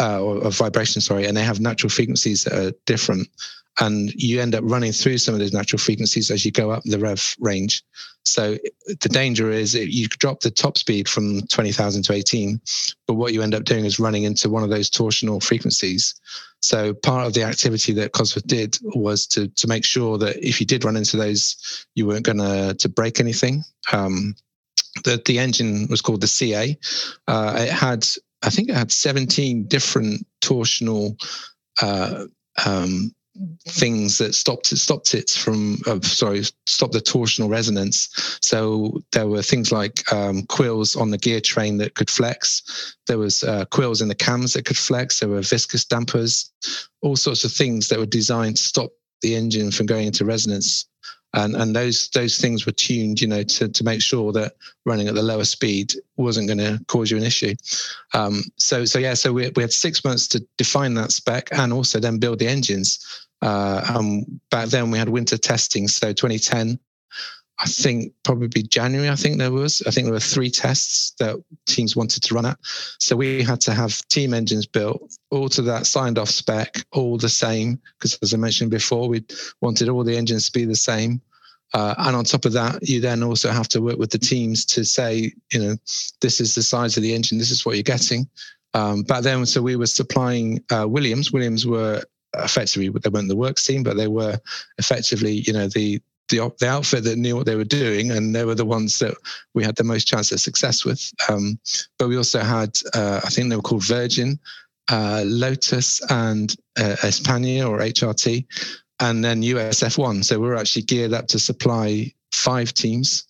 uh, 0.00 0.20
or 0.20 0.38
of 0.38 0.56
vibration, 0.56 1.00
sorry, 1.00 1.26
and 1.26 1.36
they 1.36 1.42
have 1.42 1.60
natural 1.60 1.90
frequencies 1.90 2.44
that 2.44 2.54
are 2.54 2.72
different. 2.86 3.28
And 3.80 4.12
you 4.14 4.40
end 4.40 4.54
up 4.54 4.62
running 4.64 4.92
through 4.92 5.18
some 5.18 5.34
of 5.34 5.40
those 5.40 5.52
natural 5.52 5.80
frequencies 5.80 6.30
as 6.30 6.44
you 6.44 6.52
go 6.52 6.70
up 6.70 6.82
the 6.84 6.98
rev 6.98 7.34
range. 7.40 7.82
So 8.24 8.56
the 8.86 9.08
danger 9.08 9.50
is 9.50 9.74
you 9.74 10.08
drop 10.08 10.40
the 10.40 10.50
top 10.50 10.78
speed 10.78 11.08
from 11.08 11.42
20,000 11.48 12.02
to 12.04 12.12
18, 12.12 12.60
but 13.06 13.14
what 13.14 13.34
you 13.34 13.42
end 13.42 13.54
up 13.54 13.64
doing 13.64 13.84
is 13.84 13.98
running 13.98 14.22
into 14.24 14.48
one 14.48 14.62
of 14.62 14.70
those 14.70 14.88
torsional 14.88 15.42
frequencies. 15.42 16.14
So 16.62 16.94
part 16.94 17.26
of 17.26 17.34
the 17.34 17.42
activity 17.42 17.92
that 17.94 18.12
Cosworth 18.12 18.46
did 18.46 18.78
was 18.82 19.26
to 19.28 19.48
to 19.48 19.66
make 19.66 19.84
sure 19.84 20.16
that 20.16 20.36
if 20.36 20.60
you 20.60 20.66
did 20.66 20.84
run 20.84 20.96
into 20.96 21.18
those, 21.18 21.86
you 21.94 22.06
weren't 22.06 22.24
going 22.24 22.38
to 22.38 22.74
to 22.78 22.88
break 22.88 23.20
anything. 23.20 23.62
Um, 23.92 24.34
the 25.04 25.20
the 25.26 25.38
engine 25.38 25.88
was 25.88 26.00
called 26.00 26.22
the 26.22 26.26
CA. 26.26 26.78
Uh, 27.28 27.54
it 27.58 27.70
had 27.70 28.06
I 28.42 28.48
think 28.48 28.70
it 28.70 28.74
had 28.74 28.92
17 28.92 29.64
different 29.66 30.26
torsional 30.40 31.20
uh, 31.82 32.24
um, 32.64 33.12
things 33.66 34.18
that 34.18 34.34
stopped 34.34 34.70
it 34.70 34.76
stopped 34.76 35.14
it 35.14 35.30
from 35.30 35.78
uh, 35.86 36.00
sorry 36.00 36.42
stopped 36.66 36.92
the 36.92 37.00
torsional 37.00 37.48
resonance. 37.48 38.38
So 38.40 39.02
there 39.12 39.26
were 39.26 39.42
things 39.42 39.72
like 39.72 40.10
um, 40.12 40.44
quills 40.44 40.94
on 40.94 41.10
the 41.10 41.18
gear 41.18 41.40
train 41.40 41.78
that 41.78 41.94
could 41.94 42.10
flex. 42.10 42.96
There 43.06 43.18
was 43.18 43.42
uh, 43.42 43.64
quills 43.66 44.00
in 44.00 44.08
the 44.08 44.14
cams 44.14 44.52
that 44.52 44.66
could 44.66 44.78
flex. 44.78 45.20
There 45.20 45.28
were 45.28 45.42
viscous 45.42 45.84
dampers. 45.84 46.50
All 47.02 47.16
sorts 47.16 47.44
of 47.44 47.52
things 47.52 47.88
that 47.88 47.98
were 47.98 48.06
designed 48.06 48.56
to 48.56 48.62
stop 48.62 48.90
the 49.20 49.34
engine 49.34 49.70
from 49.70 49.86
going 49.86 50.06
into 50.06 50.24
resonance. 50.24 50.86
And 51.32 51.56
and 51.56 51.74
those 51.74 52.10
those 52.10 52.38
things 52.38 52.64
were 52.64 52.72
tuned, 52.72 53.20
you 53.20 53.26
know, 53.26 53.42
to 53.42 53.68
to 53.68 53.84
make 53.84 54.00
sure 54.00 54.30
that 54.32 54.54
running 54.84 55.08
at 55.08 55.16
the 55.16 55.22
lower 55.22 55.44
speed 55.44 55.94
wasn't 56.16 56.46
going 56.46 56.58
to 56.58 56.78
cause 56.86 57.10
you 57.10 57.16
an 57.16 57.24
issue. 57.24 57.54
Um, 58.12 58.44
so 58.56 58.84
so 58.84 59.00
yeah, 59.00 59.14
so 59.14 59.32
we 59.32 59.50
we 59.56 59.62
had 59.62 59.72
six 59.72 60.04
months 60.04 60.28
to 60.28 60.46
define 60.58 60.94
that 60.94 61.10
spec 61.10 61.48
and 61.50 61.72
also 61.72 61.98
then 61.98 62.18
build 62.18 62.38
the 62.38 62.46
engines. 62.46 63.04
Uh, 63.42 63.84
um, 63.94 64.40
back 64.50 64.68
then 64.68 64.90
we 64.90 64.98
had 64.98 65.08
winter 65.08 65.36
testing, 65.36 65.88
so 65.88 66.12
2010 66.12 66.78
I 67.60 67.66
think 67.66 68.12
probably 68.24 68.62
January, 68.62 69.08
I 69.08 69.14
think 69.14 69.38
there 69.38 69.52
was. 69.52 69.82
I 69.86 69.90
think 69.90 70.06
there 70.06 70.12
were 70.12 70.20
three 70.20 70.50
tests 70.50 71.12
that 71.20 71.36
teams 71.66 71.94
wanted 71.94 72.22
to 72.24 72.34
run 72.34 72.46
at. 72.46 72.58
So 72.98 73.14
we 73.14 73.42
had 73.42 73.60
to 73.62 73.72
have 73.72 74.06
team 74.08 74.34
engines 74.34 74.66
built, 74.66 75.16
all 75.30 75.48
to 75.50 75.62
that 75.62 75.86
signed 75.86 76.18
off 76.18 76.30
spec, 76.30 76.84
all 76.90 77.16
the 77.16 77.28
same. 77.28 77.80
Because 77.96 78.18
as 78.22 78.34
I 78.34 78.38
mentioned 78.38 78.70
before, 78.70 79.08
we 79.08 79.24
wanted 79.60 79.88
all 79.88 80.02
the 80.02 80.16
engines 80.16 80.46
to 80.46 80.52
be 80.52 80.64
the 80.64 80.74
same. 80.74 81.20
Uh, 81.72 81.94
and 81.98 82.16
on 82.16 82.24
top 82.24 82.44
of 82.44 82.52
that, 82.52 82.88
you 82.88 83.00
then 83.00 83.22
also 83.22 83.50
have 83.50 83.68
to 83.68 83.80
work 83.80 83.98
with 83.98 84.10
the 84.10 84.18
teams 84.18 84.64
to 84.64 84.84
say, 84.84 85.32
you 85.52 85.60
know, 85.60 85.76
this 86.20 86.40
is 86.40 86.54
the 86.54 86.62
size 86.62 86.96
of 86.96 87.02
the 87.02 87.14
engine, 87.14 87.38
this 87.38 87.50
is 87.50 87.64
what 87.64 87.76
you're 87.76 87.82
getting. 87.82 88.28
Um, 88.74 89.02
back 89.02 89.22
then, 89.22 89.46
so 89.46 89.62
we 89.62 89.76
were 89.76 89.86
supplying 89.86 90.62
uh, 90.70 90.86
Williams. 90.88 91.32
Williams 91.32 91.66
were 91.66 92.02
effectively 92.38 92.88
they 92.88 93.10
weren't 93.10 93.28
the 93.28 93.36
works 93.36 93.64
team, 93.64 93.82
but 93.82 93.96
they 93.96 94.08
were 94.08 94.38
effectively, 94.78 95.32
you 95.46 95.52
know, 95.52 95.68
the 95.68 96.00
the, 96.28 96.52
the 96.58 96.68
outfit 96.68 97.04
that 97.04 97.18
knew 97.18 97.36
what 97.36 97.46
they 97.46 97.56
were 97.56 97.64
doing, 97.64 98.10
and 98.10 98.34
they 98.34 98.44
were 98.44 98.54
the 98.54 98.64
ones 98.64 98.98
that 98.98 99.14
we 99.54 99.62
had 99.62 99.76
the 99.76 99.84
most 99.84 100.06
chance 100.06 100.32
of 100.32 100.40
success 100.40 100.84
with. 100.84 101.12
Um, 101.28 101.58
but 101.98 102.08
we 102.08 102.16
also 102.16 102.40
had, 102.40 102.70
uh, 102.94 103.20
I 103.22 103.28
think 103.28 103.50
they 103.50 103.56
were 103.56 103.62
called 103.62 103.84
Virgin, 103.84 104.38
uh, 104.90 105.22
Lotus, 105.26 106.00
and 106.10 106.54
uh, 106.78 106.96
Espana 107.02 107.68
or 107.68 107.78
HRT, 107.78 108.46
and 109.00 109.24
then 109.24 109.42
USF1. 109.42 110.24
So 110.24 110.38
we 110.38 110.46
were 110.46 110.56
actually 110.56 110.82
geared 110.82 111.12
up 111.12 111.26
to 111.28 111.38
supply 111.38 112.12
five 112.32 112.72
teams. 112.72 113.24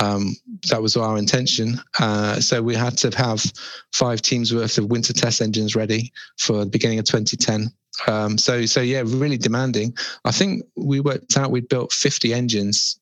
Um, 0.00 0.34
that 0.70 0.82
was 0.82 0.96
our 0.96 1.18
intention. 1.18 1.80
Uh, 2.00 2.40
so 2.40 2.60
we 2.60 2.74
had 2.74 2.98
to 2.98 3.16
have 3.16 3.44
five 3.92 4.22
teams 4.22 4.52
worth 4.52 4.76
of 4.76 4.86
winter 4.86 5.12
test 5.12 5.40
engines 5.40 5.76
ready 5.76 6.12
for 6.38 6.64
the 6.64 6.70
beginning 6.70 6.98
of 6.98 7.04
2010. 7.04 7.72
Um, 8.06 8.38
so 8.38 8.66
so 8.66 8.80
yeah, 8.80 9.02
really 9.04 9.38
demanding. 9.38 9.96
I 10.24 10.32
think 10.32 10.64
we 10.76 11.00
worked 11.00 11.36
out 11.36 11.50
we'd 11.50 11.68
built 11.68 11.92
50 11.92 12.34
engines 12.34 12.98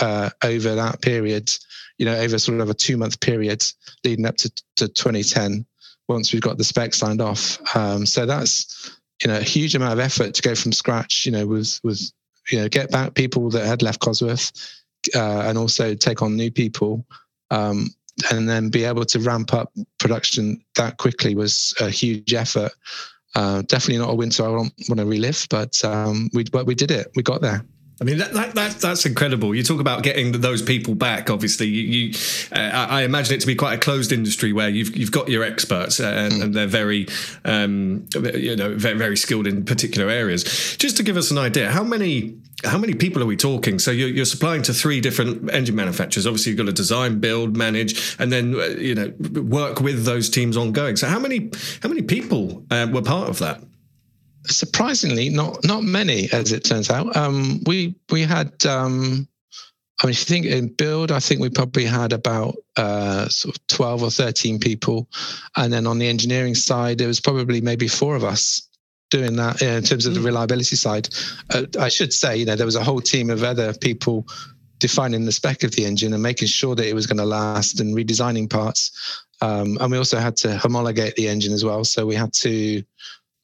uh, 0.00 0.30
over 0.42 0.74
that 0.74 1.00
period. 1.02 1.50
You 1.98 2.06
know, 2.06 2.16
over 2.16 2.38
sort 2.38 2.60
of 2.60 2.70
a 2.70 2.74
two 2.74 2.96
month 2.96 3.20
period 3.20 3.64
leading 4.04 4.26
up 4.26 4.36
to, 4.38 4.50
to 4.76 4.88
2010. 4.88 5.66
Once 6.08 6.32
we've 6.32 6.42
got 6.42 6.58
the 6.58 6.64
spec 6.64 6.94
signed 6.94 7.20
off, 7.20 7.58
um, 7.76 8.04
so 8.04 8.26
that's 8.26 8.98
you 9.22 9.28
know 9.28 9.38
a 9.38 9.42
huge 9.42 9.74
amount 9.74 9.92
of 9.92 10.00
effort 10.00 10.34
to 10.34 10.42
go 10.42 10.54
from 10.54 10.72
scratch. 10.72 11.24
You 11.24 11.32
know, 11.32 11.46
with 11.46 11.80
with 11.84 12.00
you 12.50 12.58
know 12.58 12.68
get 12.68 12.90
back 12.90 13.14
people 13.14 13.48
that 13.50 13.64
had 13.64 13.82
left 13.82 14.00
Cosworth, 14.00 14.52
uh, 15.14 15.42
and 15.42 15.56
also 15.56 15.94
take 15.94 16.22
on 16.22 16.36
new 16.36 16.50
people. 16.50 17.06
Um, 17.50 17.90
and 18.30 18.48
then 18.48 18.68
be 18.68 18.84
able 18.84 19.04
to 19.06 19.18
ramp 19.20 19.54
up 19.54 19.72
production 19.98 20.62
that 20.76 20.98
quickly 20.98 21.34
was 21.34 21.74
a 21.80 21.88
huge 21.88 22.34
effort. 22.34 22.72
Uh, 23.34 23.62
definitely 23.62 23.98
not 23.98 24.10
a 24.10 24.14
winter 24.14 24.44
I 24.44 24.48
want, 24.48 24.72
want 24.88 24.98
to 25.00 25.06
relive, 25.06 25.46
but 25.48 25.82
um, 25.84 26.28
we 26.34 26.44
but 26.44 26.66
we 26.66 26.74
did 26.74 26.90
it. 26.90 27.08
We 27.16 27.22
got 27.22 27.40
there. 27.40 27.64
I 28.00 28.04
mean 28.04 28.18
that, 28.18 28.32
that, 28.32 28.54
that, 28.54 28.72
that's 28.80 29.06
incredible. 29.06 29.54
You 29.54 29.62
talk 29.62 29.80
about 29.80 30.02
getting 30.02 30.32
those 30.32 30.60
people 30.60 30.94
back. 30.94 31.30
Obviously, 31.30 31.68
you, 31.68 31.82
you 31.82 32.14
uh, 32.50 32.86
I 32.88 33.02
imagine 33.02 33.36
it 33.36 33.40
to 33.42 33.46
be 33.46 33.54
quite 33.54 33.74
a 33.74 33.78
closed 33.78 34.12
industry 34.12 34.52
where 34.52 34.68
you've 34.68 34.96
you've 34.96 35.12
got 35.12 35.28
your 35.28 35.44
experts 35.44 36.00
uh, 36.00 36.06
and, 36.06 36.42
and 36.42 36.54
they're 36.54 36.66
very 36.66 37.06
um, 37.44 38.08
you 38.34 38.56
know 38.56 38.74
very, 38.74 38.98
very 38.98 39.16
skilled 39.16 39.46
in 39.46 39.64
particular 39.64 40.10
areas. 40.10 40.42
Just 40.78 40.96
to 40.96 41.02
give 41.02 41.16
us 41.16 41.30
an 41.30 41.38
idea, 41.38 41.70
how 41.70 41.84
many 41.84 42.36
how 42.64 42.78
many 42.78 42.94
people 42.94 43.22
are 43.22 43.26
we 43.26 43.36
talking? 43.36 43.78
So 43.78 43.90
you're, 43.90 44.08
you're 44.08 44.24
supplying 44.24 44.62
to 44.62 44.74
three 44.74 45.00
different 45.00 45.50
engine 45.52 45.76
manufacturers. 45.76 46.26
Obviously, 46.26 46.50
you've 46.50 46.58
got 46.58 46.66
to 46.66 46.72
design, 46.72 47.20
build, 47.20 47.56
manage, 47.56 48.16
and 48.18 48.32
then 48.32 48.54
uh, 48.54 48.66
you 48.78 48.94
know 48.94 49.12
work 49.42 49.80
with 49.80 50.04
those 50.04 50.30
teams 50.30 50.56
ongoing. 50.56 50.96
So 50.96 51.06
how 51.06 51.18
many 51.18 51.50
how 51.82 51.88
many 51.88 52.02
people 52.02 52.64
uh, 52.70 52.88
were 52.90 53.02
part 53.02 53.28
of 53.28 53.38
that? 53.38 53.62
Surprisingly, 54.46 55.28
not 55.28 55.64
not 55.64 55.82
many, 55.82 56.28
as 56.32 56.52
it 56.52 56.64
turns 56.64 56.90
out. 56.90 57.16
Um, 57.16 57.60
we 57.66 57.94
we 58.10 58.22
had. 58.22 58.64
Um, 58.66 59.28
I 60.02 60.06
mean, 60.06 60.14
if 60.14 60.18
you 60.20 60.34
think 60.34 60.46
in 60.46 60.66
build, 60.66 61.12
I 61.12 61.20
think 61.20 61.40
we 61.40 61.48
probably 61.48 61.84
had 61.84 62.12
about 62.12 62.56
uh, 62.76 63.28
sort 63.28 63.56
of 63.56 63.66
twelve 63.68 64.02
or 64.02 64.10
thirteen 64.10 64.58
people, 64.58 65.08
and 65.56 65.72
then 65.72 65.86
on 65.86 65.98
the 65.98 66.08
engineering 66.08 66.56
side, 66.56 66.98
there 66.98 67.06
was 67.06 67.20
probably 67.20 67.60
maybe 67.60 67.86
four 67.86 68.16
of 68.16 68.24
us 68.24 68.68
doing 69.10 69.36
that 69.36 69.60
in 69.62 69.82
terms 69.84 70.06
of 70.06 70.14
the 70.14 70.20
mm. 70.20 70.24
reliability 70.24 70.74
side. 70.74 71.08
Uh, 71.50 71.66
I 71.78 71.88
should 71.88 72.12
say, 72.12 72.36
you 72.36 72.46
know, 72.46 72.56
there 72.56 72.66
was 72.66 72.76
a 72.76 72.82
whole 72.82 73.00
team 73.00 73.30
of 73.30 73.44
other 73.44 73.74
people 73.74 74.26
defining 74.78 75.26
the 75.26 75.32
spec 75.32 75.62
of 75.62 75.72
the 75.72 75.84
engine 75.84 76.14
and 76.14 76.22
making 76.22 76.48
sure 76.48 76.74
that 76.74 76.88
it 76.88 76.94
was 76.94 77.06
going 77.06 77.18
to 77.18 77.24
last 77.24 77.78
and 77.78 77.94
redesigning 77.94 78.50
parts. 78.50 78.90
Um, 79.40 79.78
and 79.80 79.92
we 79.92 79.98
also 79.98 80.18
had 80.18 80.36
to 80.38 80.56
homologate 80.56 81.14
the 81.14 81.28
engine 81.28 81.52
as 81.52 81.64
well. 81.64 81.84
So 81.84 82.06
we 82.06 82.14
had 82.14 82.32
to 82.34 82.82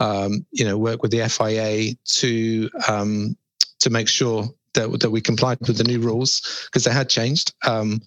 um, 0.00 0.46
you 0.52 0.64
know, 0.64 0.78
work 0.78 1.02
with 1.02 1.11
the 1.11 1.28
FIA 1.28 1.94
to 2.20 2.70
um, 2.88 3.37
to 3.80 3.90
make 3.90 4.08
sure 4.08 4.48
that, 4.74 5.00
that 5.00 5.11
we 5.11 5.20
complied 5.20 5.58
with 5.66 5.76
the 5.76 5.84
new 5.84 6.00
rules 6.00 6.66
because 6.66 6.84
they 6.84 6.92
had 6.92 7.08
changed, 7.08 7.52
um, 7.66 8.00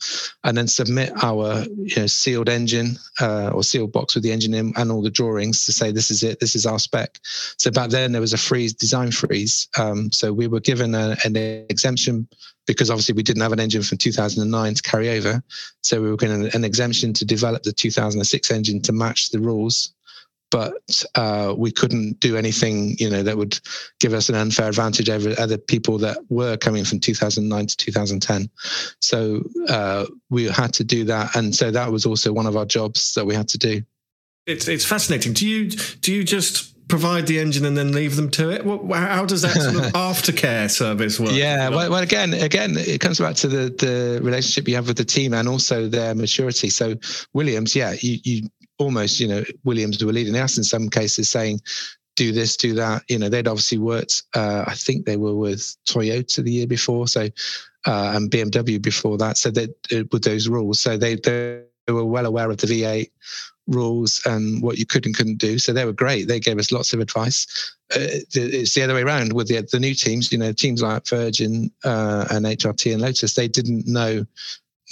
and 0.44 0.58
then 0.58 0.68
submit 0.68 1.12
our 1.22 1.64
you 1.78 1.96
know, 1.98 2.08
sealed 2.08 2.50
engine 2.50 2.96
uh, 3.20 3.50
or 3.50 3.64
sealed 3.64 3.92
box 3.92 4.16
with 4.16 4.24
the 4.24 4.32
engine 4.32 4.54
in 4.54 4.74
and 4.78 4.92
all 4.92 5.02
the 5.02 5.10
drawings 5.10 5.66
to 5.66 5.74
say 5.74 5.92
this 5.92 6.12
is 6.12 6.24
it, 6.24 6.40
this 6.40 6.56
is 6.56 6.66
our 6.66 6.80
spec. 6.80 7.20
So 7.58 7.72
back 7.72 7.90
then 7.90 8.12
there 8.12 8.22
was 8.22 8.34
a 8.34 8.38
freeze, 8.38 8.74
design 8.74 9.12
freeze. 9.12 9.68
Um, 9.78 10.12
so 10.12 10.32
we 10.32 10.48
were 10.48 10.60
given 10.60 10.96
a, 10.96 11.18
an 11.26 11.36
exemption 11.36 12.28
because 12.68 12.90
obviously 12.90 13.16
we 13.16 13.24
didn't 13.24 13.42
have 13.42 13.52
an 13.52 13.60
engine 13.60 13.84
from 13.84 13.98
2009 13.98 14.74
to 14.76 14.82
carry 14.84 15.10
over. 15.10 15.44
So 15.82 16.02
we 16.02 16.10
were 16.10 16.18
given 16.18 16.50
an 16.54 16.64
exemption 16.64 17.12
to 17.14 17.26
develop 17.26 17.64
the 17.64 17.74
2006 17.74 18.52
engine 18.52 18.82
to 18.84 18.94
match 18.94 19.32
the 19.32 19.40
rules 19.40 19.94
but 20.52 21.04
uh, 21.16 21.56
we 21.58 21.72
couldn't 21.72 22.20
do 22.20 22.38
anything, 22.38 22.96
you 23.00 23.10
know, 23.10 23.24
that 23.24 23.38
would 23.38 23.60
give 24.00 24.14
us 24.14 24.30
an 24.30 24.36
unfair 24.36 24.68
advantage 24.68 25.10
over 25.10 25.34
other 25.40 25.58
people 25.58 25.98
that 26.00 26.18
were 26.30 26.58
coming 26.58 26.86
from 26.86 27.00
2009 27.00 27.68
to 27.68 27.78
2010. 27.78 28.50
So 29.00 29.44
uh, 29.70 30.06
we 30.30 30.46
had 30.46 30.74
to 30.74 30.84
do 30.84 31.06
that, 31.06 31.36
and 31.36 31.56
so 31.56 31.72
that 31.72 31.92
was 31.92 32.06
also 32.06 32.32
one 32.34 32.46
of 32.46 32.56
our 32.56 32.66
jobs 32.66 33.14
that 33.16 33.26
we 33.26 33.34
had 33.34 33.48
to 33.50 33.58
do. 33.58 33.82
It's 34.46 34.68
it's 34.68 34.86
fascinating. 34.86 35.34
Do 35.34 35.48
you 35.48 35.70
do 35.70 36.14
you 36.14 36.24
just 36.24 36.72
provide 36.88 37.26
the 37.26 37.40
engine 37.40 37.64
and 37.64 37.78
then 37.78 37.94
leave 37.94 38.18
them 38.18 38.30
to 38.32 38.50
it? 38.50 38.64
How 38.94 39.26
does 39.26 39.44
that 39.44 39.54
sort 39.54 39.76
of 39.76 39.94
aftercare 39.94 40.70
service 40.70 41.20
work? 41.20 41.32
Yeah, 41.32 41.70
well, 41.70 41.90
well, 41.90 42.04
again, 42.04 42.34
again, 42.34 42.76
it 42.78 43.00
comes 43.00 43.20
back 43.20 43.36
to 43.38 43.48
the 43.48 43.70
the 43.70 44.20
relationship 44.22 44.68
you 44.68 44.76
have 44.76 44.88
with 44.88 44.98
the 44.98 45.06
team 45.06 45.34
and 45.34 45.48
also 45.48 45.88
their 45.88 46.14
maturity. 46.14 46.70
So 46.70 46.96
Williams, 47.34 47.76
yeah, 47.76 47.96
you 48.00 48.20
you 48.24 48.50
almost, 48.82 49.20
you 49.20 49.28
know, 49.28 49.44
Williams 49.64 50.04
were 50.04 50.12
leading 50.12 50.36
us 50.36 50.58
in 50.58 50.64
some 50.64 50.90
cases 50.90 51.30
saying, 51.30 51.62
do 52.16 52.32
this, 52.32 52.58
do 52.58 52.74
that. 52.74 53.04
You 53.08 53.20
know, 53.20 53.30
they'd 53.30 53.48
obviously 53.48 53.78
worked, 53.78 54.24
uh, 54.36 54.66
I 54.68 54.74
think 54.76 55.06
they 55.06 55.18
were 55.18 55.36
with 55.36 55.76
Toyota 55.88 56.44
the 56.44 56.52
year 56.52 56.68
before. 56.68 57.08
So, 57.08 57.30
uh, 57.86 58.14
and 58.16 58.30
BMW 58.30 58.82
before 58.82 59.18
that. 59.18 59.38
So 59.38 59.52
that 59.52 59.70
uh, 59.92 60.04
with 60.12 60.24
those 60.24 60.48
rules, 60.48 60.80
so 60.80 60.98
they, 60.98 61.16
they 61.16 61.62
were 61.88 62.06
well 62.06 62.26
aware 62.26 62.50
of 62.50 62.58
the 62.58 62.68
V8 62.68 63.10
rules 63.68 64.22
and 64.26 64.62
what 64.62 64.78
you 64.78 64.86
could 64.86 65.06
and 65.06 65.16
couldn't 65.16 65.38
do. 65.38 65.58
So 65.58 65.72
they 65.72 65.86
were 65.86 65.94
great. 65.94 66.28
They 66.28 66.40
gave 66.40 66.60
us 66.60 66.72
lots 66.72 66.94
of 66.94 67.00
advice. 67.00 67.76
Uh, 67.96 68.22
it's 68.34 68.74
the 68.74 68.84
other 68.84 68.94
way 68.94 69.02
around 69.02 69.34
with 69.34 69.48
the, 69.48 69.68
the 69.72 69.80
new 69.80 69.94
teams, 69.94 70.32
you 70.32 70.38
know, 70.38 70.52
teams 70.52 70.82
like 70.82 71.08
Virgin 71.08 71.72
uh, 71.84 72.26
and 72.30 72.46
HRT 72.46 72.94
and 72.94 73.02
Lotus, 73.02 73.34
they 73.34 73.48
didn't 73.48 73.88
know 73.88 74.26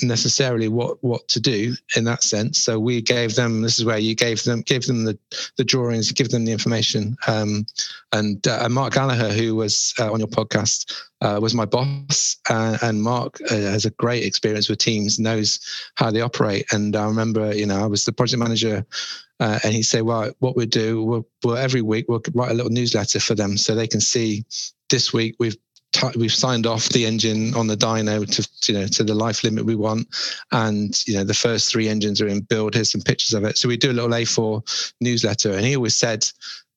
necessarily 0.01 0.67
what 0.67 1.03
what 1.03 1.27
to 1.29 1.39
do 1.39 1.75
in 1.95 2.03
that 2.05 2.23
sense. 2.23 2.59
So 2.59 2.79
we 2.79 3.01
gave 3.01 3.35
them. 3.35 3.61
This 3.61 3.79
is 3.79 3.85
where 3.85 3.97
you 3.97 4.15
gave 4.15 4.43
them 4.43 4.61
gave 4.61 4.85
them 4.85 5.03
the 5.05 5.17
the 5.57 5.63
drawings, 5.63 6.11
give 6.11 6.29
them 6.29 6.45
the 6.45 6.51
information. 6.51 7.17
Um, 7.27 7.65
and 8.11 8.45
uh, 8.47 8.67
Mark 8.69 8.93
Gallagher, 8.93 9.29
who 9.29 9.55
was 9.55 9.93
uh, 9.99 10.11
on 10.11 10.19
your 10.19 10.27
podcast, 10.27 10.93
uh, 11.21 11.39
was 11.41 11.53
my 11.53 11.65
boss, 11.65 12.37
uh, 12.49 12.77
and 12.81 13.01
Mark 13.01 13.39
uh, 13.51 13.55
has 13.55 13.85
a 13.85 13.91
great 13.91 14.23
experience 14.23 14.69
with 14.69 14.79
teams, 14.79 15.19
knows 15.19 15.59
how 15.95 16.11
they 16.11 16.21
operate. 16.21 16.65
And 16.71 16.95
I 16.95 17.05
remember, 17.05 17.53
you 17.53 17.65
know, 17.65 17.81
I 17.81 17.87
was 17.87 18.05
the 18.05 18.11
project 18.11 18.39
manager. 18.39 18.85
Uh, 19.41 19.57
and 19.63 19.73
he 19.73 19.81
said, 19.81 20.01
"Well, 20.01 20.33
what 20.39 20.57
we 20.57 20.65
do, 20.65 21.01
we'll, 21.01 21.25
we'll 21.45 21.55
every 21.55 21.81
week 21.81 22.07
we'll 22.09 22.21
write 22.33 22.51
a 22.51 22.53
little 22.53 22.71
newsletter 22.71 23.21
for 23.21 23.35
them 23.35 23.57
so 23.57 23.73
they 23.73 23.87
can 23.87 24.01
see 24.01 24.43
this 24.89 25.13
week 25.13 25.35
we've 25.39 25.57
t- 25.91 26.07
we've 26.17 26.33
signed 26.33 26.65
off 26.65 26.89
the 26.89 27.05
engine 27.05 27.53
on 27.55 27.67
the 27.67 27.77
dyno 27.77 28.25
to 28.25 28.71
you 28.71 28.79
know 28.79 28.87
to 28.87 29.03
the 29.03 29.13
life 29.13 29.43
limit 29.43 29.65
we 29.65 29.75
want, 29.75 30.07
and 30.51 31.01
you 31.07 31.15
know 31.15 31.23
the 31.23 31.33
first 31.33 31.71
three 31.71 31.87
engines 31.87 32.21
are 32.21 32.27
in 32.27 32.41
build. 32.41 32.75
Here's 32.75 32.91
some 32.91 33.01
pictures 33.01 33.33
of 33.33 33.43
it. 33.43 33.57
So 33.57 33.67
we 33.67 33.77
do 33.77 33.91
a 33.91 33.93
little 33.93 34.09
A4 34.09 34.91
newsletter, 35.01 35.53
and 35.53 35.65
he 35.65 35.75
always 35.75 35.95
said 35.95 36.27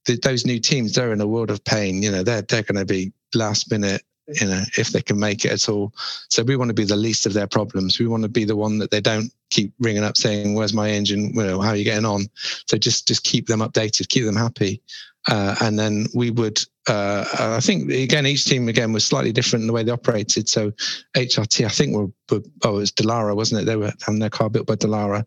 that 0.07 0.23
those 0.23 0.47
new 0.47 0.59
teams 0.59 0.95
they're 0.95 1.13
in 1.13 1.21
a 1.21 1.27
world 1.27 1.51
of 1.51 1.65
pain. 1.65 2.03
You 2.03 2.11
know 2.11 2.23
they're 2.23 2.43
they're 2.43 2.63
going 2.63 2.79
to 2.79 2.85
be 2.85 3.13
last 3.35 3.71
minute 3.71 4.03
you 4.29 4.47
know 4.47 4.63
if 4.79 4.91
they 4.91 5.03
can 5.03 5.19
make 5.19 5.45
it 5.45 5.53
at 5.53 5.69
all. 5.69 5.93
So 6.29 6.43
we 6.43 6.57
want 6.57 6.69
to 6.69 6.75
be 6.75 6.85
the 6.85 6.97
least 6.97 7.27
of 7.27 7.33
their 7.33 7.47
problems. 7.47 7.99
We 7.99 8.07
want 8.07 8.23
to 8.23 8.29
be 8.29 8.45
the 8.45 8.57
one 8.57 8.79
that 8.79 8.91
they 8.91 9.01
don't 9.01 9.33
keep 9.51 9.73
ringing 9.81 10.05
up 10.05 10.17
saying 10.17 10.55
where's 10.55 10.73
my 10.73 10.91
engine? 10.91 11.35
You 11.35 11.43
know 11.43 11.61
how 11.61 11.71
are 11.71 11.77
you 11.77 11.85
getting 11.85 12.07
on? 12.07 12.23
So 12.67 12.79
just 12.79 13.09
just 13.09 13.25
keep 13.25 13.47
them 13.47 13.61
updated 13.61 14.09
keep 14.09 14.25
them 14.25 14.37
happy 14.37 14.83
uh, 15.31 15.57
and 15.61 15.79
then 15.79 16.07
we 16.15 16.31
would, 16.31 16.61
uh, 16.89 17.25
I 17.39 17.61
think 17.61 17.91
again, 17.91 18.27
each 18.27 18.45
team 18.45 18.69
again 18.69 18.93
was 18.93 19.05
slightly 19.05 19.33
different 19.33 19.63
in 19.63 19.67
the 19.67 19.73
way 19.73 19.83
they 19.83 19.93
operated. 19.93 20.49
So 20.49 20.73
HRT, 21.17 21.65
I 21.65 21.69
think 21.69 21.95
were, 21.95 22.07
were 22.31 22.43
oh, 22.65 22.77
it 22.77 22.79
was 22.79 22.93
Dallara, 22.93 23.37
wasn't 23.37 23.63
it? 23.63 23.65
They 23.65 23.77
were 23.77 23.93
having 24.05 24.21
their 24.21 24.31
car 24.31 24.51
built 24.51 24.67
by 24.67 24.77
Dallara. 24.77 25.25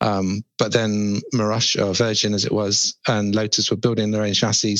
Um, 0.00 0.44
but 0.58 0.72
then 0.72 1.20
Marussia, 1.32 1.86
or 1.86 1.94
Virgin 1.94 2.34
as 2.34 2.44
it 2.44 2.52
was, 2.52 2.96
and 3.08 3.34
Lotus 3.34 3.70
were 3.70 3.78
building 3.78 4.10
their 4.10 4.24
own 4.24 4.34
chassis. 4.34 4.76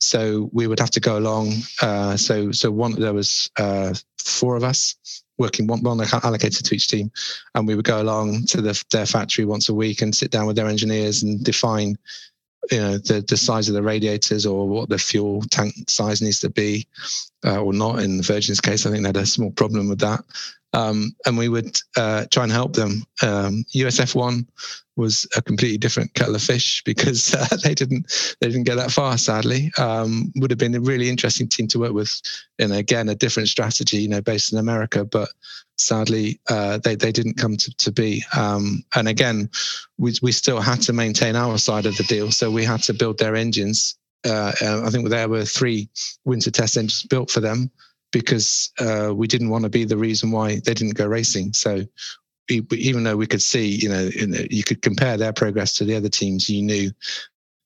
So 0.00 0.50
we 0.52 0.66
would 0.66 0.80
have 0.80 0.90
to 0.92 1.00
go 1.00 1.16
along. 1.16 1.52
Uh, 1.80 2.16
so 2.16 2.50
so 2.50 2.70
one 2.70 2.98
there 2.98 3.14
was 3.14 3.50
uh, 3.56 3.94
four 4.18 4.56
of 4.56 4.64
us 4.64 4.96
working 5.38 5.68
one, 5.68 5.82
one 5.82 6.00
allocated 6.24 6.64
to 6.64 6.74
each 6.74 6.88
team, 6.88 7.10
and 7.54 7.66
we 7.66 7.76
would 7.76 7.84
go 7.84 8.02
along 8.02 8.44
to 8.46 8.60
the, 8.60 8.84
their 8.90 9.06
factory 9.06 9.44
once 9.44 9.68
a 9.68 9.74
week 9.74 10.02
and 10.02 10.14
sit 10.14 10.32
down 10.32 10.46
with 10.46 10.56
their 10.56 10.66
engineers 10.66 11.22
and 11.22 11.44
define 11.44 11.96
you 12.70 12.78
know 12.78 12.98
the 12.98 13.24
the 13.26 13.36
size 13.36 13.68
of 13.68 13.74
the 13.74 13.82
radiators 13.82 14.46
or 14.46 14.68
what 14.68 14.88
the 14.88 14.98
fuel 14.98 15.42
tank 15.50 15.74
size 15.88 16.22
needs 16.22 16.40
to 16.40 16.50
be 16.50 16.86
uh, 17.44 17.60
or 17.60 17.72
not. 17.72 18.00
In 18.00 18.22
Virgin's 18.22 18.60
case 18.60 18.86
I 18.86 18.90
think 18.90 19.02
they 19.02 19.08
had 19.08 19.16
a 19.16 19.26
small 19.26 19.50
problem 19.50 19.88
with 19.88 20.00
that 20.00 20.24
um, 20.72 21.14
and 21.26 21.38
we 21.38 21.48
would 21.48 21.76
uh, 21.96 22.26
try 22.30 22.42
and 22.42 22.52
help 22.52 22.74
them 22.74 23.04
um, 23.22 23.64
USF1 23.74 24.46
was 24.96 25.26
a 25.36 25.42
completely 25.42 25.78
different 25.78 26.12
kettle 26.14 26.34
of 26.34 26.42
fish 26.42 26.82
because 26.84 27.34
uh, 27.34 27.56
they 27.62 27.74
didn't 27.74 28.36
they 28.40 28.48
didn't 28.48 28.64
get 28.64 28.76
that 28.76 28.90
far 28.90 29.16
sadly 29.18 29.70
um, 29.78 30.32
would 30.36 30.50
have 30.50 30.58
been 30.58 30.74
a 30.74 30.80
really 30.80 31.08
interesting 31.08 31.48
team 31.48 31.68
to 31.68 31.78
work 31.78 31.92
with 31.92 32.20
and 32.58 32.72
again 32.72 33.08
a 33.08 33.14
different 33.14 33.48
strategy 33.48 33.98
you 33.98 34.08
know 34.08 34.20
based 34.20 34.52
in 34.52 34.58
America 34.58 35.04
but 35.04 35.28
sadly 35.78 36.40
uh, 36.48 36.78
they 36.78 36.94
they 36.94 37.12
didn't 37.12 37.38
come 37.38 37.56
to, 37.56 37.74
to 37.76 37.92
be. 37.92 38.24
Um, 38.36 38.84
and 38.94 39.08
again, 39.08 39.48
we 39.96 40.14
we 40.20 40.32
still 40.32 40.60
had 40.60 40.82
to 40.82 40.92
maintain 40.92 41.36
our 41.36 41.58
side 41.58 41.86
of 41.86 41.96
the 41.96 42.04
deal, 42.04 42.30
so 42.30 42.50
we 42.50 42.64
had 42.64 42.82
to 42.84 42.94
build 42.94 43.18
their 43.18 43.36
engines. 43.36 43.96
Uh, 44.24 44.52
I 44.84 44.90
think 44.90 45.08
there 45.08 45.28
were 45.28 45.44
three 45.44 45.88
winter 46.24 46.50
test 46.50 46.76
engines 46.76 47.04
built 47.04 47.30
for 47.30 47.40
them 47.40 47.70
because 48.12 48.72
uh, 48.78 49.12
we 49.14 49.26
didn't 49.26 49.50
want 49.50 49.64
to 49.64 49.70
be 49.70 49.84
the 49.84 49.96
reason 49.96 50.30
why 50.30 50.60
they 50.64 50.74
didn't 50.74 50.96
go 50.96 51.06
racing. 51.06 51.52
So 51.52 51.84
even 52.48 53.04
though 53.04 53.16
we 53.16 53.26
could 53.26 53.42
see, 53.42 53.66
you 53.66 53.88
know, 53.88 54.08
you 54.50 54.64
could 54.64 54.80
compare 54.80 55.16
their 55.16 55.32
progress 55.32 55.74
to 55.74 55.84
the 55.84 55.94
other 55.94 56.08
teams, 56.08 56.48
you 56.48 56.62
knew 56.62 56.90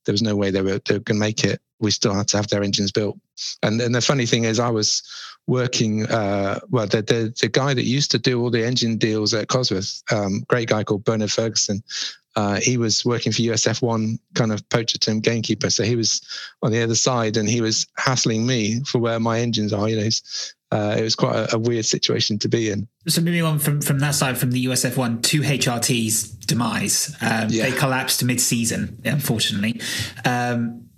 there 0.05 0.13
was 0.13 0.21
no 0.21 0.35
way 0.35 0.51
they 0.51 0.61
were, 0.61 0.79
they 0.85 0.95
were 0.95 0.99
going 0.99 1.15
to 1.17 1.25
make 1.25 1.43
it. 1.43 1.61
We 1.79 1.91
still 1.91 2.13
had 2.13 2.27
to 2.29 2.37
have 2.37 2.47
their 2.47 2.63
engines 2.63 2.91
built. 2.91 3.17
And, 3.61 3.79
and 3.79 3.95
the 3.95 4.01
funny 4.01 4.25
thing 4.25 4.43
is, 4.43 4.59
I 4.59 4.69
was 4.69 5.03
working. 5.47 6.05
Uh, 6.07 6.59
well, 6.69 6.87
the, 6.87 7.01
the, 7.01 7.35
the 7.41 7.49
guy 7.49 7.73
that 7.73 7.83
used 7.83 8.11
to 8.11 8.19
do 8.19 8.41
all 8.41 8.49
the 8.49 8.65
engine 8.65 8.97
deals 8.97 9.33
at 9.33 9.47
Cosworth, 9.47 10.01
um, 10.11 10.43
great 10.47 10.69
guy 10.69 10.83
called 10.83 11.03
Bernard 11.03 11.31
Ferguson. 11.31 11.83
Uh, 12.35 12.59
he 12.59 12.77
was 12.77 13.05
working 13.05 13.31
for 13.31 13.41
USF1, 13.41 14.17
kind 14.33 14.51
of 14.51 14.67
poacher 14.69 14.97
term 14.97 15.19
gamekeeper. 15.19 15.69
So 15.69 15.83
he 15.83 15.95
was 15.95 16.21
on 16.63 16.71
the 16.71 16.81
other 16.81 16.95
side, 16.95 17.37
and 17.37 17.47
he 17.47 17.61
was 17.61 17.85
hassling 17.97 18.45
me 18.45 18.83
for 18.85 18.97
where 18.97 19.19
my 19.19 19.39
engines 19.39 19.71
are. 19.71 19.87
You 19.87 19.97
know, 19.97 20.09
uh, 20.71 20.95
it 20.97 21.03
was 21.03 21.13
quite 21.13 21.35
a, 21.35 21.55
a, 21.55 21.59
weird 21.59 21.85
situation 21.85 22.39
to 22.39 22.49
be 22.49 22.71
in. 22.71 22.87
So 23.07 23.21
moving 23.21 23.43
on 23.43 23.59
from 23.59 23.81
from 23.81 23.99
that 23.99 24.15
side, 24.15 24.39
from 24.39 24.51
the 24.51 24.65
USF1 24.65 25.21
to 25.23 25.41
HRT's 25.41 26.29
demise, 26.29 27.15
um, 27.21 27.49
yeah. 27.49 27.69
they 27.69 27.77
collapsed 27.77 28.23
mid-season, 28.23 28.99
unfortunately. 29.05 29.79
Um, 30.25 30.89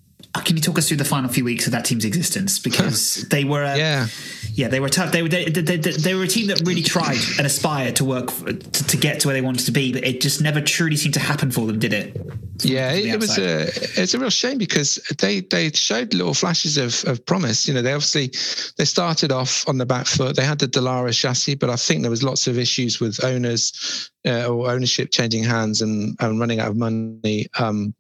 can 0.42 0.56
you 0.56 0.62
talk 0.62 0.78
us 0.78 0.88
through 0.88 0.98
the 0.98 1.06
final 1.06 1.30
few 1.30 1.44
weeks 1.44 1.66
of 1.66 1.72
that 1.72 1.86
team's 1.86 2.06
existence? 2.06 2.60
Because 2.60 3.28
they 3.30 3.44
were, 3.44 3.64
uh, 3.64 3.76
yeah, 3.76 4.08
yeah, 4.54 4.68
they 4.68 4.80
were 4.80 4.90
tough. 4.90 5.12
They 5.12 5.22
were 5.22 5.30
they, 5.30 5.46
they, 5.46 5.78
they, 5.78 6.14
were 6.14 6.24
a 6.24 6.28
team 6.28 6.48
that 6.48 6.62
really 6.66 6.82
tried 6.82 7.18
and 7.38 7.46
aspired 7.46 7.96
to 7.98 8.06
work 8.06 8.28
to, 8.28 8.54
to, 8.88 8.98
get 8.98 9.20
to 9.22 9.28
where 9.28 9.34
they 9.34 9.42
wanted 9.42 9.66
to 9.66 9.72
be, 9.72 9.94
but 9.94 10.04
it 10.04 10.22
just 10.22 10.42
never 10.42 10.62
truly 10.62 10.96
seemed 10.96 11.14
to 11.16 11.20
happen 11.20 11.52
for 11.52 11.68
them, 11.68 11.80
did 11.80 11.94
it? 11.94 12.16
Yeah, 12.64 12.94
it, 12.94 13.06
it 13.06 13.20
was 13.20 13.38
a 13.38 13.68
it's 14.02 14.14
a 14.14 14.20
real 14.20 14.30
shame 14.30 14.58
because 14.58 14.96
they 15.20 15.42
they 15.42 15.72
showed 15.72 16.14
little 16.14 16.34
flashes 16.34 16.78
of, 16.78 17.04
of 17.10 17.26
promise. 17.26 17.68
You 17.68 17.74
know, 17.74 17.82
they 17.82 17.92
obviously 17.92 18.32
they 18.78 18.86
started 18.86 19.32
off 19.32 19.68
on 19.68 19.78
the 19.78 19.86
back 19.86 20.06
foot. 20.08 20.36
They 20.36 20.46
had 20.46 20.60
the 20.60 20.68
Dallara 20.68 21.14
chassis, 21.14 21.56
but 21.56 21.70
I 21.70 21.76
think 21.76 22.02
there 22.02 22.12
was 22.12 22.24
lots 22.24 22.48
of 22.48 22.58
issues 22.58 23.00
with 23.00 23.24
owners 23.24 24.10
uh, 24.26 24.48
or 24.48 24.72
ownership 24.72 25.12
changing 25.12 25.44
hands 25.44 25.82
and, 25.82 26.16
and 26.20 26.40
running 26.40 26.60
out 26.60 26.70
of 26.70 26.78
money. 26.78 27.48
Um, 27.60 27.94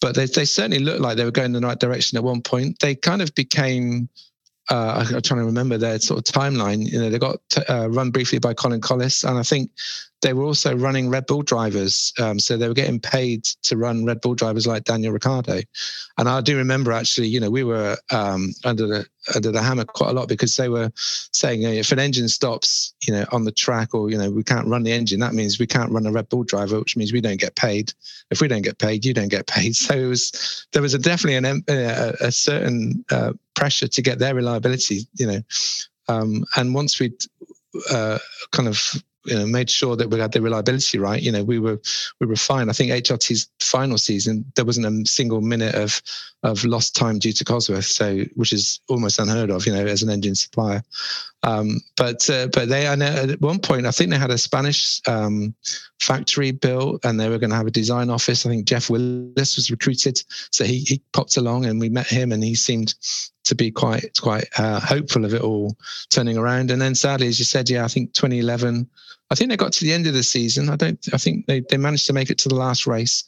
but 0.00 0.14
they, 0.14 0.26
they 0.26 0.44
certainly 0.44 0.78
looked 0.78 1.00
like 1.00 1.16
they 1.16 1.24
were 1.24 1.30
going 1.30 1.54
in 1.54 1.60
the 1.60 1.66
right 1.66 1.78
direction 1.78 2.16
at 2.18 2.24
one 2.24 2.42
point. 2.42 2.78
They 2.80 2.94
kind 2.94 3.22
of 3.22 3.34
became, 3.34 4.08
uh, 4.70 5.04
I'm 5.10 5.22
trying 5.22 5.40
to 5.40 5.46
remember 5.46 5.78
their 5.78 5.98
sort 5.98 6.18
of 6.18 6.34
timeline. 6.34 6.86
You 6.86 7.00
know, 7.00 7.10
they 7.10 7.18
got 7.18 7.40
uh, 7.68 7.88
run 7.90 8.10
briefly 8.10 8.38
by 8.38 8.54
Colin 8.54 8.80
Kolles, 8.80 9.28
and 9.28 9.38
I 9.38 9.42
think 9.42 9.70
they 10.20 10.32
were 10.32 10.44
also 10.44 10.76
running 10.76 11.10
Red 11.10 11.26
Bull 11.26 11.42
drivers. 11.42 12.12
Um, 12.18 12.38
so 12.38 12.56
they 12.56 12.66
were 12.66 12.74
getting 12.74 12.98
paid 12.98 13.44
to 13.62 13.76
run 13.76 14.04
Red 14.04 14.20
Bull 14.20 14.34
drivers 14.34 14.66
like 14.66 14.84
Daniel 14.84 15.12
Ricciardo. 15.12 15.60
And 16.18 16.28
I 16.28 16.40
do 16.40 16.56
remember 16.56 16.92
actually, 16.92 17.28
you 17.28 17.38
know, 17.38 17.50
we 17.50 17.62
were 17.62 17.96
um, 18.10 18.52
under 18.64 18.86
the 18.86 19.06
under 19.34 19.52
the 19.52 19.62
hammer 19.62 19.84
quite 19.84 20.10
a 20.10 20.12
lot 20.12 20.28
because 20.28 20.56
they 20.56 20.68
were 20.68 20.90
saying 20.94 21.62
if 21.62 21.92
an 21.92 21.98
engine 21.98 22.28
stops, 22.28 22.94
you 23.06 23.12
know, 23.12 23.26
on 23.30 23.44
the 23.44 23.52
track 23.52 23.94
or, 23.94 24.10
you 24.10 24.16
know, 24.18 24.30
we 24.30 24.42
can't 24.42 24.66
run 24.66 24.82
the 24.82 24.92
engine, 24.92 25.20
that 25.20 25.34
means 25.34 25.58
we 25.58 25.66
can't 25.66 25.92
run 25.92 26.06
a 26.06 26.12
Red 26.12 26.28
Bull 26.28 26.44
driver, 26.44 26.78
which 26.78 26.96
means 26.96 27.12
we 27.12 27.20
don't 27.20 27.40
get 27.40 27.54
paid. 27.54 27.92
If 28.30 28.40
we 28.40 28.48
don't 28.48 28.62
get 28.62 28.78
paid, 28.78 29.04
you 29.04 29.14
don't 29.14 29.28
get 29.28 29.46
paid. 29.46 29.76
So 29.88 29.94
it 29.94 30.06
was, 30.06 30.66
there 30.72 30.82
was 30.82 30.94
a 30.94 30.98
definitely 30.98 31.36
an, 31.36 31.64
a, 31.68 32.14
a 32.20 32.32
certain 32.32 33.04
uh, 33.10 33.32
pressure 33.58 33.88
to 33.88 34.02
get 34.02 34.18
their 34.18 34.34
reliability, 34.34 35.06
you 35.14 35.26
know. 35.26 35.42
Um, 36.08 36.44
and 36.56 36.74
once 36.74 37.00
we'd 37.00 37.20
uh, 37.90 38.18
kind 38.52 38.68
of 38.68 39.02
you 39.24 39.36
know 39.36 39.46
made 39.46 39.68
sure 39.68 39.96
that 39.96 40.08
we 40.08 40.18
had 40.18 40.32
the 40.32 40.40
reliability 40.40 40.98
right. 40.98 41.20
You 41.20 41.32
know, 41.32 41.44
we 41.44 41.58
were 41.58 41.80
we 42.20 42.26
were 42.26 42.36
fine. 42.36 42.68
I 42.68 42.72
think 42.72 42.90
HRT's 42.90 43.48
final 43.60 43.98
season 43.98 44.44
there 44.56 44.64
wasn't 44.64 44.86
a 44.86 45.10
single 45.10 45.40
minute 45.40 45.74
of 45.74 46.00
of 46.42 46.64
lost 46.64 46.96
time 46.96 47.18
due 47.18 47.32
to 47.32 47.44
Cosworth, 47.44 47.84
so 47.84 48.24
which 48.36 48.52
is 48.52 48.80
almost 48.88 49.18
unheard 49.18 49.50
of. 49.50 49.66
You 49.66 49.74
know, 49.74 49.84
as 49.86 50.02
an 50.02 50.10
engine 50.10 50.34
supplier. 50.34 50.82
Um, 51.42 51.80
but 51.96 52.28
uh, 52.30 52.48
but 52.52 52.68
they 52.68 52.86
and 52.86 53.02
at 53.02 53.40
one 53.40 53.58
point 53.58 53.86
I 53.86 53.90
think 53.90 54.10
they 54.10 54.18
had 54.18 54.30
a 54.30 54.38
Spanish 54.38 55.00
um, 55.06 55.54
factory 56.00 56.52
built 56.52 57.04
and 57.04 57.18
they 57.18 57.28
were 57.28 57.38
going 57.38 57.50
to 57.50 57.56
have 57.56 57.66
a 57.66 57.80
design 57.82 58.10
office. 58.10 58.46
I 58.46 58.48
think 58.50 58.66
Geoff 58.66 58.90
Willis 58.90 59.56
was 59.56 59.70
recruited, 59.70 60.22
so 60.50 60.64
he 60.64 60.80
he 60.80 61.02
popped 61.12 61.36
along 61.36 61.66
and 61.66 61.80
we 61.80 61.90
met 61.90 62.06
him 62.06 62.32
and 62.32 62.42
he 62.42 62.54
seemed 62.54 62.94
to 63.48 63.54
be 63.54 63.70
quite 63.70 64.18
quite 64.20 64.46
uh, 64.56 64.80
hopeful 64.80 65.24
of 65.24 65.34
it 65.34 65.42
all 65.42 65.76
turning 66.08 66.38
around. 66.38 66.70
And 66.70 66.80
then 66.80 66.94
sadly, 66.94 67.26
as 67.26 67.38
you 67.38 67.44
said, 67.44 67.68
yeah, 67.68 67.84
I 67.84 67.88
think 67.88 68.14
2011 68.14 68.88
I 69.30 69.34
think 69.34 69.50
they 69.50 69.56
got 69.56 69.72
to 69.74 69.84
the 69.84 69.92
end 69.92 70.06
of 70.06 70.14
the 70.14 70.22
season. 70.22 70.70
I 70.70 70.76
don't. 70.76 70.98
I 71.12 71.18
think 71.18 71.46
they, 71.46 71.60
they 71.60 71.76
managed 71.76 72.06
to 72.06 72.12
make 72.12 72.30
it 72.30 72.38
to 72.38 72.48
the 72.48 72.54
last 72.54 72.86
race, 72.86 73.24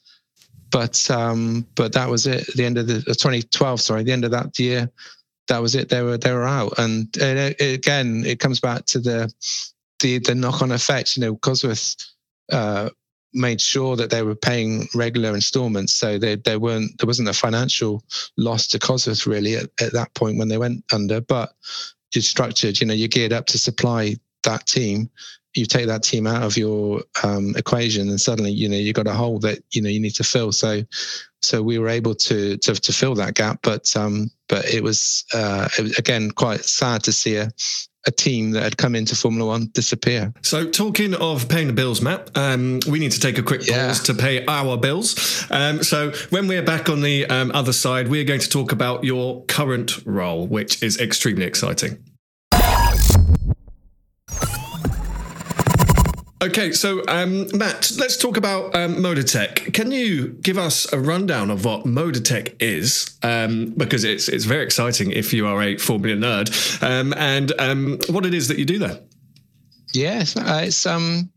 but 0.70 1.10
um, 1.10 1.66
but 1.74 1.92
that 1.92 2.08
was 2.08 2.26
it. 2.26 2.46
The 2.54 2.64
end 2.64 2.78
of 2.78 2.86
the 2.86 2.98
uh, 2.98 3.14
2012, 3.14 3.80
sorry, 3.80 4.02
the 4.02 4.12
end 4.12 4.24
of 4.24 4.30
that 4.30 4.58
year, 4.58 4.90
that 5.48 5.60
was 5.60 5.74
it. 5.74 5.88
They 5.88 6.02
were 6.02 6.16
they 6.16 6.32
were 6.32 6.46
out. 6.46 6.78
And 6.78 7.14
again, 7.20 8.24
it 8.24 8.40
comes 8.40 8.60
back 8.60 8.86
to 8.86 8.98
the 8.98 9.32
the 10.00 10.18
the 10.20 10.34
knock 10.34 10.62
on 10.62 10.72
effects. 10.72 11.16
You 11.16 11.22
know, 11.22 11.36
Cosworth 11.36 11.96
uh, 12.50 12.90
made 13.32 13.60
sure 13.60 13.96
that 13.96 14.10
they 14.10 14.22
were 14.22 14.34
paying 14.34 14.88
regular 14.94 15.34
installments, 15.34 15.94
so 15.94 16.18
they 16.18 16.36
they 16.36 16.56
weren't 16.56 16.98
there 16.98 17.06
wasn't 17.06 17.28
a 17.28 17.34
financial 17.34 18.02
loss 18.36 18.66
to 18.68 18.78
Cosworth 18.78 19.26
really 19.26 19.56
at, 19.56 19.70
at 19.80 19.92
that 19.92 20.14
point 20.14 20.38
when 20.38 20.48
they 20.48 20.58
went 20.58 20.84
under, 20.92 21.20
but. 21.20 21.52
You're 22.12 22.22
structured, 22.22 22.80
you 22.80 22.88
know, 22.88 22.92
you're 22.92 23.06
geared 23.06 23.32
up 23.32 23.46
to 23.46 23.56
supply 23.56 24.16
that 24.42 24.66
team 24.66 25.10
you 25.54 25.66
take 25.66 25.86
that 25.86 26.02
team 26.02 26.26
out 26.26 26.42
of 26.42 26.56
your 26.56 27.02
um, 27.22 27.54
equation 27.56 28.08
and 28.08 28.20
suddenly 28.20 28.52
you 28.52 28.68
know 28.68 28.76
you've 28.76 28.94
got 28.94 29.06
a 29.06 29.12
hole 29.12 29.38
that 29.40 29.58
you 29.72 29.82
know 29.82 29.88
you 29.88 30.00
need 30.00 30.14
to 30.14 30.24
fill 30.24 30.52
so 30.52 30.82
so 31.42 31.62
we 31.62 31.78
were 31.78 31.88
able 31.88 32.14
to 32.14 32.56
to, 32.58 32.74
to 32.74 32.92
fill 32.92 33.14
that 33.14 33.34
gap 33.34 33.58
but 33.62 33.96
um 33.96 34.30
but 34.48 34.64
it 34.66 34.82
was 34.82 35.24
uh 35.34 35.68
again 35.98 36.30
quite 36.30 36.64
sad 36.64 37.02
to 37.02 37.12
see 37.12 37.36
a 37.36 37.50
a 38.06 38.10
team 38.10 38.52
that 38.52 38.62
had 38.62 38.76
come 38.76 38.94
into 38.94 39.14
Formula 39.14 39.46
One 39.50 39.66
disappear. 39.72 40.32
So, 40.42 40.68
talking 40.68 41.14
of 41.14 41.48
paying 41.48 41.66
the 41.66 41.72
bills, 41.72 42.00
Matt, 42.00 42.36
um, 42.36 42.80
we 42.88 42.98
need 42.98 43.12
to 43.12 43.20
take 43.20 43.38
a 43.38 43.42
quick 43.42 43.66
yeah. 43.66 43.88
pause 43.88 44.00
to 44.04 44.14
pay 44.14 44.44
our 44.46 44.76
bills. 44.76 45.46
Um, 45.50 45.82
so, 45.82 46.12
when 46.30 46.48
we're 46.48 46.62
back 46.62 46.88
on 46.88 47.02
the 47.02 47.26
um, 47.26 47.50
other 47.52 47.72
side, 47.72 48.08
we're 48.08 48.24
going 48.24 48.40
to 48.40 48.48
talk 48.48 48.72
about 48.72 49.04
your 49.04 49.44
current 49.46 50.04
role, 50.06 50.46
which 50.46 50.82
is 50.82 50.98
extremely 50.98 51.44
exciting. 51.44 52.02
Okay, 56.42 56.72
so 56.72 57.02
um, 57.06 57.48
Matt, 57.54 57.92
let's 57.98 58.16
talk 58.16 58.38
about 58.38 58.74
um, 58.74 58.96
Motortech. 58.96 59.74
Can 59.74 59.92
you 59.92 60.28
give 60.28 60.56
us 60.56 60.90
a 60.90 60.98
rundown 60.98 61.50
of 61.50 61.66
what 61.66 61.84
Motortech 61.84 62.54
is? 62.62 63.14
Um, 63.22 63.74
because 63.76 64.04
it's 64.04 64.26
it's 64.26 64.46
very 64.46 64.64
exciting 64.64 65.10
if 65.10 65.34
you 65.34 65.46
are 65.46 65.62
a 65.62 65.76
Formula 65.76 66.16
nerd, 66.16 66.82
um, 66.82 67.12
and 67.18 67.52
um, 67.60 67.98
what 68.08 68.24
it 68.24 68.32
is 68.32 68.48
that 68.48 68.58
you 68.58 68.64
do 68.64 68.78
there. 68.78 69.00
Yes, 69.92 70.34
uh, 70.34 70.62
it's 70.64 70.86
um, 70.86 71.30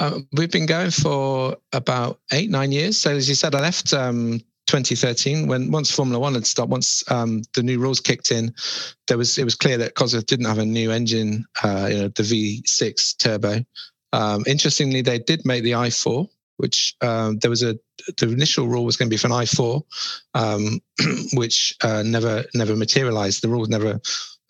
uh, 0.00 0.18
we've 0.32 0.50
been 0.50 0.66
going 0.66 0.90
for 0.90 1.56
about 1.72 2.18
eight 2.32 2.50
nine 2.50 2.72
years. 2.72 2.98
So 2.98 3.14
as 3.14 3.28
you 3.28 3.36
said, 3.36 3.54
I 3.54 3.60
left 3.60 3.94
um, 3.94 4.40
2013 4.66 5.46
when 5.46 5.70
once 5.70 5.90
Formula 5.92 6.18
One 6.18 6.34
had 6.34 6.46
stopped, 6.46 6.70
once 6.70 7.04
um, 7.12 7.42
the 7.54 7.62
new 7.62 7.78
rules 7.78 8.00
kicked 8.00 8.32
in, 8.32 8.52
there 9.06 9.18
was 9.18 9.38
it 9.38 9.44
was 9.44 9.54
clear 9.54 9.78
that 9.78 9.94
Cosworth 9.94 10.26
didn't 10.26 10.46
have 10.46 10.58
a 10.58 10.66
new 10.66 10.90
engine, 10.90 11.44
uh, 11.62 11.88
you 11.88 11.98
know, 11.98 12.08
the 12.08 12.24
V6 12.24 13.18
turbo. 13.18 13.64
Um, 14.12 14.44
interestingly, 14.46 15.02
they 15.02 15.18
did 15.18 15.44
make 15.46 15.62
the 15.62 15.72
i4, 15.72 16.28
which 16.58 16.94
um, 17.00 17.38
there 17.38 17.50
was 17.50 17.62
a 17.62 17.78
the 18.18 18.28
initial 18.28 18.66
rule 18.66 18.84
was 18.84 18.96
going 18.96 19.08
to 19.08 19.14
be 19.14 19.18
for 19.18 19.28
an 19.28 19.32
i4, 19.32 19.82
um, 20.34 20.80
which 21.34 21.74
uh, 21.82 22.02
never 22.04 22.44
never 22.54 22.76
materialized. 22.76 23.42
The 23.42 23.48
rule 23.48 23.66
never 23.66 24.00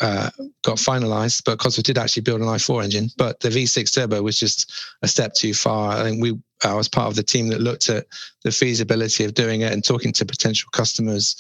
uh, 0.01 0.31
got 0.65 0.79
finalized, 0.79 1.45
but 1.45 1.59
Cosworth 1.59 1.85
did 1.85 1.99
actually 1.99 2.23
build 2.23 2.41
an 2.41 2.49
i4 2.49 2.83
engine. 2.83 3.09
But 3.17 3.41
the 3.41 3.51
V6 3.51 3.95
turbo 3.95 4.23
was 4.23 4.39
just 4.39 4.73
a 5.03 5.09
step 5.09 5.35
too 5.35 5.55
far. 5.55 5.93
I 5.93 6.03
think 6.03 6.21
we 6.21 6.39
I 6.65 6.75
was 6.75 6.89
part 6.89 7.09
of 7.09 7.17
the 7.17 7.23
team 7.23 7.49
that 7.49 7.61
looked 7.61 7.89
at 7.89 8.07
the 8.45 8.51
feasibility 8.51 9.25
of 9.25 9.35
doing 9.35 9.61
it 9.61 9.73
and 9.73 9.85
talking 9.85 10.13
to 10.15 10.25
potential 10.25 10.69
customers 10.73 11.37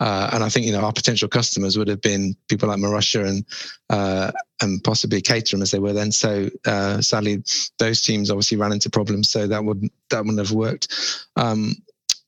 uh, 0.00 0.30
and 0.32 0.42
I 0.42 0.48
think 0.48 0.66
you 0.66 0.72
know 0.72 0.80
our 0.80 0.92
potential 0.92 1.28
customers 1.28 1.78
would 1.78 1.88
have 1.88 2.00
been 2.00 2.36
people 2.48 2.68
like 2.68 2.78
Marussia 2.78 3.26
and 3.26 3.44
uh, 3.90 4.32
and 4.60 4.82
possibly 4.82 5.20
Caterham 5.20 5.62
as 5.62 5.70
they 5.70 5.78
were 5.78 5.92
then. 5.92 6.12
So 6.12 6.48
uh, 6.66 7.00
sadly, 7.00 7.42
those 7.78 8.02
teams 8.02 8.30
obviously 8.30 8.56
ran 8.56 8.72
into 8.72 8.90
problems, 8.90 9.30
so 9.30 9.46
that 9.46 9.64
would 9.64 9.88
that 10.10 10.24
wouldn't 10.24 10.38
have 10.38 10.52
worked. 10.52 10.92
Um, 11.36 11.76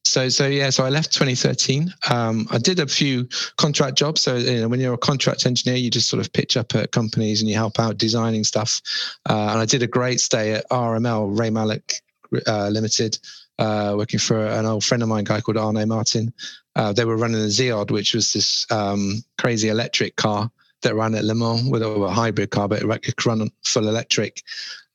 so 0.04 0.28
so 0.28 0.46
yeah, 0.46 0.70
so 0.70 0.84
I 0.84 0.90
left 0.90 1.12
2013. 1.12 1.92
Um, 2.08 2.46
I 2.50 2.58
did 2.58 2.78
a 2.78 2.86
few 2.86 3.28
contract 3.56 3.98
jobs. 3.98 4.20
So 4.20 4.36
you 4.36 4.60
know, 4.60 4.68
when 4.68 4.78
you're 4.78 4.94
a 4.94 4.98
contract 4.98 5.44
engineer, 5.44 5.76
you 5.76 5.90
just 5.90 6.08
sort 6.08 6.24
of 6.24 6.32
pitch 6.32 6.56
up 6.56 6.74
at 6.76 6.92
companies 6.92 7.40
and 7.40 7.50
you 7.50 7.56
help 7.56 7.80
out 7.80 7.98
designing 7.98 8.44
stuff. 8.44 8.80
Uh, 9.28 9.48
and 9.50 9.58
I 9.58 9.66
did 9.66 9.82
a 9.82 9.88
great 9.88 10.20
stay 10.20 10.52
at 10.52 10.68
RML 10.70 11.36
Ray 11.38 11.50
Mallock 11.50 11.92
uh, 12.46 12.68
Limited 12.68 13.18
uh, 13.58 13.94
working 13.96 14.20
for 14.20 14.46
an 14.46 14.66
old 14.66 14.84
friend 14.84 15.02
of 15.02 15.08
mine, 15.08 15.24
guy 15.24 15.40
called 15.40 15.56
Arne 15.56 15.88
Martin. 15.88 16.32
Uh, 16.76 16.92
they 16.92 17.06
were 17.06 17.16
running 17.16 17.40
a 17.40 17.46
Ziad, 17.46 17.90
which 17.90 18.14
was 18.14 18.32
this 18.34 18.70
um, 18.70 19.24
crazy 19.38 19.68
electric 19.68 20.14
car 20.16 20.50
that 20.82 20.94
ran 20.94 21.14
at 21.14 21.24
Le 21.24 21.34
Mans 21.34 21.68
with 21.68 21.82
a, 21.82 22.10
hybrid 22.10 22.50
car, 22.50 22.68
but 22.68 22.82
it 22.82 23.02
could 23.02 23.26
run 23.26 23.50
full 23.64 23.88
electric. 23.88 24.42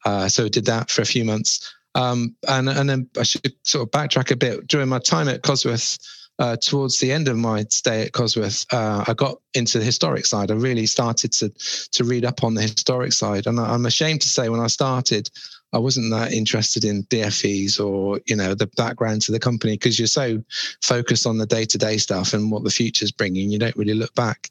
Uh, 0.06 0.30
so 0.30 0.48
did 0.48 0.66
that 0.66 0.92
for 0.92 1.02
a 1.02 1.06
few 1.06 1.26
months. 1.26 1.74
Um, 1.96 2.36
and, 2.48 2.70
and 2.70 2.90
then 2.90 3.10
I 3.20 3.24
should 3.24 3.54
sort 3.64 3.88
of 3.88 3.92
backtrack 3.92 4.32
a 4.32 4.36
bit. 4.36 4.68
During 4.68 4.90
my 4.90 5.00
time 5.00 5.28
at 5.28 5.42
Cosworth, 5.42 6.00
uh, 6.40 6.56
towards 6.56 7.00
the 7.00 7.12
end 7.12 7.28
of 7.28 7.38
my 7.38 7.66
stay 7.70 8.04
at 8.04 8.14
Cosworth, 8.14 8.66
uh, 8.72 9.04
I 9.08 9.14
got 9.14 9.42
into 9.54 9.80
the 9.80 9.86
historic 9.86 10.26
side. 10.26 10.52
I 10.52 10.56
really 10.56 10.86
started 10.86 11.32
to 11.34 11.50
to 11.92 12.04
read 12.04 12.26
up 12.26 12.44
on 12.44 12.54
the 12.54 12.62
historic 12.62 13.14
side, 13.14 13.48
and 13.48 13.60
I, 13.60 13.74
am 13.74 13.86
ashamed 13.86 14.22
to 14.22 14.30
say 14.30 14.50
when 14.50 14.60
I 14.60 14.68
started, 14.68 15.30
I 15.74 15.78
wasn't 15.78 16.12
that 16.12 16.34
interested 16.34 16.84
in 16.84 17.04
DFVs 17.04 17.80
or 17.80 18.20
you 18.26 18.36
know 18.36 18.54
the 18.54 18.68
background 18.68 19.22
to 19.24 19.32
the 19.32 19.40
company 19.40 19.74
because 19.74 19.98
you're 19.98 20.08
so 20.08 20.44
focused 20.82 21.26
on 21.26 21.38
the 21.38 21.46
day 21.46 21.66
to 21.66 21.78
day 21.78 21.98
stuff 21.98 22.34
and 22.34 22.52
what 22.52 22.64
the 22.64 22.70
future's 22.70 23.12
bringing. 23.12 23.50
You 23.50 23.60
don't 23.60 23.76
really 23.78 23.94
look 23.94 24.14
back. 24.16 24.50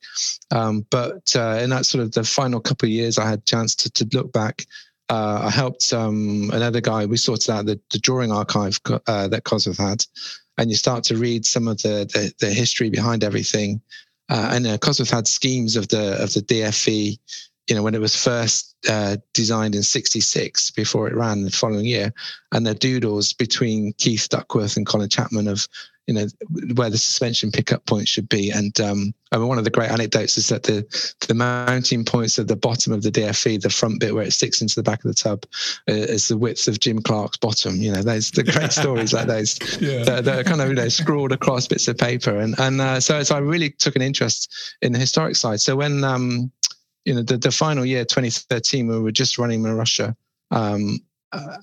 Um, 0.50 0.86
but 0.90 1.34
uh, 1.36 1.58
in 1.62 1.70
that 1.70 1.86
sort 1.86 2.02
of 2.02 2.12
the 2.12 2.24
final 2.24 2.60
couple 2.60 2.86
of 2.86 2.92
years, 2.92 3.18
I 3.18 3.28
had 3.28 3.40
a 3.40 3.42
chance 3.42 3.74
to, 3.76 3.90
to 3.90 4.08
look 4.12 4.32
back. 4.32 4.66
Uh, 5.10 5.42
I 5.44 5.50
helped 5.50 5.92
um, 5.92 6.50
another 6.52 6.80
guy. 6.80 7.04
We 7.04 7.16
sorted 7.16 7.50
out 7.50 7.66
the, 7.66 7.80
the 7.90 7.98
drawing 7.98 8.32
archive 8.32 8.78
uh, 9.06 9.28
that 9.28 9.44
Cosworth 9.44 9.78
had, 9.78 10.04
and 10.56 10.70
you 10.70 10.76
start 10.76 11.04
to 11.04 11.16
read 11.16 11.44
some 11.44 11.68
of 11.68 11.82
the 11.82 12.08
the, 12.12 12.32
the 12.46 12.52
history 12.52 12.90
behind 12.90 13.24
everything. 13.24 13.82
Uh, 14.30 14.50
and 14.52 14.66
uh, 14.66 14.78
Cosworth 14.78 15.10
had 15.10 15.26
schemes 15.26 15.76
of 15.76 15.88
the 15.88 16.22
of 16.22 16.32
the 16.32 16.40
DFV 16.40 17.18
you 17.70 17.76
know, 17.76 17.84
when 17.84 17.94
it 17.94 18.00
was 18.00 18.16
first 18.16 18.74
uh, 18.88 19.16
designed 19.32 19.76
in 19.76 19.84
66 19.84 20.72
before 20.72 21.06
it 21.06 21.14
ran 21.14 21.44
the 21.44 21.50
following 21.52 21.84
year, 21.84 22.12
and 22.50 22.66
the 22.66 22.74
doodles 22.74 23.32
between 23.32 23.92
Keith 23.92 24.28
Duckworth 24.28 24.76
and 24.76 24.84
Colin 24.84 25.08
Chapman 25.08 25.46
of, 25.46 25.68
you 26.08 26.14
know, 26.14 26.26
where 26.74 26.90
the 26.90 26.98
suspension 26.98 27.52
pickup 27.52 27.86
point 27.86 28.08
should 28.08 28.28
be. 28.28 28.50
And 28.50 28.78
um, 28.80 29.14
I 29.30 29.38
mean, 29.38 29.46
one 29.46 29.58
of 29.58 29.62
the 29.62 29.70
great 29.70 29.92
anecdotes 29.92 30.36
is 30.36 30.48
that 30.48 30.64
the 30.64 30.84
the 31.28 31.34
mounting 31.34 32.04
points 32.04 32.40
at 32.40 32.48
the 32.48 32.56
bottom 32.56 32.92
of 32.92 33.04
the 33.04 33.12
DFV, 33.12 33.60
the 33.60 33.70
front 33.70 34.00
bit 34.00 34.16
where 34.16 34.24
it 34.24 34.32
sticks 34.32 34.60
into 34.60 34.74
the 34.74 34.82
back 34.82 35.04
of 35.04 35.08
the 35.08 35.14
tub, 35.14 35.44
uh, 35.88 35.92
is 35.92 36.26
the 36.26 36.36
width 36.36 36.66
of 36.66 36.80
Jim 36.80 37.00
Clark's 37.00 37.36
bottom. 37.36 37.76
You 37.76 37.92
know, 37.92 38.02
those 38.02 38.32
the 38.32 38.42
great 38.42 38.72
stories 38.82 39.12
like 39.12 39.28
those 39.28 39.60
yeah. 39.80 40.02
that, 40.02 40.24
that, 40.24 40.40
are 40.40 40.42
kind 40.42 40.60
of 40.60 40.70
you 40.70 40.74
know 40.74 40.88
scrawled 40.88 41.30
across 41.30 41.68
bits 41.68 41.86
of 41.86 41.96
paper. 41.96 42.36
And 42.36 42.58
and 42.58 42.80
uh, 42.80 42.98
so 42.98 43.22
so 43.22 43.36
I 43.36 43.38
really 43.38 43.70
took 43.70 43.94
an 43.94 44.02
interest 44.02 44.52
in 44.82 44.90
the 44.92 44.98
historic 44.98 45.36
side. 45.36 45.60
So 45.60 45.76
when 45.76 46.02
um, 46.02 46.50
you 47.05 47.14
know, 47.14 47.22
the, 47.22 47.36
the 47.38 47.51
final 47.51 47.84
year, 47.84 48.05
2013, 48.05 48.86
we 48.86 48.98
were 48.98 49.12
just 49.12 49.38
running 49.38 49.62
Marussia, 49.62 50.14
um, 50.51 50.98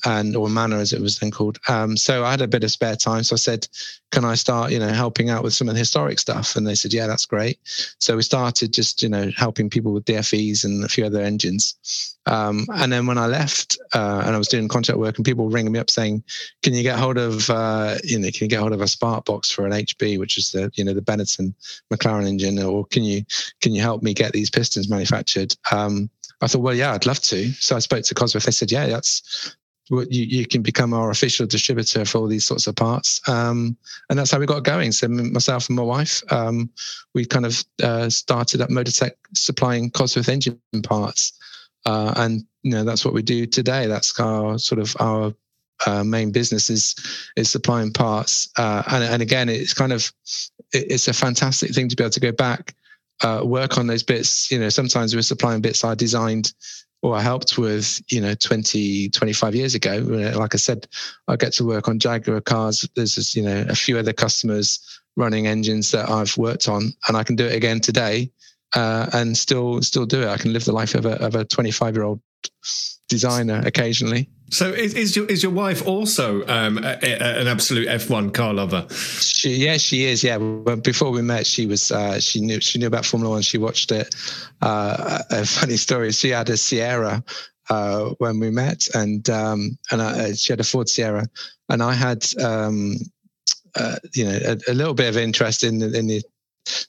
and 0.06 0.36
or 0.36 0.50
Manor 0.50 0.78
as 0.78 0.94
it 0.94 1.02
was 1.02 1.20
then 1.20 1.32
called. 1.32 1.58
Um, 1.68 1.98
so 1.98 2.24
I 2.24 2.32
had 2.32 2.42
a 2.42 2.48
bit 2.48 2.64
of 2.64 2.72
spare 2.72 2.96
time, 2.96 3.24
so 3.24 3.36
I 3.36 3.38
said, 3.38 3.68
"Can 4.12 4.24
I 4.24 4.36
start, 4.36 4.72
you 4.72 4.80
know, 4.80 4.90
helping 4.90 5.30
out 5.30 5.44
with 5.44 5.54
some 5.54 5.68
of 5.68 5.76
the 5.76 5.80
historic 5.80 6.20
stuff?" 6.20 6.56
And 6.56 6.66
they 6.66 6.76
said, 6.76 6.94
"Yeah, 6.94 7.08
that's 7.08 7.26
great." 7.26 7.60
So 8.00 8.16
we 8.16 8.24
started 8.24 8.74
just, 8.74 9.04
you 9.04 9.10
know, 9.10 9.32
helping 9.36 9.70
people 9.70 9.94
with 9.94 10.06
DFVs 10.06 10.64
and 10.64 10.84
a 10.84 10.90
few 10.90 11.06
other 11.06 11.22
engines. 11.22 12.16
Um, 12.26 12.66
and 12.76 12.92
then 12.92 13.08
when 13.08 13.18
I 13.18 13.28
left 13.28 13.78
uh, 13.94 14.22
and 14.26 14.36
I 14.36 14.38
was 14.38 14.50
doing 14.50 14.68
contract 14.68 15.00
work, 15.00 15.18
and 15.18 15.26
people 15.26 15.46
were 15.46 15.52
ringing 15.52 15.72
me 15.72 15.80
up 15.80 15.90
saying, 15.90 16.24
"Can 16.64 16.74
you 16.74 16.84
get 16.84 17.00
hold 17.00 17.18
of, 17.18 17.50
uh, 17.50 17.98
you 18.04 18.20
know, 18.20 18.30
can 18.32 18.46
you 18.46 18.48
get 18.48 18.60
hold 18.60 18.74
of 18.74 18.82
a 18.82 18.88
spark 18.88 19.26
box 19.26 19.50
for 19.52 19.66
an 19.66 19.74
HB, 19.74 20.20
which 20.20 20.38
is 20.38 20.52
the, 20.52 20.72
you 20.76 20.84
know, 20.84 20.94
the 20.94 21.02
Benetton 21.02 21.54
McLaren 21.92 22.28
engine, 22.28 22.60
or 22.60 22.86
can 22.86 23.04
you 23.04 23.24
can 23.62 23.74
you 23.74 23.82
help 23.82 24.04
me 24.04 24.14
get 24.14 24.34
these 24.34 24.50
pistons 24.50 24.90
manufactured?" 24.90 25.56
Um, 25.72 26.10
I 26.42 26.48
thought, 26.48 26.62
well, 26.62 26.76
yeah, 26.76 26.94
I'd 26.94 27.06
love 27.06 27.20
to. 27.22 27.52
So 27.54 27.76
I 27.76 27.80
spoke 27.80 28.04
to 28.04 28.16
Cosworth. 28.16 28.46
They 28.46 28.52
said, 28.52 28.72
yeah, 28.72 28.88
that's 28.88 29.56
what 29.90 30.12
you, 30.12 30.24
you 30.26 30.46
can 30.46 30.62
become 30.62 30.94
our 30.94 31.10
official 31.10 31.48
distributor 31.48 32.06
for 32.06 32.20
all 32.20 32.28
these 32.28 32.46
sorts 32.46 32.68
of 32.68 32.76
parts. 32.76 33.22
Um, 33.28 33.78
and 34.10 34.20
that's 34.20 34.32
how 34.32 34.40
we 34.40 34.46
got 34.46 34.64
going. 34.64 34.92
So 34.92 35.08
myself 35.08 35.70
and 35.70 35.78
my 35.78 35.84
wife, 35.84 36.22
um, 36.32 36.70
we 37.14 37.26
kind 37.26 37.46
of 37.46 37.64
uh, 37.82 38.10
started 38.10 38.62
up 38.62 38.70
Motortech 38.70 39.12
supplying 39.34 39.90
Cosworth 39.92 40.30
engine 40.30 40.60
parts. 40.84 41.34
Uh, 41.86 42.14
and 42.18 42.44
you 42.64 42.72
know 42.72 42.84
that's 42.84 43.06
what 43.06 43.14
we 43.14 43.22
do 43.22 43.46
today. 43.46 43.88
That's 43.88 44.20
our 44.20 44.60
sort 44.60 44.80
of 44.80 44.96
our 45.00 45.34
uh, 45.86 46.04
main 46.04 46.32
business 46.32 46.70
is 46.70 46.96
is 47.38 47.50
supplying 47.50 47.94
parts. 47.94 48.50
Uh, 48.58 48.84
and, 48.88 49.04
and 49.06 49.22
again, 49.22 49.48
it's 49.48 49.74
kind 49.74 49.94
of 49.94 50.12
it, 50.74 50.92
it's 50.92 51.08
a 51.08 51.14
fantastic 51.14 51.74
thing 51.74 51.88
to 51.88 51.96
be 51.96 52.04
able 52.04 52.12
to 52.12 52.20
go 52.20 52.34
back 52.34 52.76
uh, 53.24 53.42
work 53.44 53.78
on 53.78 53.88
those 53.88 54.04
bits. 54.04 54.52
You 54.52 54.60
know, 54.60 54.70
sometimes 54.70 55.16
we're 55.16 55.22
supplying 55.22 55.62
bits 55.62 55.84
I 55.84 55.96
designed 55.96 56.54
or 57.02 57.16
I 57.16 57.22
helped 57.22 57.58
with, 57.58 58.02
you 58.10 58.22
know, 58.22 58.34
20, 58.34 59.10
25 59.10 59.56
years 59.56 59.76
ago. 59.76 59.98
Like 60.36 60.56
I 60.56 60.58
said, 60.58 60.88
I 61.28 61.36
get 61.36 61.54
to 61.54 61.66
work 61.66 61.88
on 61.88 62.00
Jaguar 62.00 62.42
cars. 62.42 62.88
There's 62.96 63.16
just, 63.16 63.36
you 63.36 63.44
know, 63.44 63.66
a 63.70 63.76
few 63.76 63.98
other 63.98 64.14
customers 64.14 64.80
running 65.16 65.48
engines 65.48 65.92
that 65.92 66.10
I've 66.10 66.36
worked 66.38 66.68
on, 66.68 66.94
and 67.08 67.18
I 67.18 67.24
can 67.24 67.36
do 67.36 67.46
it 67.46 67.54
again 67.54 67.80
today 67.80 68.32
uh, 68.76 69.08
and 69.14 69.38
still 69.38 69.82
still 69.82 70.06
do 70.06 70.22
it. 70.22 70.28
I 70.28 70.38
can 70.38 70.54
live 70.54 70.66
the 70.66 70.72
life 70.72 70.96
of 70.96 71.06
a 71.06 71.14
of 71.24 71.36
a 71.36 71.46
25 71.46 71.96
year 71.96 72.04
old 72.04 72.22
designer 73.08 73.62
occasionally. 73.66 74.30
So 74.50 74.72
is, 74.72 74.94
is 74.94 75.16
your 75.16 75.26
is 75.26 75.44
your 75.44 75.52
wife 75.52 75.86
also 75.86 76.46
um, 76.48 76.78
a, 76.78 76.98
a, 77.04 77.42
an 77.42 77.48
absolute 77.48 77.88
F1 77.88 78.34
car 78.34 78.54
lover? 78.54 78.88
She, 78.92 79.56
yeah, 79.56 79.76
she 79.76 80.06
is. 80.06 80.24
Yeah, 80.24 80.38
before 80.38 81.12
we 81.12 81.22
met, 81.22 81.46
she 81.46 81.66
was 81.66 81.92
uh, 81.92 82.20
she 82.22 82.40
knew 82.40 82.62
she 82.62 82.80
knew 82.80 82.88
about 82.88 83.06
Formula 83.06 83.34
One. 83.34 83.42
She 83.42 83.58
watched 83.58 83.92
it. 83.92 84.16
Uh, 84.62 85.20
a 85.32 85.46
funny 85.60 85.76
story: 85.76 86.12
she 86.14 86.30
had 86.30 86.50
a 86.50 86.56
Sierra 86.56 87.24
uh, 87.70 88.12
when 88.20 88.40
we 88.40 88.50
met, 88.50 88.88
and 88.94 89.30
um, 89.30 89.78
and 89.92 90.02
I, 90.02 90.34
she 90.34 90.54
had 90.54 90.62
a 90.62 90.64
Ford 90.64 90.88
Sierra, 90.88 91.28
and 91.68 91.84
I 91.84 91.94
had 91.94 92.26
um, 92.42 92.96
uh, 93.76 93.98
you 94.14 94.26
know 94.26 94.40
a, 94.46 94.72
a, 94.72 94.74
little 94.74 94.94
bit 94.94 95.10
of 95.10 95.18
interest 95.18 95.64
in 95.64 95.80
the, 95.80 95.98
in 95.98 96.08
the 96.08 96.22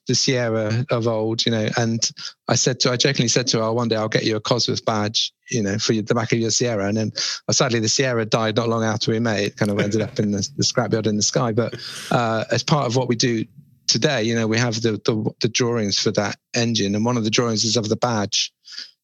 the 0.06 0.14
Sierra 0.14 0.84
of 0.90 1.08
old, 1.08 1.44
you 1.44 1.52
know. 1.52 1.68
And 1.76 2.08
I 2.46 2.54
said 2.54 2.80
to, 2.80 2.92
I 2.92 2.96
jokingly 2.96 3.28
said 3.28 3.46
to 3.48 3.58
her, 3.58 3.64
oh, 3.64 3.72
one 3.72 3.88
day 3.88 3.96
I'll 3.96 4.08
get 4.08 4.24
you 4.24 4.36
a 4.36 4.40
Cosworth 4.40 4.84
badge, 4.84 5.32
you 5.50 5.62
know, 5.62 5.78
for 5.78 5.92
the 5.92 6.14
back 6.14 6.32
of 6.32 6.38
your 6.38 6.50
Sierra. 6.50 6.86
And 6.86 6.96
then 6.96 7.12
uh, 7.48 7.52
sadly, 7.52 7.80
the 7.80 7.88
Sierra 7.88 8.24
died 8.24 8.56
not 8.56 8.68
long 8.68 8.84
after 8.84 9.12
we 9.12 9.20
met. 9.20 9.40
It 9.40 9.56
kind 9.56 9.70
of 9.70 9.78
ended 9.78 10.00
up 10.00 10.18
in 10.18 10.30
the, 10.30 10.48
the 10.56 10.64
scrapyard 10.64 11.06
in 11.06 11.16
the 11.16 11.22
sky. 11.22 11.52
But 11.52 11.74
uh, 12.10 12.44
as 12.50 12.62
part 12.62 12.86
of 12.86 12.96
what 12.96 13.08
we 13.08 13.16
do 13.16 13.44
today, 13.86 14.22
you 14.22 14.34
know, 14.34 14.46
we 14.46 14.58
have 14.58 14.80
the, 14.82 14.92
the, 15.04 15.30
the 15.40 15.48
drawings 15.48 15.98
for 15.98 16.10
that 16.12 16.36
engine, 16.54 16.94
and 16.94 17.04
one 17.04 17.16
of 17.16 17.24
the 17.24 17.30
drawings 17.30 17.64
is 17.64 17.76
of 17.76 17.88
the 17.88 17.96
badge. 17.96 18.52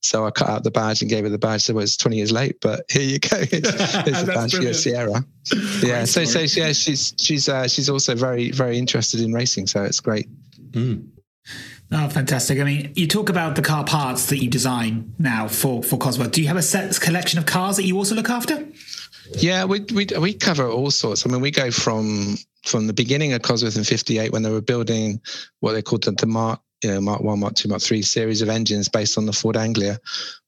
So 0.03 0.26
I 0.26 0.30
cut 0.30 0.51
out 0.51 0.64
the 0.64 0.70
badge 0.70 1.01
and 1.01 1.09
gave 1.09 1.24
her 1.24 1.30
the 1.30 1.38
badge. 1.38 1.62
So 1.62 1.72
it 1.72 1.76
was 1.76 1.97
20 1.97 2.18
years 2.18 2.30
late, 2.30 2.61
but 2.61 2.84
here 2.90 3.03
you 3.03 3.18
go. 3.18 3.38
It's, 3.40 3.51
it's 3.55 4.22
a 4.22 4.26
badge 4.26 4.55
for 4.55 4.74
Sierra. 4.74 5.24
Yeah. 5.82 6.05
So, 6.05 6.24
so 6.24 6.40
yeah, 6.40 6.72
she's, 6.72 7.14
she's, 7.18 7.49
uh, 7.49 7.66
she's 7.66 7.88
also 7.88 8.14
very, 8.14 8.51
very 8.51 8.76
interested 8.76 9.20
in 9.20 9.32
racing. 9.32 9.66
So 9.66 9.82
it's 9.82 10.01
great. 10.01 10.28
Mm. 10.72 11.09
Oh, 11.93 12.09
fantastic! 12.09 12.59
I 12.59 12.64
mean, 12.64 12.93
you 12.97 13.07
talk 13.07 13.28
about 13.28 13.57
the 13.57 13.62
car 13.62 13.85
parts 13.85 14.26
that 14.26 14.39
you 14.43 14.49
design 14.49 15.14
now 15.18 15.49
for 15.49 15.82
for 15.82 15.99
Cosworth. 15.99 16.32
Do 16.32 16.43
you 16.43 16.49
have 16.49 16.57
a 16.57 16.62
set 16.62 16.99
collection 17.01 17.39
of 17.39 17.47
cars 17.47 17.76
that 17.76 17.85
you 17.85 17.97
also 17.97 18.14
look 18.14 18.30
after? 18.30 18.66
Yeah, 19.32 19.64
we 19.64 19.80
we 19.95 20.07
we 20.18 20.35
cover 20.35 20.68
all 20.68 20.91
sorts. 20.91 21.26
I 21.26 21.30
mean, 21.30 21.41
we 21.41 21.51
go 21.51 21.70
from 21.70 22.37
from 22.64 22.87
the 22.87 22.93
beginning 22.93 23.32
of 23.32 23.43
Cosworth 23.43 23.76
in 23.76 23.85
'58 23.85 24.32
when 24.32 24.43
they 24.43 24.51
were 24.51 24.61
building 24.61 25.20
what 25.61 25.72
they 25.72 25.82
called 25.82 26.05
the, 26.05 26.12
the 26.12 26.26
Mark 26.26 26.61
you 26.85 26.93
know, 26.93 27.01
Mark 27.01 27.22
One, 27.22 27.41
Mark 27.41 27.55
Two, 27.55 27.68
Mark 27.68 27.80
Three 27.80 28.03
series 28.03 28.43
of 28.43 28.51
engines 28.51 28.89
based 28.89 29.16
on 29.16 29.24
the 29.24 29.32
Ford 29.32 29.57
Anglia, 29.57 29.99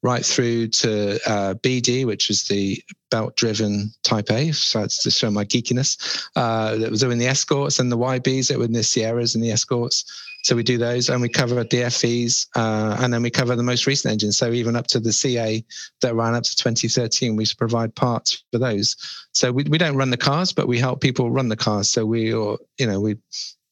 right 0.03 0.25
through 0.25 0.69
to 0.69 1.19
uh, 1.27 1.55
BD, 1.55 2.05
which 2.05 2.29
was 2.29 2.45
the 2.45 2.83
belt-driven 3.11 3.91
Type 4.03 4.31
A. 4.31 4.53
So 4.53 4.83
it's 4.83 5.03
to 5.05 5.11
show 5.11 5.31
my 5.31 5.47
geekiness. 5.47 6.29
Uh, 6.37 6.77
that 6.77 6.91
was 6.91 7.01
doing 7.01 7.17
the 7.17 7.27
Escorts 7.27 7.79
and 7.79 7.91
the 7.91 7.97
YBs 7.97 8.49
that 8.49 8.59
were 8.59 8.67
in 8.67 8.75
the 8.75 8.83
Sierras 8.83 9.35
and 9.35 9.43
the 9.43 9.51
Escorts. 9.51 10.05
So 10.47 10.55
we 10.55 10.63
do 10.63 10.79
those, 10.79 11.09
and 11.09 11.21
we 11.21 11.29
cover 11.29 11.65
DFVs, 11.65 12.47
uh, 12.55 12.99
and 13.01 13.13
then 13.13 13.21
we 13.21 13.31
cover 13.31 13.57
the 13.57 13.65
most 13.65 13.85
recent 13.85 14.13
engines. 14.13 14.39
So 14.39 14.53
even 14.53 14.77
up 14.77 14.87
to 14.89 15.01
the 15.01 15.13
CA 15.13 15.65
that 16.03 16.15
ran 16.15 16.37
up 16.37 16.45
to 16.45 16.55
2013, 16.55 17.35
we 17.35 17.47
provide 17.59 17.97
parts 17.97 18.45
for 18.53 18.59
those. 18.59 18.95
So 19.33 19.51
we, 19.51 19.65
we 19.65 19.77
don't 19.77 19.97
run 19.97 20.11
the 20.11 20.17
cars, 20.17 20.53
but 20.53 20.69
we 20.69 20.79
help 20.79 21.01
people 21.01 21.33
run 21.33 21.49
the 21.49 21.57
cars. 21.57 21.91
So 21.91 22.07
we, 22.07 22.33
or 22.33 22.61
you 22.79 22.87
know, 22.87 23.01
we 23.01 23.17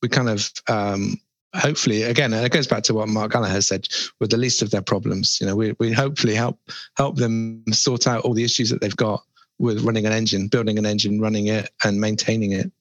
we 0.03 0.09
kind 0.09 0.29
of 0.29 0.51
um, 0.68 1.16
hopefully 1.55 2.03
again 2.03 2.33
it 2.33 2.51
goes 2.51 2.66
back 2.66 2.83
to 2.83 2.95
what 2.95 3.09
mark 3.09 3.31
gallagher 3.31 3.62
said 3.62 3.87
with 4.18 4.31
the 4.31 4.37
least 4.37 4.61
of 4.61 4.72
their 4.72 4.83
problems 4.83 5.39
you 5.41 5.47
know 5.47 5.55
we, 5.55 5.72
we 5.79 5.93
hopefully 5.93 6.35
help 6.35 6.59
help 6.97 7.14
them 7.14 7.62
sort 7.70 8.09
out 8.09 8.25
all 8.25 8.35
the 8.35 8.43
issues 8.43 8.68
that 8.70 8.81
they've 8.81 8.97
got 8.97 9.22
with 9.61 9.85
running 9.85 10.05
an 10.05 10.12
engine 10.12 10.49
building 10.49 10.79
an 10.79 10.85
engine 10.85 11.20
running 11.20 11.47
it 11.47 11.70
and 11.85 12.01
maintaining 12.01 12.51
it 12.51 12.72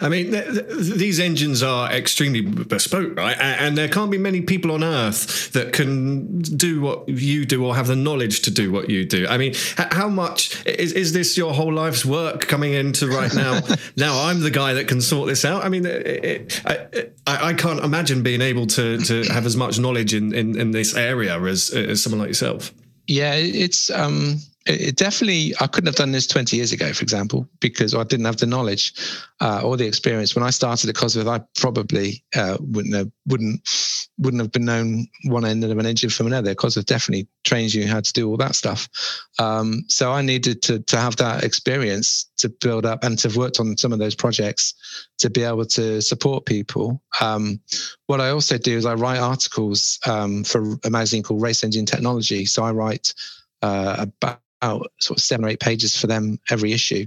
I 0.00 0.08
mean, 0.08 0.30
th- 0.30 0.46
th- 0.46 0.94
these 0.94 1.20
engines 1.20 1.62
are 1.62 1.90
extremely 1.92 2.40
bespoke, 2.40 3.16
right? 3.16 3.36
And 3.38 3.76
there 3.76 3.88
can't 3.88 4.10
be 4.10 4.18
many 4.18 4.40
people 4.40 4.72
on 4.72 4.84
Earth 4.84 5.52
that 5.52 5.72
can 5.72 6.40
do 6.40 6.80
what 6.80 7.08
you 7.08 7.44
do 7.44 7.64
or 7.64 7.74
have 7.76 7.86
the 7.86 7.96
knowledge 7.96 8.42
to 8.42 8.50
do 8.50 8.70
what 8.70 8.90
you 8.90 9.04
do. 9.04 9.26
I 9.28 9.38
mean, 9.38 9.54
how 9.76 10.08
much 10.08 10.64
is, 10.66 10.92
is 10.92 11.12
this 11.12 11.36
your 11.36 11.52
whole 11.52 11.72
life's 11.72 12.04
work 12.04 12.46
coming 12.46 12.72
into 12.72 13.08
right 13.08 13.34
now? 13.34 13.60
now 13.96 14.26
I'm 14.26 14.40
the 14.40 14.50
guy 14.50 14.74
that 14.74 14.88
can 14.88 15.00
sort 15.00 15.28
this 15.28 15.44
out. 15.44 15.64
I 15.64 15.68
mean, 15.68 15.86
it, 15.86 16.60
it, 16.62 17.18
I, 17.26 17.50
I, 17.50 17.54
can't 17.54 17.80
imagine 17.80 18.22
being 18.22 18.40
able 18.40 18.66
to, 18.68 18.98
to 18.98 19.22
have 19.32 19.46
as 19.46 19.56
much 19.56 19.78
knowledge 19.78 20.14
in, 20.14 20.34
in, 20.34 20.58
in 20.58 20.70
this 20.70 20.94
area 20.94 21.40
as, 21.40 21.70
as 21.70 22.02
someone 22.02 22.20
like 22.20 22.28
yourself. 22.28 22.72
Yeah, 23.06 23.34
it's 23.34 23.90
um, 23.90 24.40
it 24.66 24.96
definitely 24.96 25.54
i 25.60 25.66
couldn't 25.66 25.86
have 25.86 25.96
done 25.96 26.12
this 26.12 26.26
20 26.26 26.56
years 26.56 26.72
ago 26.72 26.92
for 26.92 27.02
example 27.02 27.48
because 27.60 27.94
i 27.94 28.02
didn't 28.04 28.26
have 28.26 28.36
the 28.36 28.46
knowledge 28.46 28.92
uh, 29.40 29.60
or 29.62 29.76
the 29.76 29.86
experience. 29.86 30.34
When 30.34 30.44
i 30.44 30.50
started 30.50 30.88
at 30.88 30.96
cosworth 30.96 31.28
i 31.28 31.40
probably 31.60 32.24
uh, 32.34 32.56
wouldn't 32.60 32.94
have 32.94 33.10
wouldn't 33.26 33.60
wouldn't 34.18 34.42
have 34.42 34.52
been 34.52 34.64
known 34.64 35.06
one 35.24 35.44
end 35.44 35.62
of 35.62 35.76
an 35.76 35.84
engine 35.84 36.08
from 36.08 36.26
another. 36.26 36.54
Cosworth 36.54 36.86
definitely 36.86 37.28
trains 37.44 37.74
you 37.74 37.86
how 37.86 38.00
to 38.00 38.12
do 38.14 38.28
all 38.28 38.38
that 38.38 38.54
stuff. 38.54 38.88
Um, 39.38 39.84
so 39.88 40.12
i 40.12 40.22
needed 40.22 40.62
to 40.62 40.80
to 40.80 40.96
have 40.96 41.16
that 41.16 41.44
experience 41.44 42.30
to 42.38 42.48
build 42.48 42.86
up 42.86 43.04
and 43.04 43.18
to 43.18 43.28
have 43.28 43.36
worked 43.36 43.60
on 43.60 43.76
some 43.76 43.92
of 43.92 43.98
those 43.98 44.14
projects 44.14 44.74
to 45.18 45.30
be 45.30 45.42
able 45.42 45.66
to 45.66 46.00
support 46.00 46.46
people. 46.46 47.02
Um, 47.20 47.60
what 48.06 48.20
i 48.20 48.30
also 48.30 48.58
do 48.58 48.76
is 48.76 48.86
i 48.86 48.94
write 48.94 49.18
articles 49.18 49.98
um, 50.06 50.44
for 50.44 50.78
a 50.84 50.90
magazine 50.90 51.22
called 51.22 51.42
race 51.42 51.62
engine 51.62 51.86
technology. 51.86 52.46
So 52.46 52.64
i 52.64 52.70
write 52.70 53.12
uh, 53.62 53.96
about 53.98 54.40
out 54.62 54.90
sort 55.00 55.18
of 55.18 55.22
seven 55.22 55.44
or 55.44 55.48
eight 55.48 55.60
pages 55.60 55.96
for 55.96 56.06
them 56.06 56.38
every 56.50 56.72
issue. 56.72 57.06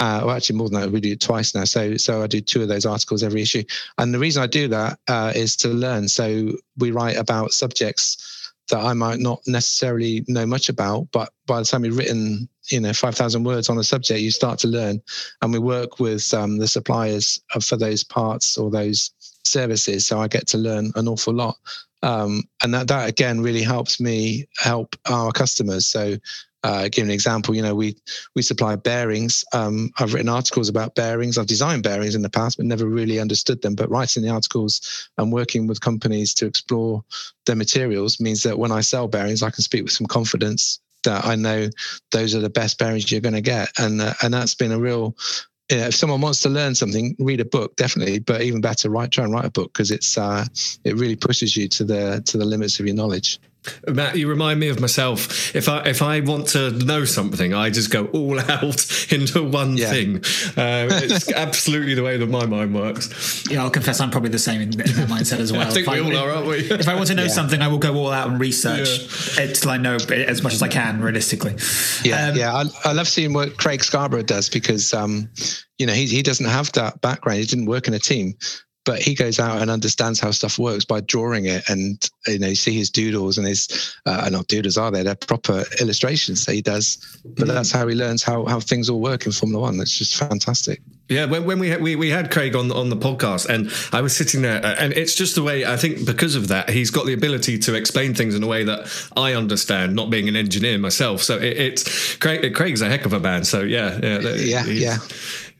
Uh, 0.00 0.22
well, 0.24 0.34
actually, 0.34 0.56
more 0.56 0.68
than 0.68 0.80
that, 0.80 0.90
we 0.90 1.00
do 1.00 1.12
it 1.12 1.20
twice 1.20 1.54
now. 1.54 1.64
So, 1.64 1.96
so 1.96 2.22
I 2.22 2.26
do 2.26 2.40
two 2.40 2.62
of 2.62 2.68
those 2.68 2.84
articles 2.84 3.22
every 3.22 3.42
issue. 3.42 3.62
And 3.98 4.12
the 4.12 4.18
reason 4.18 4.42
I 4.42 4.48
do 4.48 4.66
that 4.68 4.98
uh, 5.06 5.32
is 5.34 5.56
to 5.58 5.68
learn. 5.68 6.08
So 6.08 6.52
we 6.76 6.90
write 6.90 7.16
about 7.16 7.52
subjects 7.52 8.52
that 8.70 8.80
I 8.80 8.92
might 8.94 9.20
not 9.20 9.40
necessarily 9.46 10.24
know 10.26 10.46
much 10.46 10.68
about, 10.68 11.08
but 11.12 11.32
by 11.46 11.60
the 11.60 11.66
time 11.66 11.84
you've 11.84 11.98
written, 11.98 12.48
you 12.70 12.80
know, 12.80 12.92
five 12.92 13.14
thousand 13.14 13.44
words 13.44 13.68
on 13.68 13.78
a 13.78 13.84
subject, 13.84 14.20
you 14.20 14.30
start 14.30 14.58
to 14.60 14.68
learn. 14.68 15.02
And 15.42 15.52
we 15.52 15.58
work 15.58 16.00
with 16.00 16.32
um, 16.34 16.56
the 16.56 16.66
suppliers 16.66 17.40
for 17.62 17.76
those 17.76 18.02
parts 18.02 18.56
or 18.56 18.70
those 18.70 19.12
services, 19.44 20.06
so 20.06 20.18
I 20.18 20.28
get 20.28 20.46
to 20.48 20.58
learn 20.58 20.90
an 20.96 21.06
awful 21.08 21.34
lot. 21.34 21.56
Um, 22.02 22.42
and 22.62 22.74
that 22.74 22.88
that 22.88 23.08
again 23.08 23.40
really 23.40 23.62
helps 23.62 24.00
me 24.00 24.46
help 24.56 24.96
our 25.06 25.30
customers. 25.30 25.86
So 25.86 26.16
uh, 26.64 26.88
give 26.90 27.04
an 27.04 27.10
example, 27.10 27.54
you 27.54 27.60
know, 27.60 27.74
we 27.74 27.94
we 28.34 28.40
supply 28.40 28.74
bearings. 28.74 29.44
Um, 29.52 29.90
I've 29.98 30.14
written 30.14 30.30
articles 30.30 30.70
about 30.70 30.94
bearings. 30.94 31.36
I've 31.36 31.46
designed 31.46 31.82
bearings 31.82 32.14
in 32.14 32.22
the 32.22 32.30
past, 32.30 32.56
but 32.56 32.64
never 32.64 32.86
really 32.86 33.20
understood 33.20 33.60
them. 33.60 33.74
But 33.74 33.90
writing 33.90 34.22
the 34.22 34.30
articles 34.30 35.08
and 35.18 35.30
working 35.30 35.66
with 35.66 35.82
companies 35.82 36.32
to 36.34 36.46
explore 36.46 37.04
their 37.44 37.54
materials 37.54 38.18
means 38.18 38.42
that 38.44 38.58
when 38.58 38.72
I 38.72 38.80
sell 38.80 39.06
bearings, 39.08 39.42
I 39.42 39.50
can 39.50 39.62
speak 39.62 39.84
with 39.84 39.92
some 39.92 40.06
confidence 40.06 40.80
that 41.04 41.26
I 41.26 41.34
know 41.36 41.68
those 42.12 42.34
are 42.34 42.40
the 42.40 42.48
best 42.48 42.78
bearings 42.78 43.12
you're 43.12 43.20
going 43.20 43.34
to 43.34 43.42
get, 43.42 43.68
and 43.78 44.00
uh, 44.00 44.14
and 44.22 44.32
that's 44.32 44.54
been 44.54 44.72
a 44.72 44.78
real. 44.78 45.14
You 45.70 45.78
know, 45.78 45.86
if 45.86 45.94
someone 45.94 46.20
wants 46.20 46.40
to 46.42 46.50
learn 46.50 46.74
something, 46.74 47.16
read 47.18 47.40
a 47.40 47.44
book 47.44 47.76
definitely, 47.76 48.18
but 48.20 48.42
even 48.42 48.60
better, 48.62 48.88
write 48.88 49.10
try 49.10 49.24
and 49.24 49.32
write 49.32 49.46
a 49.46 49.50
book 49.50 49.72
because 49.72 49.90
it's 49.90 50.16
uh, 50.16 50.46
it 50.84 50.96
really 50.96 51.16
pushes 51.16 51.58
you 51.58 51.68
to 51.68 51.84
the 51.84 52.22
to 52.24 52.38
the 52.38 52.44
limits 52.46 52.80
of 52.80 52.86
your 52.86 52.94
knowledge. 52.94 53.38
Matt, 53.86 54.16
you 54.16 54.28
remind 54.28 54.60
me 54.60 54.68
of 54.68 54.80
myself. 54.80 55.54
If 55.54 55.68
I 55.68 55.82
if 55.84 56.02
I 56.02 56.20
want 56.20 56.48
to 56.48 56.70
know 56.70 57.04
something, 57.04 57.54
I 57.54 57.70
just 57.70 57.90
go 57.90 58.06
all 58.06 58.38
out 58.50 59.12
into 59.12 59.42
one 59.42 59.76
yeah. 59.76 59.90
thing. 59.90 60.16
Uh, 60.56 60.88
it's 60.90 61.32
absolutely 61.32 61.94
the 61.94 62.02
way 62.02 62.16
that 62.16 62.28
my 62.28 62.46
mind 62.46 62.74
works. 62.74 63.44
Yeah, 63.50 63.62
I'll 63.62 63.70
confess, 63.70 64.00
I'm 64.00 64.10
probably 64.10 64.30
the 64.30 64.38
same 64.38 64.60
in, 64.60 64.68
in 64.68 64.96
that 64.96 65.08
mindset 65.08 65.38
as 65.38 65.52
well. 65.52 65.62
I 65.62 65.70
think 65.70 65.86
if 65.86 65.92
we 65.92 66.00
I, 66.00 66.20
all 66.20 66.28
are, 66.28 66.30
aren't 66.32 66.46
we? 66.46 66.58
if 66.58 66.88
I 66.88 66.94
want 66.94 67.08
to 67.08 67.14
know 67.14 67.24
yeah. 67.24 67.28
something, 67.28 67.60
I 67.62 67.68
will 67.68 67.78
go 67.78 67.94
all 67.94 68.12
out 68.12 68.28
and 68.28 68.40
research 68.40 69.36
yeah. 69.36 69.44
until 69.44 69.70
I 69.70 69.76
know 69.76 69.96
as 69.96 70.42
much 70.42 70.54
as 70.54 70.62
I 70.62 70.68
can, 70.68 71.00
realistically. 71.00 71.56
Yeah, 72.02 72.28
um, 72.28 72.36
yeah. 72.36 72.54
I, 72.54 72.64
I, 72.84 72.92
love 72.92 73.08
seeing 73.08 73.32
what 73.32 73.56
Craig 73.56 73.82
Scarborough 73.82 74.22
does 74.22 74.48
because, 74.48 74.92
um, 74.94 75.30
you 75.78 75.86
know, 75.86 75.92
he 75.92 76.06
he 76.06 76.22
doesn't 76.22 76.46
have 76.46 76.72
that 76.72 77.00
background. 77.00 77.40
He 77.40 77.46
didn't 77.46 77.66
work 77.66 77.88
in 77.88 77.94
a 77.94 77.98
team, 77.98 78.34
but 78.84 79.00
he 79.00 79.14
goes 79.14 79.38
out 79.38 79.60
and 79.60 79.70
understands 79.70 80.20
how 80.20 80.30
stuff 80.30 80.58
works 80.58 80.84
by 80.84 81.00
drawing 81.00 81.46
it 81.46 81.68
and 81.68 82.08
you 82.26 82.38
know 82.38 82.48
you 82.48 82.54
see 82.54 82.76
his 82.76 82.90
doodles 82.90 83.38
and 83.38 83.46
his 83.46 83.96
uh, 84.06 84.28
not 84.30 84.46
doodles 84.46 84.76
are 84.76 84.90
they 84.90 85.02
they're 85.02 85.14
proper 85.14 85.64
illustrations 85.80 86.44
that 86.44 86.54
he 86.54 86.62
does 86.62 87.18
but 87.36 87.48
that's 87.48 87.70
how 87.70 87.86
he 87.86 87.94
learns 87.94 88.22
how, 88.22 88.44
how 88.44 88.60
things 88.60 88.88
all 88.88 89.00
work 89.00 89.26
in 89.26 89.32
formula 89.32 89.62
one 89.62 89.80
it's 89.80 89.98
just 89.98 90.16
fantastic 90.16 90.80
yeah, 91.08 91.26
when, 91.26 91.44
when 91.44 91.58
we, 91.58 91.68
had, 91.68 91.82
we 91.82 91.96
we 91.96 92.08
had 92.08 92.30
Craig 92.30 92.56
on 92.56 92.72
on 92.72 92.88
the 92.88 92.96
podcast, 92.96 93.46
and 93.46 93.70
I 93.92 94.00
was 94.00 94.16
sitting 94.16 94.40
there, 94.40 94.64
uh, 94.64 94.74
and 94.78 94.90
it's 94.94 95.14
just 95.14 95.34
the 95.34 95.42
way 95.42 95.66
I 95.66 95.76
think 95.76 96.06
because 96.06 96.34
of 96.34 96.48
that, 96.48 96.70
he's 96.70 96.90
got 96.90 97.04
the 97.04 97.12
ability 97.12 97.58
to 97.58 97.74
explain 97.74 98.14
things 98.14 98.34
in 98.34 98.42
a 98.42 98.46
way 98.46 98.64
that 98.64 99.10
I 99.14 99.34
understand, 99.34 99.94
not 99.94 100.08
being 100.08 100.30
an 100.30 100.36
engineer 100.36 100.78
myself. 100.78 101.22
So 101.22 101.36
it, 101.36 101.58
it's 101.58 102.16
Craig, 102.16 102.54
Craig's 102.54 102.80
a 102.80 102.88
heck 102.88 103.04
of 103.04 103.12
a 103.12 103.20
man. 103.20 103.44
So 103.44 103.60
yeah, 103.60 104.00
yeah, 104.02 104.18
yeah, 104.20 104.64
yeah. 104.64 104.96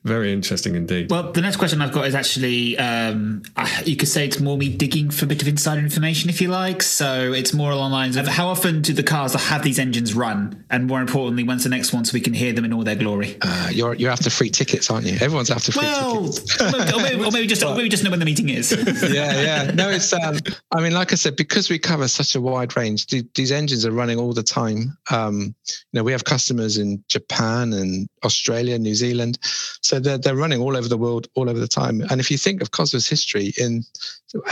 Very 0.05 0.35
interesting 0.35 0.75
indeed. 0.75 1.11
Well, 1.11 1.33
the 1.33 1.41
next 1.41 1.57
question 1.57 1.81
I've 1.81 1.93
got 1.93 2.07
is 2.07 2.15
actually, 2.15 2.77
um, 2.77 3.43
you 3.87 3.97
could 3.97 4.09
say 4.09 4.27
it's 4.27 4.39
more 4.39 4.59
me 4.59 4.69
digging 4.69 5.11
for 5.11 5.25
a 5.25 5.29
bit 5.29 5.41
of 5.41 5.49
insider 5.49 5.81
information, 5.81 6.29
if 6.29 6.43
you 6.43 6.49
like. 6.49 6.83
So 6.83 7.33
it's 7.33 7.55
more 7.55 7.71
along 7.71 7.91
the 7.91 7.97
lines 7.97 8.17
of 8.17 8.29
how 8.29 8.49
often 8.49 8.83
do 8.83 8.93
the 8.93 9.03
cars 9.03 9.33
that 9.33 9.39
have 9.39 9.63
these 9.63 9.79
engines 9.79 10.13
run, 10.13 10.63
and 10.69 10.87
more 10.87 11.01
importantly, 11.01 11.43
when's 11.43 11.65
the 11.65 11.71
next 11.71 11.95
one 11.95 12.05
so 12.05 12.13
we 12.13 12.21
can 12.21 12.35
hear 12.35 12.53
them 12.53 12.67
in 12.67 12.73
all 12.75 12.83
their 12.83 12.97
glory? 12.97 13.39
Uh, 13.41 13.71
you're 13.73 13.95
you're 13.95 14.11
after 14.11 14.29
free 14.29 14.51
tickets, 14.51 14.91
aren't 14.91 15.07
you? 15.07 15.15
Everyone's 15.15 15.51
after 15.51 15.73
free 15.73 15.87
well, 15.87 16.29
tickets. 16.29 16.61
or, 16.93 17.01
maybe, 17.01 17.25
or, 17.25 17.31
maybe, 17.31 17.47
just 17.47 17.65
or 17.65 17.75
maybe 17.75 17.89
just 17.89 18.05
know 18.05 18.11
when 18.11 18.19
the 18.19 18.27
meeting 18.27 18.51
is. 18.51 18.73
yeah, 19.11 19.41
yeah. 19.41 19.71
No, 19.71 19.89
it's. 19.89 20.13
Um, 20.13 20.37
I 20.71 20.83
mean, 20.83 20.93
like 20.93 21.13
I 21.13 21.17
said, 21.17 21.35
because 21.35 21.71
we 21.71 21.79
cover 21.79 22.09
such 22.09 22.35
a 22.35 22.43
wide 22.43 22.77
range, 22.77 23.07
these 23.07 23.53
engines 23.53 23.87
are 23.87 23.93
running 23.93 24.19
all 24.19 24.35
the 24.35 24.43
time. 24.43 24.99
Um, 25.11 25.55
you 25.67 25.75
know, 25.95 26.05
we 26.05 26.13
have 26.13 26.25
customers 26.25 26.77
in 26.77 27.03
Japan 27.09 27.73
and 27.73 28.07
Australia, 28.23 28.79
New 28.79 28.95
Zealand. 28.95 29.39
So 29.81 29.94
they're, 30.01 30.19
they're 30.19 30.37
running 30.37 30.61
all 30.61 30.77
over 30.77 30.89
the 30.89 30.97
world, 30.97 31.29
all 31.35 31.49
over 31.49 31.59
the 31.59 31.69
time. 31.69 32.01
And 32.11 32.21
if 32.21 32.31
you 32.31 32.39
think 32.39 32.63
of 32.63 32.71
Cosworth's 32.71 33.09
history 33.09 33.53
in, 33.59 33.85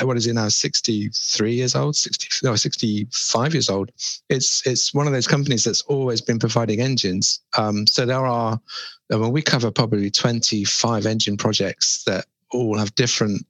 what 0.03 0.17
is 0.17 0.27
it 0.27 0.35
now, 0.35 0.49
63 0.49 1.53
years 1.53 1.75
old, 1.75 1.97
60, 1.97 2.47
no, 2.47 2.57
65 2.57 3.55
years 3.55 3.69
old, 3.69 3.91
it's, 4.29 4.67
it's 4.67 4.95
one 4.95 5.07
of 5.07 5.13
those 5.13 5.27
companies 5.27 5.65
that's 5.65 5.83
always 5.83 6.21
been 6.21 6.39
providing 6.39 6.81
engines. 6.81 7.41
Um, 7.57 7.87
so 7.87 8.07
there 8.07 8.27
are, 8.27 8.61
I 9.13 9.17
mean, 9.17 9.33
we 9.33 9.43
cover 9.43 9.71
probably 9.71 10.11
25 10.11 11.07
engine 11.07 11.37
projects 11.37 12.05
that 12.05 12.27
all 12.51 12.79
have 12.79 12.95
different 12.95 13.47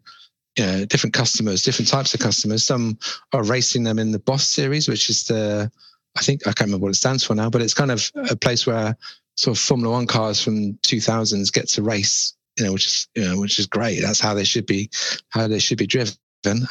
you 0.57 0.66
know, 0.66 0.84
different 0.84 1.14
customers, 1.14 1.62
different 1.62 1.88
types 1.88 2.12
of 2.12 2.20
customers. 2.20 2.62
Some 2.62 2.99
are 3.32 3.43
racing 3.43 3.84
them 3.84 3.99
in 3.99 4.12
the 4.12 4.18
Boss 4.18 4.47
series, 4.47 4.86
which 4.86 5.09
is 5.09 5.24
the 5.24 5.70
I 6.16 6.20
think 6.20 6.43
I 6.47 6.53
can't 6.53 6.68
remember 6.68 6.84
what 6.84 6.90
it 6.90 6.97
stands 6.97 7.24
for 7.24 7.34
now, 7.34 7.49
but 7.49 7.62
it's 7.62 7.74
kind 7.74 7.90
of 7.90 8.11
a 8.30 8.36
place 8.36 8.66
where 8.66 8.97
sort 9.37 9.57
of 9.57 9.62
Formula 9.62 9.93
One 9.93 10.07
cars 10.07 10.43
from 10.43 10.74
2000s 10.78 11.53
get 11.53 11.68
to 11.70 11.83
race, 11.83 12.35
you 12.59 12.64
know, 12.64 12.72
which 12.72 12.87
is 12.87 13.09
you 13.14 13.24
know 13.24 13.41
which 13.41 13.59
is 13.59 13.66
great. 13.66 14.01
That's 14.01 14.20
how 14.20 14.35
they 14.35 14.45
should 14.45 14.66
be, 14.66 14.91
how 15.30 15.49
they 15.49 15.59
should 15.59 15.78
be 15.78 15.87
driven. 15.87 16.16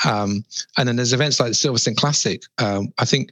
Um, 0.05 0.43
and 0.77 0.87
then 0.87 0.95
there's 0.95 1.13
events 1.13 1.39
like 1.39 1.49
the 1.49 1.55
Silverstone 1.55 1.95
Classic. 1.95 2.41
Um, 2.57 2.93
I 2.97 3.05
think 3.05 3.31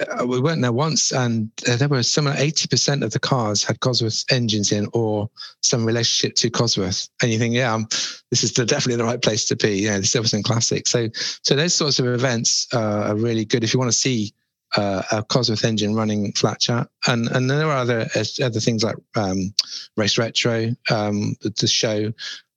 uh, 0.00 0.26
we 0.26 0.40
went 0.40 0.60
there 0.60 0.72
once, 0.72 1.12
and 1.12 1.50
there 1.64 1.88
were 1.88 2.02
some 2.02 2.26
80% 2.26 3.02
of 3.02 3.12
the 3.12 3.18
cars 3.18 3.64
had 3.64 3.80
Cosworth 3.80 4.30
engines 4.30 4.72
in, 4.72 4.88
or 4.92 5.30
some 5.62 5.84
relationship 5.84 6.36
to 6.36 6.50
Cosworth. 6.50 7.08
And 7.22 7.32
you 7.32 7.38
think, 7.38 7.54
yeah, 7.54 7.72
um, 7.72 7.86
this 8.30 8.44
is 8.44 8.52
the, 8.52 8.66
definitely 8.66 8.96
the 8.96 9.04
right 9.04 9.22
place 9.22 9.46
to 9.46 9.56
be. 9.56 9.78
Yeah, 9.78 9.96
the 9.96 10.02
Silverstone 10.02 10.44
Classic. 10.44 10.86
So, 10.86 11.08
so 11.42 11.56
those 11.56 11.74
sorts 11.74 11.98
of 11.98 12.06
events 12.06 12.68
uh, 12.74 13.08
are 13.08 13.16
really 13.16 13.44
good 13.44 13.64
if 13.64 13.72
you 13.72 13.80
want 13.80 13.90
to 13.90 13.98
see 13.98 14.34
uh, 14.76 15.02
a 15.10 15.22
Cosworth 15.22 15.64
engine 15.64 15.94
running 15.94 16.32
flat 16.32 16.60
chat, 16.60 16.88
and 17.06 17.28
and 17.28 17.50
there 17.50 17.66
are 17.66 17.78
other 17.78 18.08
other 18.42 18.60
things 18.60 18.82
like 18.82 18.96
um, 19.16 19.54
race 19.96 20.18
retro, 20.18 20.70
um, 20.90 21.36
the 21.42 21.66
show 21.66 22.12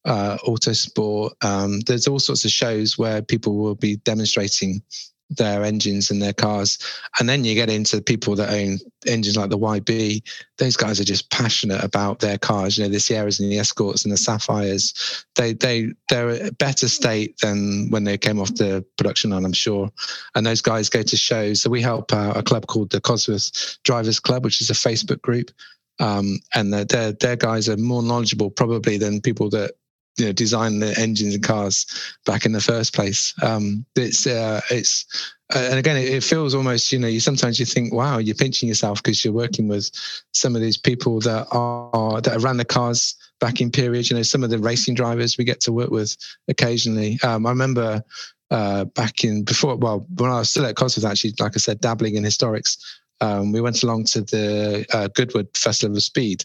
uh, 0.06 0.38
Autosport. 0.46 1.32
Um, 1.44 1.82
there's 1.82 2.08
all 2.08 2.20
sorts 2.20 2.46
of 2.46 2.52
shows 2.52 2.98
where 2.98 3.22
people 3.22 3.58
will 3.58 3.76
be 3.76 3.98
demonstrating 3.98 4.82
their 5.30 5.64
engines 5.64 6.12
and 6.12 6.22
their 6.22 6.34
cars. 6.34 6.78
And 7.20 7.28
then 7.28 7.44
you 7.44 7.56
get 7.56 7.70
into 7.70 8.02
people 8.02 8.36
that 8.36 8.54
own 8.54 8.80
engines 9.08 9.38
like 9.38 9.50
the 9.50 9.58
YB. 9.58 10.22
Those 10.58 10.78
guys 10.78 11.00
are 11.00 11.06
just 11.06 11.30
passionate 11.32 11.84
about 11.84 12.20
their 12.20 12.38
cars. 12.38 12.78
You 12.78 12.84
know, 12.84 12.90
the 12.90 13.00
Sierras 13.00 13.40
and 13.40 13.52
the 13.52 13.60
Escorts 13.60 14.04
and 14.04 14.14
the 14.14 14.18
Sapphires. 14.18 15.26
They 15.36 15.54
they 15.54 15.94
they're 16.10 16.48
a 16.48 16.52
better 16.52 16.88
state 16.88 17.38
than 17.40 17.90
when 17.90 18.04
they 18.04 18.18
came 18.18 18.40
off 18.40 18.54
the 18.56 18.86
production 18.98 19.32
line, 19.32 19.46
I'm 19.46 19.54
sure. 19.54 19.92
And 20.36 20.46
those 20.46 20.62
guys 20.62 20.90
go 20.90 21.02
to 21.02 21.18
shows. 21.18 21.62
So 21.62 21.70
we 21.70 21.82
help 21.82 22.12
a 22.12 22.44
club 22.44 22.68
called 22.68 22.92
the 22.92 23.02
Cosworth 23.02 23.78
Drivers 23.84 24.20
Club, 24.20 24.44
which 24.44 24.62
is 24.62 24.70
a 24.70 24.74
Facebook 24.74 25.22
group. 25.22 25.52
Um, 26.00 26.40
and 26.54 26.74
their 26.74 27.14
their 27.14 27.36
guys 27.36 27.70
are 27.70 27.78
more 27.78 28.04
knowledgeable 28.04 28.52
probably 28.52 28.98
than 28.98 29.22
people 29.22 29.50
that 29.52 29.76
you 30.18 30.26
know 30.26 30.32
design 30.32 30.80
the 30.80 30.98
engines 31.00 31.36
and 31.36 31.44
cars 31.44 31.86
back 32.26 32.46
in 32.46 32.52
the 32.52 32.62
first 32.62 32.94
place. 32.94 33.34
Um, 33.42 33.86
it's 33.96 34.26
uh, 34.28 34.62
it's 34.72 35.06
uh, 35.54 35.68
and 35.70 35.80
again 35.80 35.98
it, 35.98 36.10
it, 36.10 36.24
feels 36.24 36.56
almost 36.56 36.92
you 36.92 37.00
know 37.00 37.08
you 37.08 37.20
sometimes 37.20 37.60
you 37.60 37.66
think 37.66 37.94
wow 37.94 38.18
you're 38.18 38.36
pinching 38.36 38.68
yourself 38.68 39.02
because 39.04 39.24
you're 39.24 39.34
working 39.34 39.68
with 39.68 39.92
some 40.34 40.56
of 40.56 40.62
these 40.62 40.78
people 40.78 41.20
that 41.22 41.48
are 41.52 42.22
that 42.22 42.42
ran 42.42 42.58
the 42.58 42.66
cars 42.66 43.16
back 43.40 43.62
in 43.62 43.72
periods. 43.72 44.10
You 44.10 44.18
know 44.18 44.24
some 44.24 44.44
of 44.44 44.50
the 44.50 44.60
racing 44.60 44.96
drivers 44.96 45.38
we 45.38 45.44
get 45.44 45.62
to 45.62 45.72
work 45.72 45.90
with 45.90 46.16
occasionally. 46.48 47.20
Um, 47.24 47.46
I 47.46 47.50
remember. 47.50 48.04
Uh, 48.52 48.86
back 48.86 49.24
in 49.24 49.44
before, 49.44 49.76
well, 49.76 50.06
when 50.18 50.30
I 50.30 50.38
was 50.38 50.52
still 50.52 50.68
at 50.68 50.76
Cosworth, 50.76 51.04
actually, 51.04 51.34
like 51.40 51.54
I 51.56 51.58
said, 51.58 51.82
dabbling 51.82 52.14
in 52.14 52.24
historics, 52.24 52.78
um, 53.22 53.52
we 53.52 53.62
went 53.62 53.84
along 53.84 54.06
to 54.06 54.22
the 54.22 54.86
uh, 54.92 55.08
Goodwood 55.08 55.48
Festival 55.56 55.96
of 55.96 56.04
Speed, 56.04 56.44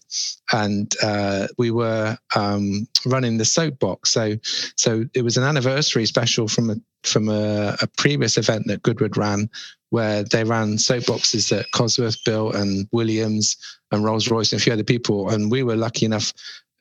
and 0.53 0.93
uh, 1.03 1.49
we 1.59 1.71
were 1.71 2.17
um, 2.37 2.87
running 3.07 3.39
the 3.39 3.45
soapbox. 3.45 4.11
So, 4.11 4.37
so 4.77 5.05
it 5.15 5.23
was 5.23 5.37
an 5.37 5.45
anniversary 5.45 6.07
special 6.07 6.49
from 6.49 6.71
a 6.71 6.77
from 7.03 7.29
a, 7.29 7.77
a, 7.81 7.87
previous 7.97 8.37
event 8.37 8.67
that 8.67 8.83
Goodwood 8.83 9.17
ran, 9.17 9.49
where 9.89 10.23
they 10.23 10.45
ran 10.45 10.77
soapboxes 10.77 11.49
that 11.49 11.67
Cosworth 11.75 12.23
built 12.25 12.55
and 12.55 12.87
Williams 12.93 13.57
and 13.91 14.05
Rolls 14.05 14.31
Royce 14.31 14.53
and 14.53 14.61
a 14.61 14.63
few 14.63 14.75
other 14.75 14.85
people. 14.85 15.31
And 15.31 15.51
we 15.51 15.63
were 15.63 15.77
lucky 15.77 16.05
enough 16.05 16.35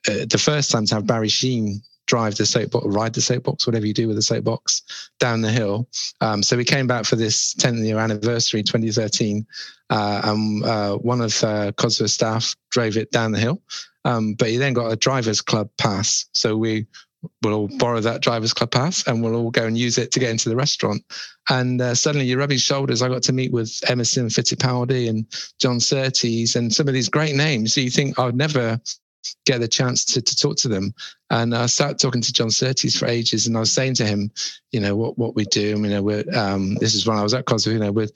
uh, 0.06 0.26
the 0.28 0.38
first 0.38 0.70
time 0.70 0.84
to 0.86 0.96
have 0.96 1.06
Barry 1.06 1.28
Sheene 1.28 1.82
drive 2.10 2.34
the 2.34 2.44
soapbox, 2.44 2.84
ride 2.86 3.14
the 3.14 3.20
soapbox, 3.20 3.68
whatever 3.68 3.86
you 3.86 3.94
do 3.94 4.08
with 4.08 4.16
the 4.16 4.22
soapbox, 4.22 4.82
down 5.20 5.42
the 5.42 5.50
hill. 5.50 5.88
Um, 6.20 6.42
so 6.42 6.56
we 6.56 6.64
came 6.64 6.88
back 6.88 7.04
for 7.04 7.14
this 7.14 7.54
10th 7.54 7.86
year 7.86 7.98
anniversary, 7.98 8.64
2013, 8.64 9.46
uh, 9.90 10.20
and 10.24 10.64
uh, 10.64 10.96
one 10.96 11.20
of 11.20 11.32
uh, 11.44 11.70
Cosworth 11.76 12.10
staff 12.10 12.56
drove 12.70 12.96
it 12.96 13.12
down 13.12 13.30
the 13.30 13.38
hill. 13.38 13.62
Um, 14.04 14.34
but 14.34 14.48
he 14.48 14.56
then 14.56 14.72
got 14.72 14.90
a 14.90 14.96
drivers 14.96 15.40
club 15.40 15.70
pass, 15.78 16.26
so 16.32 16.56
we 16.56 16.88
will 17.42 17.54
all 17.54 17.68
borrow 17.78 18.00
that 18.00 18.22
drivers 18.22 18.54
club 18.54 18.70
pass 18.70 19.06
and 19.06 19.22
we'll 19.22 19.36
all 19.36 19.50
go 19.50 19.66
and 19.66 19.76
use 19.76 19.98
it 19.98 20.10
to 20.10 20.18
get 20.18 20.30
into 20.30 20.48
the 20.48 20.56
restaurant. 20.56 21.04
And 21.48 21.80
uh, 21.80 21.94
suddenly 21.94 22.26
you're 22.26 22.38
rubbing 22.38 22.58
shoulders. 22.58 23.02
I 23.02 23.08
got 23.08 23.22
to 23.24 23.32
meet 23.32 23.52
with 23.52 23.78
Emerson 23.88 24.28
Fittipaldi 24.28 25.08
and 25.08 25.26
John 25.60 25.80
Surtees 25.80 26.56
and 26.56 26.72
some 26.72 26.88
of 26.88 26.94
these 26.94 27.10
great 27.10 27.36
names. 27.36 27.74
So 27.74 27.82
you 27.82 27.90
think 27.90 28.18
I 28.18 28.24
would 28.24 28.36
never 28.36 28.80
get 29.44 29.60
the 29.60 29.68
chance 29.68 30.04
to, 30.06 30.22
to 30.22 30.36
talk 30.36 30.56
to 30.58 30.68
them. 30.68 30.94
And 31.30 31.54
I 31.54 31.66
started 31.66 31.98
talking 31.98 32.22
to 32.22 32.32
John 32.32 32.50
Surtees 32.50 32.98
for 32.98 33.06
ages, 33.06 33.46
and 33.46 33.56
I 33.56 33.60
was 33.60 33.72
saying 33.72 33.94
to 33.96 34.06
him, 34.06 34.30
you 34.72 34.80
know, 34.80 34.96
what 34.96 35.18
what 35.18 35.34
we 35.34 35.44
do. 35.44 35.60
You 35.60 35.76
know, 35.76 36.02
we're 36.02 36.24
um, 36.34 36.74
this 36.76 36.94
is 36.94 37.06
when 37.06 37.16
I 37.16 37.22
was 37.22 37.34
at 37.34 37.46
Cosworth. 37.46 37.72
You 37.72 37.78
know, 37.78 37.92
we're 37.92 38.08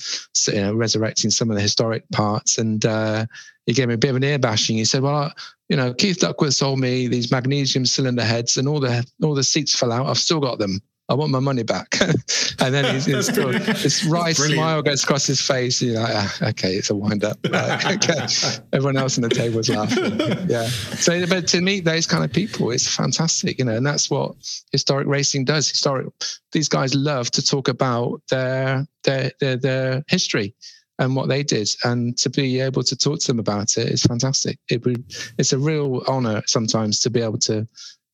you 0.49 0.61
know, 0.61 0.75
resurrecting 0.75 1.31
some 1.31 1.51
of 1.51 1.57
the 1.57 1.63
historic 1.63 2.09
parts, 2.11 2.59
and 2.59 2.85
uh, 2.85 3.27
he 3.67 3.73
gave 3.73 3.89
me 3.89 3.95
a 3.95 3.99
bit 3.99 4.11
of 4.11 4.17
an 4.17 4.25
ear 4.25 4.39
bashing. 4.39 4.77
He 4.77 4.85
said, 4.85 5.03
"Well, 5.03 5.15
I, 5.15 5.33
you 5.69 5.77
know, 5.77 5.95
Keith 5.95 6.19
Duckworth 6.19 6.55
sold 6.55 6.81
me 6.81 7.07
these 7.07 7.31
magnesium 7.31 7.87
cylinder 7.87 8.25
heads, 8.25 8.57
and 8.57 8.69
all 8.69 8.81
the 8.81 9.07
all 9.23 9.35
the 9.35 9.45
seats 9.45 9.79
fell 9.79 9.93
out. 9.93 10.07
I've 10.07 10.19
still 10.19 10.41
got 10.41 10.59
them." 10.59 10.81
I 11.09 11.15
want 11.15 11.31
my 11.31 11.41
money 11.41 11.65
back. 11.65 11.99
and 12.01 12.75
then 12.75 12.95
he's, 12.95 13.05
he's 13.05 13.29
still, 13.29 13.53
this 13.53 14.05
wry 14.05 14.33
smile 14.33 14.81
goes 14.81 15.05
across 15.05 15.27
his 15.27 15.41
face. 15.41 15.83
You're 15.83 16.01
like, 16.01 16.13
ah, 16.15 16.49
okay, 16.49 16.75
it's 16.75 16.89
a 16.89 16.95
wind 16.95 17.25
up. 17.25 17.39
okay. 17.47 18.27
Everyone 18.73 18.97
else 18.97 19.19
on 19.19 19.23
the 19.23 19.29
table 19.29 19.59
is 19.59 19.69
laughing. 19.69 20.19
Yeah. 20.49 20.67
So, 20.67 21.27
but 21.27 21.47
to 21.49 21.61
meet 21.61 21.85
those 21.85 22.07
kind 22.07 22.25
of 22.25 22.33
people, 22.33 22.71
it's 22.71 22.89
fantastic, 22.89 23.59
you 23.59 23.67
know, 23.67 23.77
and 23.77 23.87
that's 23.87 24.11
what 24.11 24.35
historic 24.73 25.07
racing 25.07 25.45
does. 25.45 25.69
Historic, 25.69 26.07
these 26.53 26.71
guys 26.71 26.95
love 26.95 27.31
to 27.33 27.43
talk 27.45 27.69
about 27.69 28.23
their, 28.31 28.87
their, 29.03 29.31
their, 29.41 29.57
their 29.57 30.05
history 30.09 30.55
and 30.99 31.17
what 31.17 31.29
they 31.29 31.43
did 31.43 31.69
and 31.83 32.17
to 32.17 32.31
be 32.31 32.61
able 32.61 32.83
to 32.83 32.97
talk 32.97 33.19
to 33.19 33.27
them 33.27 33.41
about 33.41 33.77
it 33.77 33.89
is 33.89 34.05
fantastic 34.05 34.59
it 34.71 34.85
would 34.85 35.05
it's 35.39 35.53
a 35.53 35.59
real 35.59 36.05
honor 36.07 36.41
sometimes 36.47 37.01
to 37.01 37.11
be 37.11 37.21
able 37.21 37.37
to 37.37 37.67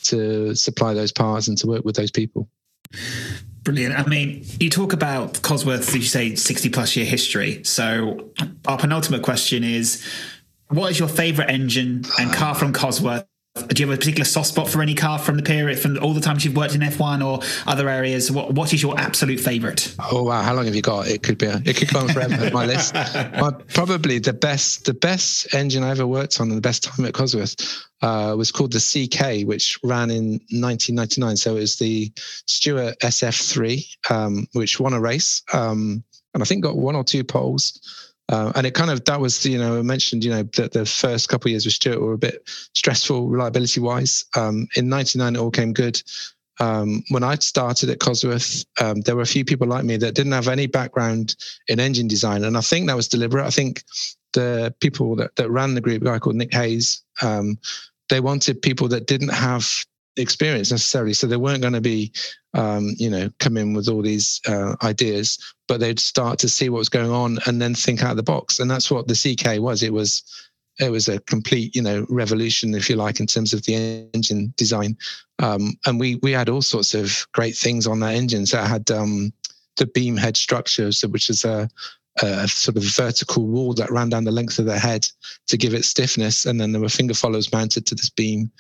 to 0.03 0.55
supply 0.55 0.95
those 0.95 1.13
parts 1.13 1.49
and 1.49 1.59
to 1.59 1.67
work 1.67 1.85
with 1.85 1.95
those 1.95 2.11
people 2.11 2.49
Brilliant. 3.63 3.99
I 3.99 4.07
mean, 4.07 4.45
you 4.59 4.71
talk 4.71 4.93
about 4.93 5.35
Cosworth's, 5.35 5.95
you 5.95 6.03
say, 6.03 6.35
60 6.35 6.71
plus 6.71 6.97
year 6.97 7.05
history. 7.05 7.63
So, 7.65 8.31
our 8.67 8.79
penultimate 8.79 9.23
question 9.23 9.65
is 9.65 10.05
what 10.69 10.91
is 10.91 10.99
your 10.99 11.09
favourite 11.09 11.51
engine 11.51 12.05
and 12.19 12.33
car 12.33 12.55
from 12.55 12.73
Cosworth? 12.73 13.27
Do 13.57 13.83
you 13.83 13.89
have 13.89 13.97
a 13.97 13.99
particular 13.99 14.25
soft 14.25 14.49
spot 14.49 14.69
for 14.69 14.81
any 14.81 14.95
car 14.95 15.19
from 15.19 15.37
the 15.37 15.43
period, 15.43 15.77
from 15.79 15.99
all 15.99 16.15
the 16.15 16.21
times 16.21 16.45
you've 16.45 16.57
worked 16.57 16.77
in 16.77 16.83
F1 16.83 17.25
or 17.25 17.41
other 17.67 17.89
areas? 17.89 18.31
What 18.31 18.55
What 18.55 18.73
is 18.73 18.81
your 18.81 18.99
absolute 18.99 19.41
favourite? 19.41 19.93
Oh 19.99 20.23
wow, 20.23 20.43
how 20.43 20.55
long 20.55 20.67
have 20.67 20.75
you 20.77 20.83
got? 20.83 21.09
It 21.09 21.25
could 21.25 21.37
be 21.37 21.47
a, 21.47 21.61
it 21.65 21.77
could 21.77 21.89
go 21.93 22.01
on 22.01 22.09
forever. 22.09 22.51
my 22.53 22.65
list. 22.65 22.95
My, 22.95 23.51
probably 23.75 24.21
the 24.21 24.33
best 24.33 24.85
the 24.85 24.95
best 24.95 25.53
engine 25.53 25.83
I 25.83 25.91
ever 25.91 26.07
worked 26.07 26.41
on 26.41 26.49
and 26.49 26.57
the 26.57 26.63
best 26.63 26.85
time 26.85 27.05
at 27.05 27.13
Cosworth 27.13 27.83
uh, 28.03 28.37
was 28.39 28.53
called 28.53 28.73
the 28.73 28.79
CK, 28.79 29.47
which 29.49 29.79
ran 29.83 30.11
in 30.11 30.41
1999. 30.51 31.37
So 31.37 31.57
it 31.57 31.61
was 31.61 31.77
the 31.77 32.13
Stewart 32.47 32.99
SF3, 33.01 34.11
um, 34.11 34.47
which 34.53 34.79
won 34.79 34.93
a 34.93 35.01
race 35.01 35.43
um, 35.53 36.05
and 36.35 36.43
I 36.43 36.47
think 36.47 36.63
got 36.63 36.77
one 36.77 36.95
or 36.95 37.05
two 37.05 37.25
poles. 37.25 37.81
Uh, 38.31 38.53
and 38.55 38.65
it 38.65 38.75
kind 38.75 38.91
of 38.93 39.05
that 39.05 39.21
was 39.21 39.45
you 39.45 39.59
know 39.59 39.79
I 39.79 39.83
mentioned 39.83 40.25
you 40.25 40.31
know 40.31 40.45
that 40.57 40.73
the 40.73 40.87
first 40.87 41.29
couple 41.29 41.49
of 41.49 41.51
years 41.51 41.65
with 41.65 41.75
Stewart 41.75 42.01
were 42.01 42.13
a 42.13 42.19
bit 42.19 42.49
stressful 42.75 43.29
reliability 43.29 43.81
wise. 43.81 44.25
Um, 44.37 44.69
in 44.77 44.89
'99 44.89 45.35
it 45.35 45.39
all 45.39 45.51
came 45.51 45.73
good. 45.73 46.01
Um, 46.61 47.03
when 47.09 47.25
I 47.25 47.37
started 47.37 47.89
at 47.89 48.01
Cosworth, 48.01 48.67
um, 48.81 49.01
there 49.01 49.17
were 49.17 49.23
a 49.23 49.27
few 49.27 49.45
people 49.45 49.67
like 49.67 49.85
me 49.85 49.97
that 49.97 50.15
didn't 50.15 50.33
have 50.33 50.47
any 50.47 50.67
background 50.67 51.35
in 51.69 51.81
engine 51.81 52.07
design, 52.07 52.45
and 52.45 52.57
I 52.57 52.61
think 52.61 52.87
that 52.87 52.97
was 52.97 53.09
deliberate. 53.09 53.47
I 53.47 53.51
think 53.51 53.83
the 54.33 54.73
people 54.81 55.17
that, 55.17 55.35
that 55.37 55.51
ran 55.51 55.75
the 55.75 55.81
group, 55.81 56.03
a 56.03 56.05
guy 56.05 56.19
called 56.21 56.37
Nick 56.37 56.53
Hayes, 56.55 57.03
um, 57.23 57.59
they 58.11 58.21
wanted 58.21 58.63
people 58.63 58.89
that 58.89 59.07
didn't 59.07 59.33
have 59.33 59.85
experience 60.17 60.71
necessarily. 60.71 61.13
So 61.13 61.27
they 61.27 61.37
weren't 61.37 61.63
going 61.63 61.75
to 61.75 61.81
be, 61.81 62.13
um, 62.55 62.95
you 62.99 63.11
know, 63.11 63.31
come 63.39 63.57
in 63.57 63.75
with 63.75 63.89
all 63.89 64.03
these 64.03 64.41
uh, 64.47 64.77
ideas, 64.83 65.39
but 65.69 65.81
they'd 65.81 66.01
start 66.01 66.39
to 66.41 66.49
see 66.49 66.69
what 66.69 66.79
was 66.79 66.89
going 66.89 67.11
on 67.11 67.39
and 67.47 67.61
then 67.61 67.75
think 67.75 68.03
out 68.03 68.13
of 68.13 68.17
the 68.17 68.23
box. 68.23 68.59
And 68.59 68.71
that's 68.71 68.91
what 68.91 69.07
the 69.09 69.15
CK 69.15 69.61
was. 69.61 69.83
It 69.83 69.93
was, 69.93 70.23
it 70.79 70.91
was 70.91 71.09
a 71.09 71.21
complete, 71.21 71.75
you 71.77 71.83
know, 71.83 72.07
revolution, 72.09 72.75
if 72.75 72.89
you 72.89 72.97
like, 72.97 73.21
in 73.21 73.27
terms 73.27 73.53
of 73.53 73.63
the 73.65 74.09
engine 74.15 74.53
design. 74.57 74.97
Um, 75.39 75.75
and 75.87 76.01
we 76.01 76.17
we 76.17 76.33
had 76.33 76.49
all 76.49 76.63
sorts 76.63 76.95
of 76.95 77.27
great 77.33 77.57
things 77.57 77.87
on 77.87 78.01
that 78.01 78.15
engine. 78.15 78.47
So 78.47 78.61
it 78.61 78.67
had 78.67 78.91
um, 78.91 79.33
the 79.77 79.87
beam 79.87 80.17
head 80.17 80.37
structure, 80.37 80.91
so 80.93 81.09
which 81.09 81.29
is 81.29 81.45
a 81.45 81.69
a 82.23 82.49
sort 82.49 82.77
of 82.77 82.83
vertical 82.83 83.47
wall 83.47 83.73
that 83.75 83.91
ran 83.91 84.09
down 84.09 84.25
the 84.25 84.31
length 84.31 84.59
of 84.59 84.67
the 84.67 84.79
head 84.79 85.07
to 85.47 85.57
give 85.57 85.75
it 85.75 85.85
stiffness. 85.85 86.45
And 86.45 86.61
then 86.61 86.73
there 86.73 86.81
were 86.81 86.89
finger 86.89 87.15
follows 87.15 87.53
mounted 87.53 87.87
to 87.87 87.95
this 87.95 88.11
beam, 88.11 88.51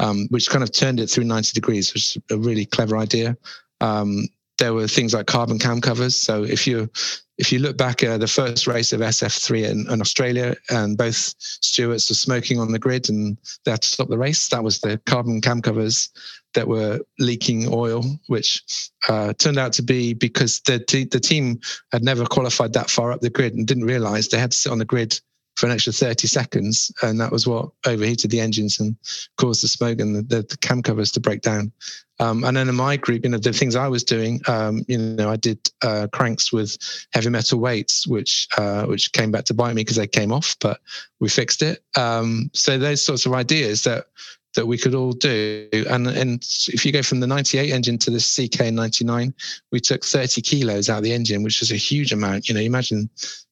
um, 0.00 0.26
which 0.30 0.48
kind 0.48 0.62
of 0.62 0.72
turned 0.72 1.00
it 1.00 1.08
through 1.08 1.24
90 1.24 1.52
degrees, 1.52 1.92
which 1.92 2.16
is 2.16 2.22
a 2.30 2.36
really 2.36 2.64
clever 2.64 2.96
idea. 2.96 3.36
Um, 3.80 4.28
there 4.58 4.74
were 4.74 4.88
things 4.88 5.14
like 5.14 5.26
carbon 5.26 5.58
cam 5.58 5.80
covers. 5.80 6.16
So 6.16 6.42
if 6.42 6.66
you 6.66 6.90
if 7.38 7.52
you 7.52 7.60
look 7.60 7.76
back 7.76 8.02
at 8.02 8.18
the 8.18 8.26
first 8.26 8.66
race 8.66 8.92
of 8.92 9.00
SF3 9.00 9.70
in, 9.70 9.90
in, 9.92 10.00
Australia, 10.00 10.56
and 10.70 10.98
both 10.98 11.34
Stewarts 11.38 12.08
were 12.08 12.16
smoking 12.16 12.58
on 12.58 12.72
the 12.72 12.80
grid, 12.80 13.08
and 13.08 13.36
they 13.64 13.70
had 13.70 13.82
to 13.82 13.88
stop 13.88 14.08
the 14.08 14.18
race. 14.18 14.48
That 14.48 14.64
was 14.64 14.80
the 14.80 14.98
carbon 15.06 15.40
cam 15.40 15.62
covers 15.62 16.10
that 16.54 16.66
were 16.66 16.98
leaking 17.20 17.72
oil, 17.72 18.02
which 18.26 18.90
uh, 19.08 19.32
turned 19.34 19.58
out 19.58 19.72
to 19.74 19.82
be 19.82 20.14
because 20.14 20.60
the 20.66 20.80
t- 20.80 21.04
the 21.04 21.20
team 21.20 21.60
had 21.92 22.02
never 22.02 22.26
qualified 22.26 22.72
that 22.72 22.90
far 22.90 23.12
up 23.12 23.20
the 23.20 23.30
grid 23.30 23.54
and 23.54 23.68
didn't 23.68 23.84
realise 23.84 24.28
they 24.28 24.38
had 24.38 24.50
to 24.50 24.56
sit 24.56 24.72
on 24.72 24.78
the 24.78 24.84
grid 24.84 25.20
for 25.58 25.66
an 25.66 25.72
extra 25.72 25.92
30 25.92 26.28
seconds. 26.28 26.92
And 27.02 27.20
that 27.20 27.32
was 27.32 27.46
what 27.48 27.70
overheated 27.84 28.30
the 28.30 28.38
engines 28.38 28.78
and 28.78 28.94
caused 29.38 29.64
the 29.64 29.68
smoke 29.68 29.98
and 29.98 30.14
the, 30.14 30.42
the, 30.42 30.56
cam 30.58 30.82
covers 30.82 31.10
to 31.12 31.20
break 31.20 31.40
down. 31.40 31.72
Um, 32.20 32.44
and 32.44 32.56
then 32.56 32.68
in 32.68 32.76
my 32.76 32.96
group, 32.96 33.24
you 33.24 33.30
know, 33.30 33.38
the 33.38 33.52
things 33.52 33.74
I 33.74 33.88
was 33.88 34.04
doing, 34.04 34.40
um, 34.46 34.84
you 34.86 34.98
know, 34.98 35.30
I 35.30 35.34
did 35.34 35.58
uh, 35.82 36.06
cranks 36.12 36.52
with 36.52 36.78
heavy 37.12 37.30
metal 37.30 37.58
weights, 37.58 38.06
which 38.06 38.46
uh, 38.56 38.86
which 38.86 39.12
came 39.12 39.32
back 39.32 39.44
to 39.46 39.54
bite 39.54 39.74
me 39.74 39.82
because 39.82 39.96
they 39.96 40.06
came 40.06 40.32
off, 40.32 40.56
but 40.60 40.80
we 41.20 41.28
fixed 41.28 41.62
it. 41.62 41.82
Um, 41.96 42.50
so 42.54 42.78
those 42.78 43.04
sorts 43.04 43.26
of 43.26 43.34
ideas 43.34 43.82
that 43.82 44.06
that 44.54 44.66
we 44.66 44.78
could 44.78 44.94
all 44.94 45.12
do. 45.12 45.68
And 45.88 46.08
and 46.08 46.42
if 46.68 46.84
you 46.84 46.90
go 46.90 47.02
from 47.02 47.20
the 47.20 47.26
98 47.26 47.70
engine 47.70 47.98
to 47.98 48.10
the 48.10 48.18
CK99, 48.18 49.32
we 49.70 49.78
took 49.78 50.04
30 50.04 50.40
kilos 50.42 50.88
out 50.88 50.98
of 50.98 51.04
the 51.04 51.12
engine, 51.12 51.44
which 51.44 51.62
is 51.62 51.70
a 51.70 51.76
huge 51.76 52.12
amount. 52.12 52.48
You 52.48 52.54
know, 52.54 52.60
imagine 52.60 53.10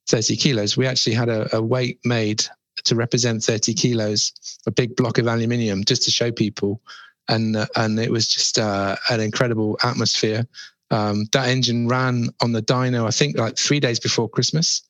30 0.09 0.37
kilos. 0.37 0.77
We 0.77 0.87
actually 0.87 1.15
had 1.15 1.29
a, 1.29 1.55
a 1.57 1.63
weight 1.63 1.99
made 2.05 2.45
to 2.85 2.95
represent 2.95 3.43
30 3.43 3.75
kilos, 3.75 4.33
a 4.67 4.71
big 4.71 4.97
block 4.97 5.19
of 5.19 5.27
aluminium, 5.27 5.85
just 5.85 6.03
to 6.05 6.11
show 6.11 6.31
people 6.31 6.81
and 7.29 7.57
uh, 7.57 7.67
and 7.77 7.99
it 7.99 8.11
was 8.11 8.29
just 8.29 8.59
uh, 8.59 8.97
an 9.11 9.21
incredible 9.21 9.79
atmosphere. 9.83 10.47
Um, 10.91 11.27
that 11.33 11.49
engine 11.49 11.89
ran 11.89 12.29
on 12.41 12.53
the 12.53 12.63
dyno, 12.63 13.07
I 13.07 13.11
think, 13.11 13.37
like 13.37 13.57
three 13.57 13.81
days 13.81 13.99
before 13.99 14.29
Christmas. 14.29 14.83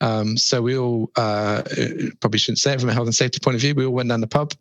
Um, 0.00 0.36
so 0.36 0.60
we 0.60 0.76
all 0.76 1.10
uh, 1.16 1.62
probably 2.20 2.38
shouldn't 2.38 2.58
say 2.58 2.74
it 2.74 2.80
from 2.80 2.90
a 2.90 2.92
health 2.92 3.06
and 3.06 3.14
safety 3.14 3.38
point 3.40 3.54
of 3.54 3.60
view. 3.60 3.74
We 3.74 3.86
all 3.86 3.92
went 3.92 4.08
down 4.08 4.20
the 4.20 4.26
pub 4.26 4.52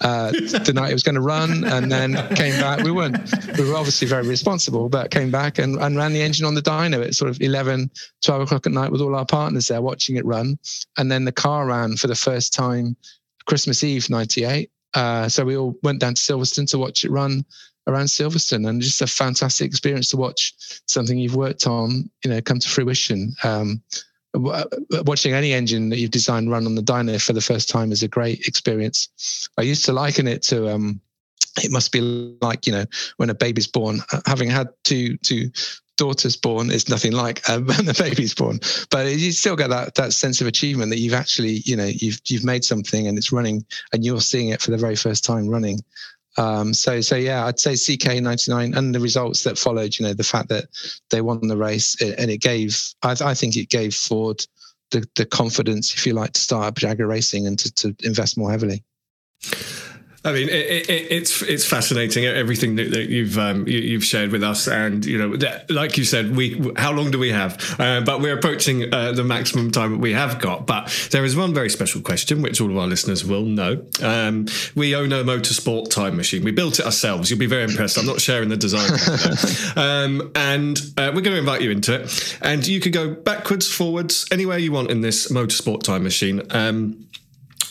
uh, 0.00 0.30
the 0.30 0.72
night 0.74 0.90
it 0.90 0.94
was 0.94 1.02
going 1.02 1.14
to 1.14 1.20
run, 1.20 1.64
and 1.64 1.90
then 1.90 2.14
came 2.34 2.58
back. 2.60 2.82
We 2.82 2.90
weren't. 2.90 3.18
We 3.58 3.68
were 3.68 3.76
obviously 3.76 4.06
very 4.08 4.26
responsible, 4.26 4.88
but 4.88 5.10
came 5.10 5.30
back 5.30 5.58
and, 5.58 5.76
and 5.76 5.96
ran 5.96 6.12
the 6.12 6.22
engine 6.22 6.46
on 6.46 6.54
the 6.54 6.62
dyno 6.62 7.04
at 7.04 7.14
sort 7.14 7.30
of 7.30 7.40
11, 7.40 7.90
12 8.24 8.42
o'clock 8.42 8.66
at 8.66 8.72
night 8.72 8.92
with 8.92 9.00
all 9.00 9.14
our 9.14 9.26
partners 9.26 9.68
there 9.68 9.82
watching 9.82 10.16
it 10.16 10.24
run. 10.24 10.58
And 10.96 11.10
then 11.10 11.24
the 11.24 11.32
car 11.32 11.66
ran 11.66 11.96
for 11.96 12.06
the 12.06 12.14
first 12.14 12.54
time 12.54 12.96
Christmas 13.46 13.82
Eve 13.82 14.08
'98, 14.10 14.70
uh, 14.94 15.28
so 15.28 15.44
we 15.44 15.56
all 15.56 15.76
went 15.82 16.00
down 16.00 16.14
to 16.14 16.20
Silverstone 16.20 16.68
to 16.70 16.78
watch 16.78 17.04
it 17.04 17.10
run 17.10 17.44
around 17.86 18.06
Silverstone, 18.06 18.68
and 18.68 18.82
just 18.82 19.02
a 19.02 19.06
fantastic 19.06 19.66
experience 19.66 20.10
to 20.10 20.16
watch 20.16 20.54
something 20.86 21.18
you've 21.18 21.34
worked 21.34 21.66
on, 21.66 22.10
you 22.22 22.30
know, 22.30 22.40
come 22.42 22.58
to 22.58 22.68
fruition. 22.68 23.34
Um, 23.42 23.82
watching 24.34 25.32
any 25.32 25.52
engine 25.52 25.88
that 25.88 25.98
you've 25.98 26.10
designed 26.10 26.50
run 26.50 26.66
on 26.66 26.74
the 26.74 26.82
dyno 26.82 27.20
for 27.20 27.32
the 27.32 27.40
first 27.40 27.68
time 27.68 27.92
is 27.92 28.02
a 28.02 28.08
great 28.08 28.46
experience. 28.46 29.48
I 29.58 29.62
used 29.62 29.84
to 29.86 29.92
liken 29.92 30.28
it 30.28 30.42
to 30.44 30.68
um, 30.68 31.00
it 31.62 31.70
must 31.70 31.92
be 31.92 32.00
like 32.40 32.66
you 32.66 32.72
know 32.72 32.84
when 33.16 33.30
a 33.30 33.34
baby's 33.34 33.66
born 33.66 34.00
having 34.26 34.50
had 34.50 34.68
two 34.84 35.16
two 35.18 35.50
daughter's 35.98 36.36
born 36.36 36.70
is 36.70 36.88
nothing 36.88 37.12
like 37.12 37.46
um, 37.50 37.66
when 37.66 37.84
the 37.84 37.94
baby's 37.94 38.34
born. 38.34 38.60
But 38.90 39.08
you 39.08 39.32
still 39.32 39.56
get 39.56 39.68
that 39.68 39.96
that 39.96 40.14
sense 40.14 40.40
of 40.40 40.46
achievement 40.46 40.90
that 40.90 40.98
you've 40.98 41.12
actually, 41.12 41.62
you 41.66 41.76
know, 41.76 41.84
you've 41.84 42.20
you've 42.26 42.44
made 42.44 42.64
something 42.64 43.06
and 43.06 43.18
it's 43.18 43.32
running, 43.32 43.66
and 43.92 44.04
you're 44.04 44.22
seeing 44.22 44.48
it 44.48 44.62
for 44.62 44.70
the 44.70 44.78
very 44.78 44.96
first 44.96 45.24
time 45.24 45.48
running. 45.48 45.80
Um, 46.38 46.72
so 46.72 47.00
so 47.00 47.16
yeah, 47.16 47.46
I'd 47.46 47.58
say 47.58 47.72
CK99 47.72 48.76
and 48.76 48.94
the 48.94 49.00
results 49.00 49.42
that 49.42 49.58
followed. 49.58 49.98
You 49.98 50.06
know, 50.06 50.14
the 50.14 50.22
fact 50.22 50.48
that 50.50 50.66
they 51.10 51.20
won 51.20 51.46
the 51.48 51.56
race 51.56 52.00
and 52.00 52.30
it 52.30 52.40
gave, 52.40 52.80
I, 53.02 53.16
I 53.20 53.34
think 53.34 53.56
it 53.56 53.68
gave 53.68 53.94
Ford 53.94 54.40
the 54.90 55.06
the 55.16 55.26
confidence, 55.26 55.92
if 55.92 56.06
you 56.06 56.14
like, 56.14 56.32
to 56.32 56.40
start 56.40 56.66
up 56.66 56.76
Jaguar 56.76 57.08
Racing 57.08 57.46
and 57.46 57.58
to, 57.58 57.74
to 57.74 57.96
invest 58.04 58.38
more 58.38 58.50
heavily. 58.50 58.84
I 60.28 60.32
mean, 60.32 60.50
it, 60.50 60.90
it, 60.90 61.10
it's 61.10 61.40
it's 61.40 61.64
fascinating 61.64 62.26
everything 62.26 62.76
that, 62.76 62.90
that 62.90 63.08
you've 63.08 63.38
um, 63.38 63.66
you, 63.66 63.94
have 63.94 64.04
shared 64.04 64.30
with 64.30 64.42
us, 64.42 64.68
and 64.68 65.02
you 65.02 65.16
know, 65.16 65.38
like 65.70 65.96
you 65.96 66.04
said, 66.04 66.36
we 66.36 66.70
how 66.76 66.92
long 66.92 67.10
do 67.10 67.18
we 67.18 67.30
have? 67.30 67.80
Uh, 67.80 68.02
but 68.02 68.20
we're 68.20 68.36
approaching 68.36 68.92
uh, 68.92 69.12
the 69.12 69.24
maximum 69.24 69.70
time 69.70 69.92
that 69.92 69.98
we 69.98 70.12
have 70.12 70.38
got. 70.38 70.66
But 70.66 71.08
there 71.12 71.24
is 71.24 71.34
one 71.34 71.54
very 71.54 71.70
special 71.70 72.02
question, 72.02 72.42
which 72.42 72.60
all 72.60 72.70
of 72.70 72.76
our 72.76 72.86
listeners 72.86 73.24
will 73.24 73.46
know. 73.46 73.82
Um, 74.02 74.46
we 74.74 74.94
own 74.94 75.12
a 75.12 75.24
motorsport 75.24 75.88
time 75.88 76.18
machine. 76.18 76.44
We 76.44 76.52
built 76.52 76.78
it 76.78 76.84
ourselves. 76.84 77.30
You'll 77.30 77.38
be 77.38 77.46
very 77.46 77.64
impressed. 77.64 77.96
I'm 77.96 78.04
not 78.04 78.20
sharing 78.20 78.50
the 78.50 78.56
design, 78.58 78.90
um, 79.76 80.30
and 80.34 80.78
uh, 80.98 81.10
we're 81.14 81.22
going 81.22 81.34
to 81.34 81.38
invite 81.38 81.62
you 81.62 81.70
into 81.70 82.02
it. 82.02 82.38
And 82.42 82.66
you 82.66 82.80
could 82.80 82.92
go 82.92 83.14
backwards, 83.14 83.66
forwards, 83.66 84.26
anywhere 84.30 84.58
you 84.58 84.72
want 84.72 84.90
in 84.90 85.00
this 85.00 85.32
motorsport 85.32 85.84
time 85.84 86.02
machine. 86.02 86.42
Um, 86.50 87.06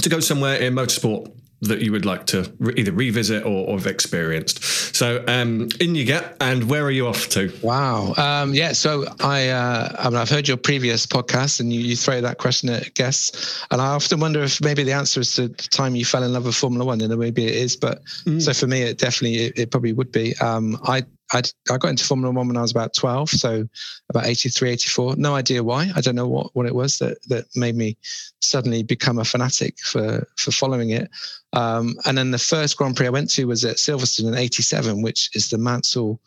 to 0.01 0.09
go 0.09 0.19
somewhere 0.19 0.55
in 0.57 0.75
motorsport 0.75 1.36
that 1.61 1.81
you 1.81 1.91
would 1.91 2.05
like 2.05 2.25
to 2.27 2.51
re- 2.59 2.73
either 2.77 2.91
revisit 2.91 3.43
or, 3.43 3.67
or, 3.67 3.77
have 3.77 3.87
experienced. 3.87 4.63
So, 4.95 5.23
um, 5.27 5.69
in 5.79 5.95
you 5.95 6.05
get, 6.05 6.37
and 6.39 6.69
where 6.69 6.83
are 6.83 6.91
you 6.91 7.07
off 7.07 7.29
to? 7.29 7.51
Wow. 7.63 8.13
Um, 8.15 8.53
yeah. 8.53 8.73
So 8.73 9.05
I, 9.19 9.49
uh, 9.49 9.95
I 9.97 10.09
mean, 10.09 10.17
I've 10.17 10.29
heard 10.29 10.47
your 10.47 10.57
previous 10.57 11.07
podcast, 11.07 11.59
and 11.59 11.73
you, 11.73 11.79
you 11.79 11.95
throw 11.95 12.21
that 12.21 12.37
question 12.37 12.69
at 12.69 12.93
guests, 12.93 13.65
and 13.71 13.81
I 13.81 13.87
often 13.87 14.19
wonder 14.19 14.43
if 14.43 14.61
maybe 14.61 14.83
the 14.83 14.93
answer 14.93 15.21
is 15.21 15.33
to 15.35 15.47
the 15.47 15.53
time 15.55 15.95
you 15.95 16.05
fell 16.05 16.23
in 16.23 16.33
love 16.33 16.45
with 16.45 16.55
Formula 16.55 16.85
One, 16.85 17.01
and 17.01 17.17
maybe 17.17 17.45
it 17.45 17.55
is, 17.55 17.75
but 17.75 18.03
mm. 18.25 18.41
so 18.41 18.53
for 18.53 18.67
me, 18.67 18.83
it 18.83 18.99
definitely, 18.99 19.45
it, 19.45 19.57
it 19.57 19.71
probably 19.71 19.93
would 19.93 20.11
be. 20.11 20.35
Um, 20.37 20.79
I 20.83 21.05
i 21.33 21.41
I 21.69 21.77
got 21.77 21.89
into 21.89 22.05
Formula 22.05 22.33
One 22.33 22.47
when 22.47 22.57
I 22.57 22.61
was 22.61 22.71
about 22.71 22.93
12, 22.93 23.29
so 23.29 23.67
about 24.09 24.25
83, 24.25 24.71
84. 24.71 25.15
No 25.17 25.35
idea 25.35 25.63
why. 25.63 25.91
I 25.95 26.01
don't 26.01 26.15
know 26.15 26.27
what, 26.27 26.55
what 26.55 26.65
it 26.65 26.75
was 26.75 26.99
that, 26.99 27.17
that 27.27 27.45
made 27.55 27.75
me 27.75 27.97
suddenly 28.41 28.83
become 28.83 29.19
a 29.19 29.25
fanatic 29.25 29.79
for, 29.79 30.25
for 30.37 30.51
following 30.51 30.91
it. 30.91 31.09
Um, 31.57 31.95
and 32.05 32.15
then 32.15 32.29
the 32.29 32.37
first 32.37 32.77
Grand 32.77 32.95
Prix 32.95 33.07
I 33.07 33.09
went 33.09 33.31
to 33.31 33.45
was 33.45 33.65
at 33.65 33.77
Silverstone 33.77 34.27
in 34.27 34.35
87, 34.35 35.01
which 35.01 35.31
is 35.33 35.49
the 35.49 35.57
Mansell, 35.57 36.21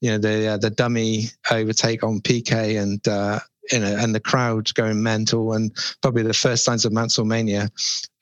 you 0.00 0.10
know, 0.10 0.18
the, 0.18 0.48
uh, 0.48 0.56
the 0.56 0.70
dummy 0.70 1.26
overtake 1.52 2.02
on 2.02 2.20
Piquet 2.20 2.74
and, 2.76 3.06
uh, 3.06 3.38
you 3.70 3.78
know, 3.78 3.96
and 3.96 4.12
the 4.12 4.18
crowd 4.18 4.74
going 4.74 5.00
mental, 5.00 5.52
and 5.52 5.70
probably 6.00 6.24
the 6.24 6.34
first 6.34 6.64
signs 6.64 6.84
of 6.84 6.92
Mansell 6.92 7.24
mania. 7.24 7.70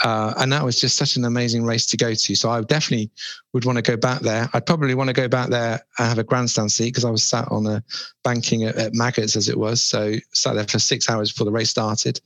Uh, 0.05 0.35
and 0.37 0.53
that 0.53 0.63
was 0.63 0.79
just 0.79 0.97
such 0.97 1.17
an 1.17 1.25
amazing 1.25 1.65
race 1.65 1.87
to 1.87 1.97
go 1.97 2.13
to. 2.13 2.35
So 2.37 2.51
I 2.51 2.61
definitely 2.61 3.11
would 3.55 3.65
want 3.65 3.77
to 3.77 3.83
go 3.83 3.97
back 3.97 4.21
there. 4.21 4.51
I'd 4.53 4.67
probably 4.67 4.95
want 4.95 5.09
to 5.09 5.15
go 5.15 5.29
back 5.29 5.49
there 5.49 5.81
and 5.99 6.09
have 6.09 6.19
a 6.19 6.25
grandstand 6.25 6.73
seat 6.73 6.89
because 6.89 7.07
I 7.07 7.11
was 7.11 7.25
sat 7.25 7.49
on 7.51 7.67
a 7.67 7.83
banking 8.23 8.65
at, 8.65 8.77
at 8.77 8.93
Maggotts 8.93 9.35
as 9.35 9.49
it 9.49 9.59
was. 9.59 9.83
So 9.83 10.17
sat 10.35 10.57
there 10.57 10.65
for 10.65 10.79
six 10.79 11.09
hours 11.09 11.33
before 11.33 11.47
the 11.47 11.53
race 11.53 11.71
started. 11.71 12.21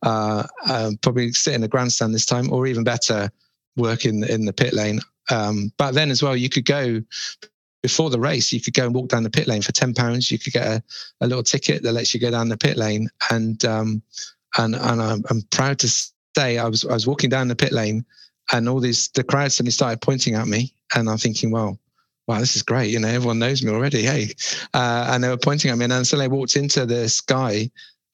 Uh, 0.00 0.44
um, 0.68 0.96
probably 0.98 1.32
sit 1.32 1.54
in 1.54 1.60
the 1.60 1.66
grandstand 1.66 2.14
this 2.14 2.26
time, 2.26 2.52
or 2.52 2.68
even 2.68 2.84
better, 2.84 3.32
work 3.76 4.04
in 4.04 4.24
in 4.24 4.44
the 4.44 4.52
pit 4.52 4.72
lane. 4.72 5.00
Um, 5.30 5.72
back 5.78 5.94
then 5.94 6.10
as 6.10 6.22
well, 6.22 6.36
you 6.36 6.48
could 6.48 6.64
go 6.64 7.02
before 7.82 8.10
the 8.10 8.20
race, 8.20 8.52
you 8.52 8.60
could 8.60 8.74
go 8.74 8.84
and 8.84 8.94
walk 8.94 9.08
down 9.08 9.22
the 9.22 9.30
pit 9.30 9.46
lane 9.46 9.62
for 9.62 9.72
ten 9.72 9.94
pounds. 9.94 10.30
You 10.30 10.38
could 10.38 10.52
get 10.52 10.66
a, 10.66 10.82
a 11.20 11.26
little 11.26 11.42
ticket 11.42 11.82
that 11.82 11.92
lets 11.92 12.12
you 12.12 12.20
go 12.20 12.30
down 12.30 12.48
the 12.48 12.56
pit 12.56 12.76
lane, 12.76 13.08
and 13.30 13.64
um, 13.64 14.02
and 14.58 14.74
and 14.74 15.02
I'm, 15.02 15.24
I'm 15.30 15.42
proud 15.50 15.78
to 15.80 15.88
say 16.36 16.58
I 16.58 16.68
was 16.68 16.84
I 16.84 16.92
was 16.92 17.06
walking 17.06 17.30
down 17.30 17.48
the 17.48 17.56
pit 17.56 17.72
lane, 17.72 18.04
and 18.52 18.68
all 18.68 18.80
these 18.80 19.08
the 19.08 19.24
crowd 19.24 19.52
suddenly 19.52 19.72
started 19.72 20.00
pointing 20.00 20.34
at 20.34 20.48
me, 20.48 20.74
and 20.94 21.08
I'm 21.08 21.18
thinking, 21.18 21.50
well, 21.50 21.78
wow, 22.26 22.40
this 22.40 22.56
is 22.56 22.62
great. 22.62 22.90
You 22.90 23.00
know, 23.00 23.08
everyone 23.08 23.38
knows 23.38 23.62
me 23.62 23.70
already. 23.70 24.02
Hey, 24.02 24.34
uh, 24.74 25.08
and 25.10 25.24
they 25.24 25.28
were 25.28 25.38
pointing 25.38 25.70
at 25.70 25.78
me, 25.78 25.84
and 25.84 25.92
then 25.92 26.04
suddenly 26.04 26.26
I 26.26 26.28
walked 26.28 26.56
into 26.56 26.86
this 26.86 27.20
guy 27.20 27.70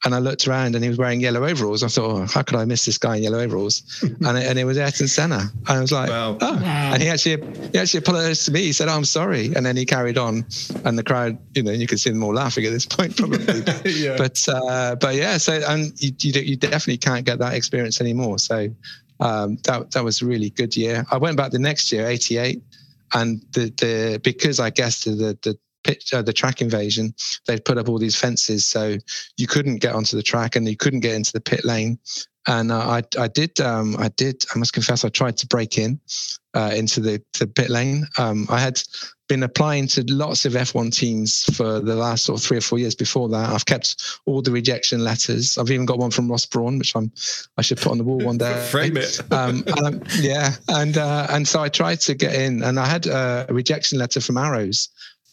and 0.07 0.15
I 0.15 0.21
looked 0.21 0.47
around 0.47 0.77
and 0.77 0.85
he 0.85 0.89
was 0.89 0.99
wearing 0.99 1.21
yellow 1.21 1.45
overalls. 1.45 1.83
I 1.83 1.89
thought, 1.89 2.11
oh, 2.13 2.27
how 2.27 2.45
could 2.45 2.55
I 2.55 2.65
miss 2.65 2.85
this 2.85 2.97
guy 2.97 3.17
in 3.17 3.25
yellow 3.25 3.41
overalls? 3.41 3.83
and, 4.03 4.39
it, 4.39 4.47
and 4.47 4.57
it 4.57 4.65
was 4.65 4.79
Ayrton 4.79 5.09
Senna. 5.09 5.51
And 5.67 5.69
I 5.69 5.81
was 5.81 5.91
like, 5.91 6.09
wow. 6.09 6.39
oh. 6.41 6.55
Wow. 6.55 6.93
And 6.93 7.03
he 7.03 7.09
actually 7.09 7.45
he 7.73 7.79
actually 7.79 7.99
apologized 7.99 8.45
to 8.45 8.53
me. 8.53 8.63
He 8.63 8.73
said, 8.73 8.87
oh, 8.87 8.93
I'm 8.93 9.05
sorry. 9.05 9.53
And 9.57 9.67
then 9.67 9.77
he 9.77 9.85
carried 9.85 10.17
on. 10.17 10.47
And 10.85 10.97
the 10.97 11.03
crowd, 11.03 11.37
you 11.57 11.65
know, 11.65 11.73
you 11.73 11.89
could 11.89 11.99
see 11.99 12.11
them 12.11 12.23
all 12.23 12.33
laughing 12.33 12.65
at 12.67 12.71
this 12.71 12.87
point, 12.87 13.17
probably. 13.17 13.65
yeah. 13.85 14.17
But 14.17 14.49
uh, 14.49 14.95
but 14.95 15.17
yeah, 15.17 15.39
so 15.39 15.61
and 15.67 15.93
you, 16.01 16.13
you, 16.21 16.41
you 16.41 16.57
definitely 16.57 16.99
can't 16.99 17.27
get 17.27 17.41
that 17.41 17.55
experience 17.55 18.01
anymore. 18.01 18.39
So 18.39 18.69
um, 19.19 19.57
that 19.65 19.91
that 19.91 20.05
was 20.05 20.23
a 20.23 20.27
really 20.27 20.51
good 20.51 20.77
year. 20.77 21.05
I 21.11 21.17
went 21.17 21.37
back 21.37 21.51
the 21.51 21.59
next 21.59 21.91
year, 21.91 22.07
88 22.07 22.63
and 23.13 23.45
the 23.55 23.71
the 23.71 24.21
because 24.23 24.61
I 24.61 24.71
guess 24.71 25.03
the 25.03 25.37
the 25.43 25.59
pitch, 25.87 26.12
uh, 26.12 26.22
the 26.22 26.32
track 26.32 26.61
invasion, 26.61 27.14
they'd 27.47 27.64
put 27.64 27.78
up 27.78 27.89
all 27.89 27.99
these 27.99 28.16
fences 28.16 28.66
so 28.66 28.97
you 29.37 29.47
couldn't 29.47 29.76
get 29.76 29.95
onto 29.95 30.16
the 30.16 30.22
track 30.22 30.57
and 30.57 30.68
you 30.68 30.76
couldn't 30.76 31.01
get 31.01 31.14
into 31.14 31.32
the 31.32 31.41
pit 31.41 31.64
lane. 31.64 31.99
And 32.49 32.70
uh, 32.70 32.78
I, 32.78 33.03
I 33.18 33.28
did, 33.28 33.61
um, 33.61 33.97
I 33.99 34.09
did, 34.09 34.45
I 34.55 34.59
must 34.59 34.72
confess, 34.72 35.05
I 35.05 35.09
tried 35.09 35.37
to 35.39 35.47
break 35.47 35.78
in 35.78 36.01
uh, 36.55 36.72
into 36.74 37.01
the, 37.01 37.22
the 37.39 37.47
pit 37.47 37.70
lane. 37.70 38.07
Um, 38.18 38.47
I 38.49 38.61
had 38.61 38.80
been 39.28 39.43
applying 39.43 39.89
to 39.89 40.05
lots 40.09 40.45
of 40.45 40.53
F1 40.53 40.95
teams 40.95 41.43
for 41.57 41.80
the 41.80 41.97
last 41.97 42.24
sort 42.24 42.39
of 42.39 42.47
three 42.47 42.59
or 42.59 42.61
four 42.61 42.78
years 42.78 42.95
before 42.95 43.28
that. 43.28 43.51
I've 43.51 43.66
kept 43.66 44.20
all 44.26 44.41
the 44.41 44.53
rejection 44.53 45.03
letters. 45.03 45.59
I've 45.59 45.70
even 45.70 45.87
got 45.87 45.99
one 45.99 46.11
from 46.11 46.30
Ross 46.30 46.47
Brawn, 46.47 46.78
which 46.78 46.95
I'm 46.95 47.11
I 47.57 47.62
should 47.62 47.78
put 47.78 47.91
on 47.93 47.99
the 47.99 48.05
wall 48.05 48.18
one 48.18 48.39
day. 48.39 48.55
Frame 48.70 48.97
it. 48.97 49.20
um, 49.32 49.64
and, 49.78 50.07
yeah, 50.20 50.55
and 50.68 50.97
uh, 50.97 51.26
and 51.30 51.47
so 51.47 51.61
I 51.61 51.68
tried 51.68 52.01
to 52.03 52.14
get 52.14 52.34
in, 52.34 52.62
and 52.62 52.78
I 52.78 52.87
had 52.87 53.07
a 53.07 53.47
rejection 53.51 53.99
letter 53.99 54.20
from 54.20 54.37
Arrows, 54.37 54.89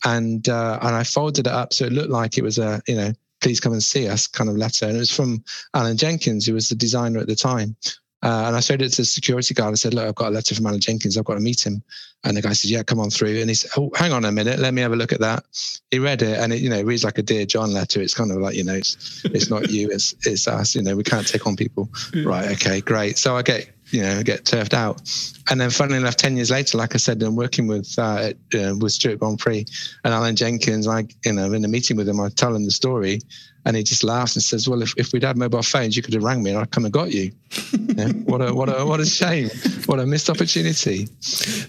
and 0.06 0.48
uh, 0.50 0.80
and 0.82 0.96
I 0.96 1.04
folded 1.04 1.48
it 1.48 1.54
up 1.54 1.74
so 1.74 1.86
it 1.86 1.94
looked 1.94 2.10
like 2.10 2.38
it 2.38 2.44
was 2.44 2.58
a 2.58 2.82
you 2.88 2.96
know 2.96 3.14
please 3.44 3.60
come 3.60 3.74
and 3.74 3.84
see 3.84 4.08
us 4.08 4.26
kind 4.26 4.50
of 4.50 4.56
letter, 4.56 4.86
and 4.86 4.96
it 4.96 5.00
was 5.00 5.12
from 5.12 5.44
Alan 5.74 5.98
Jenkins, 5.98 6.46
who 6.46 6.54
was 6.54 6.70
the 6.70 6.76
designer 6.76 7.20
at 7.20 7.28
the 7.28 7.36
time. 7.36 7.76
Uh, 8.24 8.46
and 8.48 8.56
I 8.56 8.62
showed 8.62 8.82
it 8.82 8.88
to 8.92 9.02
the 9.02 9.06
security 9.06 9.54
guard. 9.54 9.68
And 9.68 9.74
I 9.74 9.76
said, 9.76 9.94
"Look, 9.94 10.08
I've 10.08 10.16
got 10.16 10.30
a 10.30 10.36
letter 10.36 10.56
from 10.56 10.66
Alan 10.66 10.80
Jenkins. 10.80 11.18
I've 11.18 11.26
got 11.26 11.34
to 11.34 11.42
meet 11.42 11.66
him." 11.66 11.84
And 12.24 12.38
the 12.38 12.42
guy 12.42 12.54
said, 12.54 12.72
"Yeah, 12.72 12.82
come 12.82 13.02
on 13.02 13.10
through." 13.10 13.42
And 13.42 13.50
he 13.50 13.54
said, 13.54 13.72
"Oh, 13.76 13.92
hang 13.96 14.14
on 14.14 14.24
a 14.24 14.32
minute. 14.32 14.60
Let 14.60 14.74
me 14.74 14.82
have 14.82 14.94
a 14.94 14.96
look 14.96 15.12
at 15.12 15.20
that." 15.20 15.44
He 15.92 16.00
read 16.00 16.22
it, 16.22 16.40
and 16.40 16.54
it, 16.54 16.62
you 16.62 16.70
know, 16.70 16.78
it 16.78 16.86
reads 16.86 17.04
like 17.04 17.18
a 17.18 17.22
Dear 17.22 17.46
John 17.46 17.74
letter. 17.74 18.02
It's 18.02 18.14
kind 18.14 18.32
of 18.32 18.38
like, 18.38 18.56
you 18.56 18.64
know, 18.64 18.76
it's 18.76 19.26
it's 19.26 19.50
not 19.50 19.70
you, 19.72 19.90
it's 19.92 20.16
it's 20.26 20.48
us. 20.48 20.74
You 20.74 20.84
know, 20.84 20.96
we 20.96 21.04
can't 21.04 21.28
take 21.28 21.46
on 21.46 21.58
people. 21.58 21.90
Right? 22.24 22.52
Okay, 22.54 22.80
great. 22.80 23.18
So 23.18 23.36
I 23.36 23.42
get 23.42 23.70
you 23.94 24.02
know 24.02 24.24
get 24.24 24.46
turfed 24.46 24.74
out, 24.74 25.02
and 25.50 25.62
then 25.62 25.70
funnily 25.70 25.98
enough, 25.98 26.18
ten 26.18 26.36
years 26.36 26.50
later, 26.50 26.78
like 26.78 26.96
I 26.96 26.98
said, 26.98 27.22
I'm 27.22 27.36
working 27.36 27.68
with 27.68 27.94
uh, 27.98 28.34
uh, 28.56 28.76
with 28.80 28.92
Stewart 28.92 29.20
Prix 29.38 29.66
and 30.04 30.14
Alan 30.14 30.36
Jenkins. 30.36 30.88
I 30.88 31.06
you 31.24 31.34
know 31.34 31.54
in 31.54 31.64
a 31.64 31.68
meeting 31.68 31.96
with 31.96 32.10
him, 32.10 32.20
I 32.20 32.30
tell 32.30 32.56
him 32.56 32.66
the 32.66 32.72
story, 32.72 33.22
and 33.66 33.78
he 33.78 33.84
just 33.84 34.04
laughs 34.04 34.36
and 34.36 34.44
says, 34.44 34.68
"Well, 34.68 34.82
if, 34.82 34.94
if 34.98 35.14
we'd 35.14 35.24
had 35.24 35.38
mobile 35.38 35.64
phones, 35.64 35.96
you 35.96 36.04
could 36.04 36.14
have 36.14 36.24
rang 36.24 36.44
me, 36.44 36.52
and 36.52 36.60
I'd 36.60 36.72
come 36.72 36.86
and 36.86 36.94
got 36.94 37.12
you." 37.12 37.32
yeah? 37.74 38.10
What 38.10 38.42
a 38.42 38.54
what 38.54 38.70
a 38.70 38.86
what 38.86 39.00
a 39.00 39.06
shame! 39.06 39.50
What 39.86 40.00
a 40.00 40.06
missed 40.06 40.30
opportunity. 40.30 41.08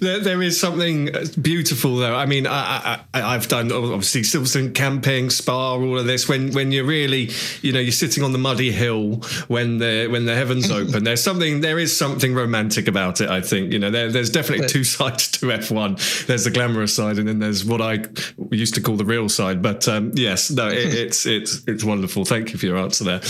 There, 0.00 0.18
there 0.18 0.42
is 0.42 0.58
something 0.58 1.10
beautiful 1.40 1.96
though. 1.96 2.14
I 2.14 2.26
mean, 2.26 2.46
I, 2.46 3.00
I, 3.12 3.32
have 3.32 3.48
done 3.48 3.70
obviously 3.70 4.22
Silverstone 4.22 4.74
camping, 4.74 5.30
Spa, 5.30 5.74
all 5.74 5.98
of 5.98 6.06
this. 6.06 6.28
When 6.28 6.52
when 6.52 6.72
you're 6.72 6.84
really, 6.84 7.30
you 7.62 7.72
know, 7.72 7.80
you're 7.80 7.92
sitting 7.92 8.22
on 8.22 8.32
the 8.32 8.38
muddy 8.38 8.72
hill 8.72 9.16
when 9.48 9.78
the 9.78 10.08
when 10.08 10.24
the 10.24 10.34
heavens 10.34 10.70
open. 10.70 11.04
There's 11.04 11.22
something. 11.22 11.60
There 11.60 11.78
is 11.78 11.96
something 11.96 12.34
romantic 12.34 12.88
about 12.88 13.20
it. 13.20 13.28
I 13.30 13.40
think 13.40 13.72
you 13.72 13.78
know. 13.78 13.90
There, 13.90 14.10
there's 14.10 14.30
definitely 14.30 14.68
two 14.68 14.84
sides 14.96 15.30
to 15.32 15.46
F1. 15.46 16.26
There's 16.26 16.44
the 16.44 16.50
glamorous 16.50 16.94
side, 16.94 17.18
and 17.18 17.28
then 17.28 17.38
there's 17.38 17.64
what 17.64 17.80
I 17.80 18.04
used 18.50 18.74
to 18.74 18.80
call 18.80 18.96
the 18.96 19.04
real 19.04 19.28
side. 19.28 19.62
But 19.62 19.86
um, 19.86 20.12
yes, 20.14 20.50
no, 20.50 20.68
it, 20.68 20.94
it's 20.94 21.26
it's 21.26 21.62
it's 21.66 21.83
wonderful. 21.84 22.24
Thank 22.24 22.52
you 22.52 22.58
for 22.58 22.66
your 22.66 22.78
answer 22.78 23.04
there. 23.04 23.20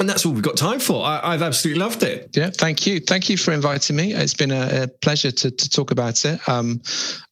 And 0.00 0.08
that's 0.08 0.24
all 0.24 0.32
we've 0.32 0.42
got 0.42 0.56
time 0.56 0.80
for. 0.80 1.04
I, 1.04 1.32
have 1.32 1.42
absolutely 1.42 1.80
loved 1.80 2.02
it. 2.02 2.30
Yeah, 2.34 2.50
thank 2.50 2.86
you. 2.86 2.98
Thank 3.00 3.28
you 3.28 3.36
for 3.36 3.52
inviting 3.52 3.94
me. 3.94 4.14
It's 4.14 4.34
been 4.34 4.50
a, 4.50 4.84
a 4.84 4.88
pleasure 4.88 5.30
to, 5.30 5.50
to, 5.50 5.70
talk 5.70 5.90
about 5.90 6.24
it. 6.24 6.48
Um, 6.48 6.80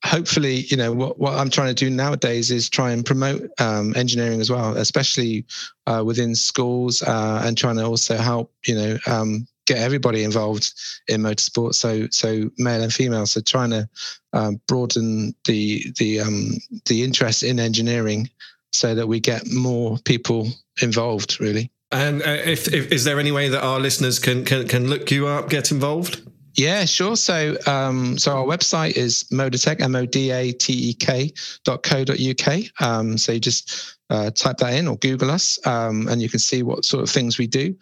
hopefully, 0.05 0.57
you 0.69 0.77
know, 0.77 0.93
what, 0.93 1.19
what, 1.19 1.35
I'm 1.39 1.51
trying 1.51 1.69
to 1.69 1.75
do 1.75 1.91
nowadays 1.91 2.51
is 2.51 2.69
try 2.69 2.93
and 2.93 3.05
promote 3.05 3.49
um, 3.59 3.95
engineering 3.97 4.41
as 4.41 4.51
well, 4.51 4.77
especially 4.77 5.47
uh, 5.87 6.03
within 6.05 6.35
schools 6.35 7.03
uh, 7.03 7.43
and 7.45 7.57
trying 7.57 7.77
to 7.77 7.85
also 7.85 8.17
help, 8.17 8.53
you 8.67 8.75
know, 8.75 8.99
um, 9.07 9.47
get 9.67 9.79
everybody 9.79 10.25
involved 10.25 10.73
in 11.09 11.23
motorsport. 11.23 11.75
So, 11.75 12.09
so 12.11 12.51
male 12.59 12.83
and 12.83 12.93
female. 12.93 13.27
So 13.27 13.41
trying 13.41 13.71
to 13.71 13.89
um, 14.33 14.61
broaden 14.69 15.35
the, 15.45 15.93
the, 15.99 16.21
um, 16.21 16.51
the 16.87 17.05
interest 17.05 17.43
in 17.43 17.59
engineering 17.59 18.29
so 18.73 18.95
that 18.95 19.07
we 19.07 19.21
get 19.21 19.51
more 19.51 19.99
people 20.05 20.49
involved 20.83 21.41
really 21.41 21.71
and 21.93 22.23
uh, 22.23 22.31
if, 22.45 22.73
if, 22.73 22.93
is 22.93 23.05
there 23.05 23.19
any 23.19 23.33
way 23.33 23.49
that 23.49 23.63
our 23.63 23.81
listeners 23.81 24.19
can, 24.19 24.45
can 24.45 24.67
can 24.69 24.89
look 24.89 25.11
you 25.11 25.27
up 25.27 25.49
get 25.49 25.71
involved 25.71 26.23
yeah, 26.57 26.85
sure. 26.85 27.17
So, 27.17 27.57
um, 27.67 28.19
so 28.19 28.37
our 28.37 28.45
website 28.45 28.97
is 28.97 29.25
modatek, 29.33 29.81
M-O-D-A-T-E-K 29.81 31.33
dot 31.65 31.83
co 31.83 32.05
dot 32.05 32.19
UK. 32.21 32.65
Um, 32.81 33.17
so 33.17 33.33
you 33.33 33.41
just 33.41 33.97
uh, 34.11 34.31
type 34.31 34.59
that 34.59 34.75
in 34.75 34.89
or 34.89 34.97
Google 34.97 35.31
us, 35.31 35.65
um, 35.67 36.09
and 36.09 36.21
you 36.21 36.29
can 36.29 36.39
see 36.39 36.63
what 36.63 36.85
sort 36.85 37.03
of 37.03 37.11
things 37.11 37.39
we 37.39 37.47
do. 37.47 37.75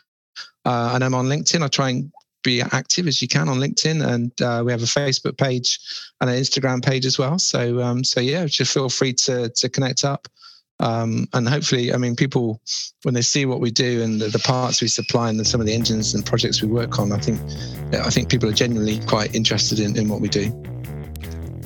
Uh, 0.64 0.92
and 0.94 1.02
I'm 1.02 1.14
on 1.14 1.26
LinkedIn. 1.26 1.62
I 1.62 1.68
try 1.68 1.90
and 1.90 2.12
be 2.44 2.60
active 2.60 3.08
as 3.08 3.20
you 3.20 3.28
can 3.28 3.48
on 3.48 3.58
LinkedIn, 3.58 4.06
and 4.06 4.40
uh, 4.42 4.62
we 4.64 4.70
have 4.70 4.82
a 4.82 4.86
Facebook 4.86 5.38
page 5.38 5.80
and 6.20 6.28
an 6.28 6.36
Instagram 6.36 6.84
page 6.84 7.06
as 7.06 7.18
well. 7.18 7.38
So, 7.38 7.82
um, 7.82 8.04
so 8.04 8.20
yeah, 8.20 8.44
just 8.46 8.72
feel 8.72 8.90
free 8.90 9.14
to 9.14 9.48
to 9.48 9.68
connect 9.68 10.04
up. 10.04 10.28
Um, 10.80 11.28
and 11.32 11.48
hopefully, 11.48 11.92
I 11.92 11.96
mean, 11.96 12.14
people 12.14 12.60
when 13.02 13.14
they 13.14 13.22
see 13.22 13.46
what 13.46 13.60
we 13.60 13.70
do 13.70 14.02
and 14.02 14.20
the, 14.20 14.28
the, 14.28 14.38
parts 14.38 14.80
we 14.80 14.86
supply 14.86 15.28
and 15.28 15.38
the, 15.38 15.44
some 15.44 15.60
of 15.60 15.66
the 15.66 15.74
engines 15.74 16.14
and 16.14 16.24
projects 16.24 16.62
we 16.62 16.68
work 16.68 17.00
on, 17.00 17.10
I 17.10 17.18
think 17.18 17.40
I 17.94 18.10
think 18.10 18.28
people 18.28 18.48
are 18.48 18.52
genuinely 18.52 19.00
quite 19.06 19.34
interested 19.34 19.80
in, 19.80 19.96
in 19.96 20.08
what 20.08 20.20
we 20.20 20.28
do. 20.28 20.52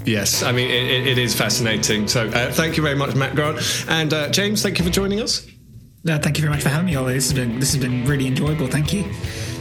Yes, 0.04 0.42
I 0.42 0.52
mean 0.52 0.70
it, 0.70 1.06
it 1.06 1.18
is 1.18 1.34
fascinating. 1.34 2.08
So 2.08 2.28
uh, 2.28 2.52
thank 2.52 2.76
you 2.76 2.82
very 2.82 2.96
much, 2.96 3.14
Matt 3.14 3.34
Grant 3.34 3.60
and 3.88 4.12
uh, 4.12 4.30
James. 4.30 4.62
Thank 4.62 4.78
you 4.78 4.84
for 4.84 4.90
joining 4.90 5.20
us. 5.20 5.46
No, 6.04 6.18
thank 6.18 6.38
you 6.38 6.42
very 6.42 6.52
much 6.52 6.62
for 6.62 6.70
having 6.70 6.86
me, 6.86 6.96
Ollie. 6.96 7.14
This 7.14 7.30
has 7.30 7.34
been 7.34 7.60
this 7.60 7.72
has 7.74 7.82
been 7.82 8.04
really 8.06 8.26
enjoyable. 8.26 8.66
Thank 8.66 8.92
you. 8.92 9.04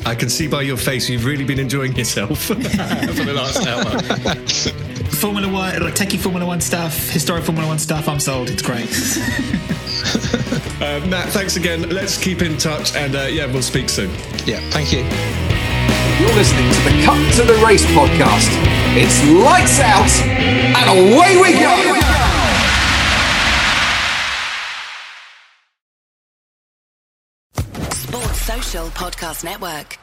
I 0.06 0.16
can 0.16 0.30
see 0.30 0.48
by 0.48 0.64
your 0.64 0.78
face 0.78 1.10
you've 1.10 1.26
really 1.26 1.44
been 1.44 1.60
enjoying 1.60 1.96
yourself 1.96 2.40
for 2.46 2.56
the 2.56 3.34
last 3.36 3.68
hour. 3.68 4.88
Formula 5.22 5.48
One, 5.48 5.80
like 5.84 5.94
techie 5.94 6.20
Formula 6.20 6.44
One 6.44 6.60
stuff, 6.60 7.10
historic 7.10 7.44
Formula 7.44 7.68
One 7.68 7.78
stuff. 7.78 8.10
I'm 8.10 8.20
sold. 8.20 8.50
It's 8.50 8.64
great. 8.64 8.90
uh, 10.82 11.06
Matt, 11.06 11.30
thanks 11.30 11.58
again. 11.58 11.88
Let's 11.90 12.18
keep 12.18 12.42
in 12.42 12.58
touch, 12.58 12.96
and 12.96 13.16
uh, 13.16 13.28
yeah, 13.30 13.46
we'll 13.46 13.62
speak 13.62 13.88
soon. 13.88 14.10
Yeah, 14.48 14.60
thank 14.72 14.92
you. 14.92 15.02
You're 16.20 16.34
listening 16.34 16.74
to 16.74 16.80
the 16.82 17.04
Cut 17.06 17.34
to 17.36 17.44
the 17.44 17.54
Race 17.64 17.86
podcast. 17.94 18.50
It's 18.98 19.24
lights 19.30 19.80
out, 19.80 20.10
and 20.26 20.90
away 20.90 21.38
we 21.40 21.54
go. 21.54 22.02
Sports 27.92 28.42
Social 28.42 28.88
Podcast 28.88 29.44
Network. 29.44 30.00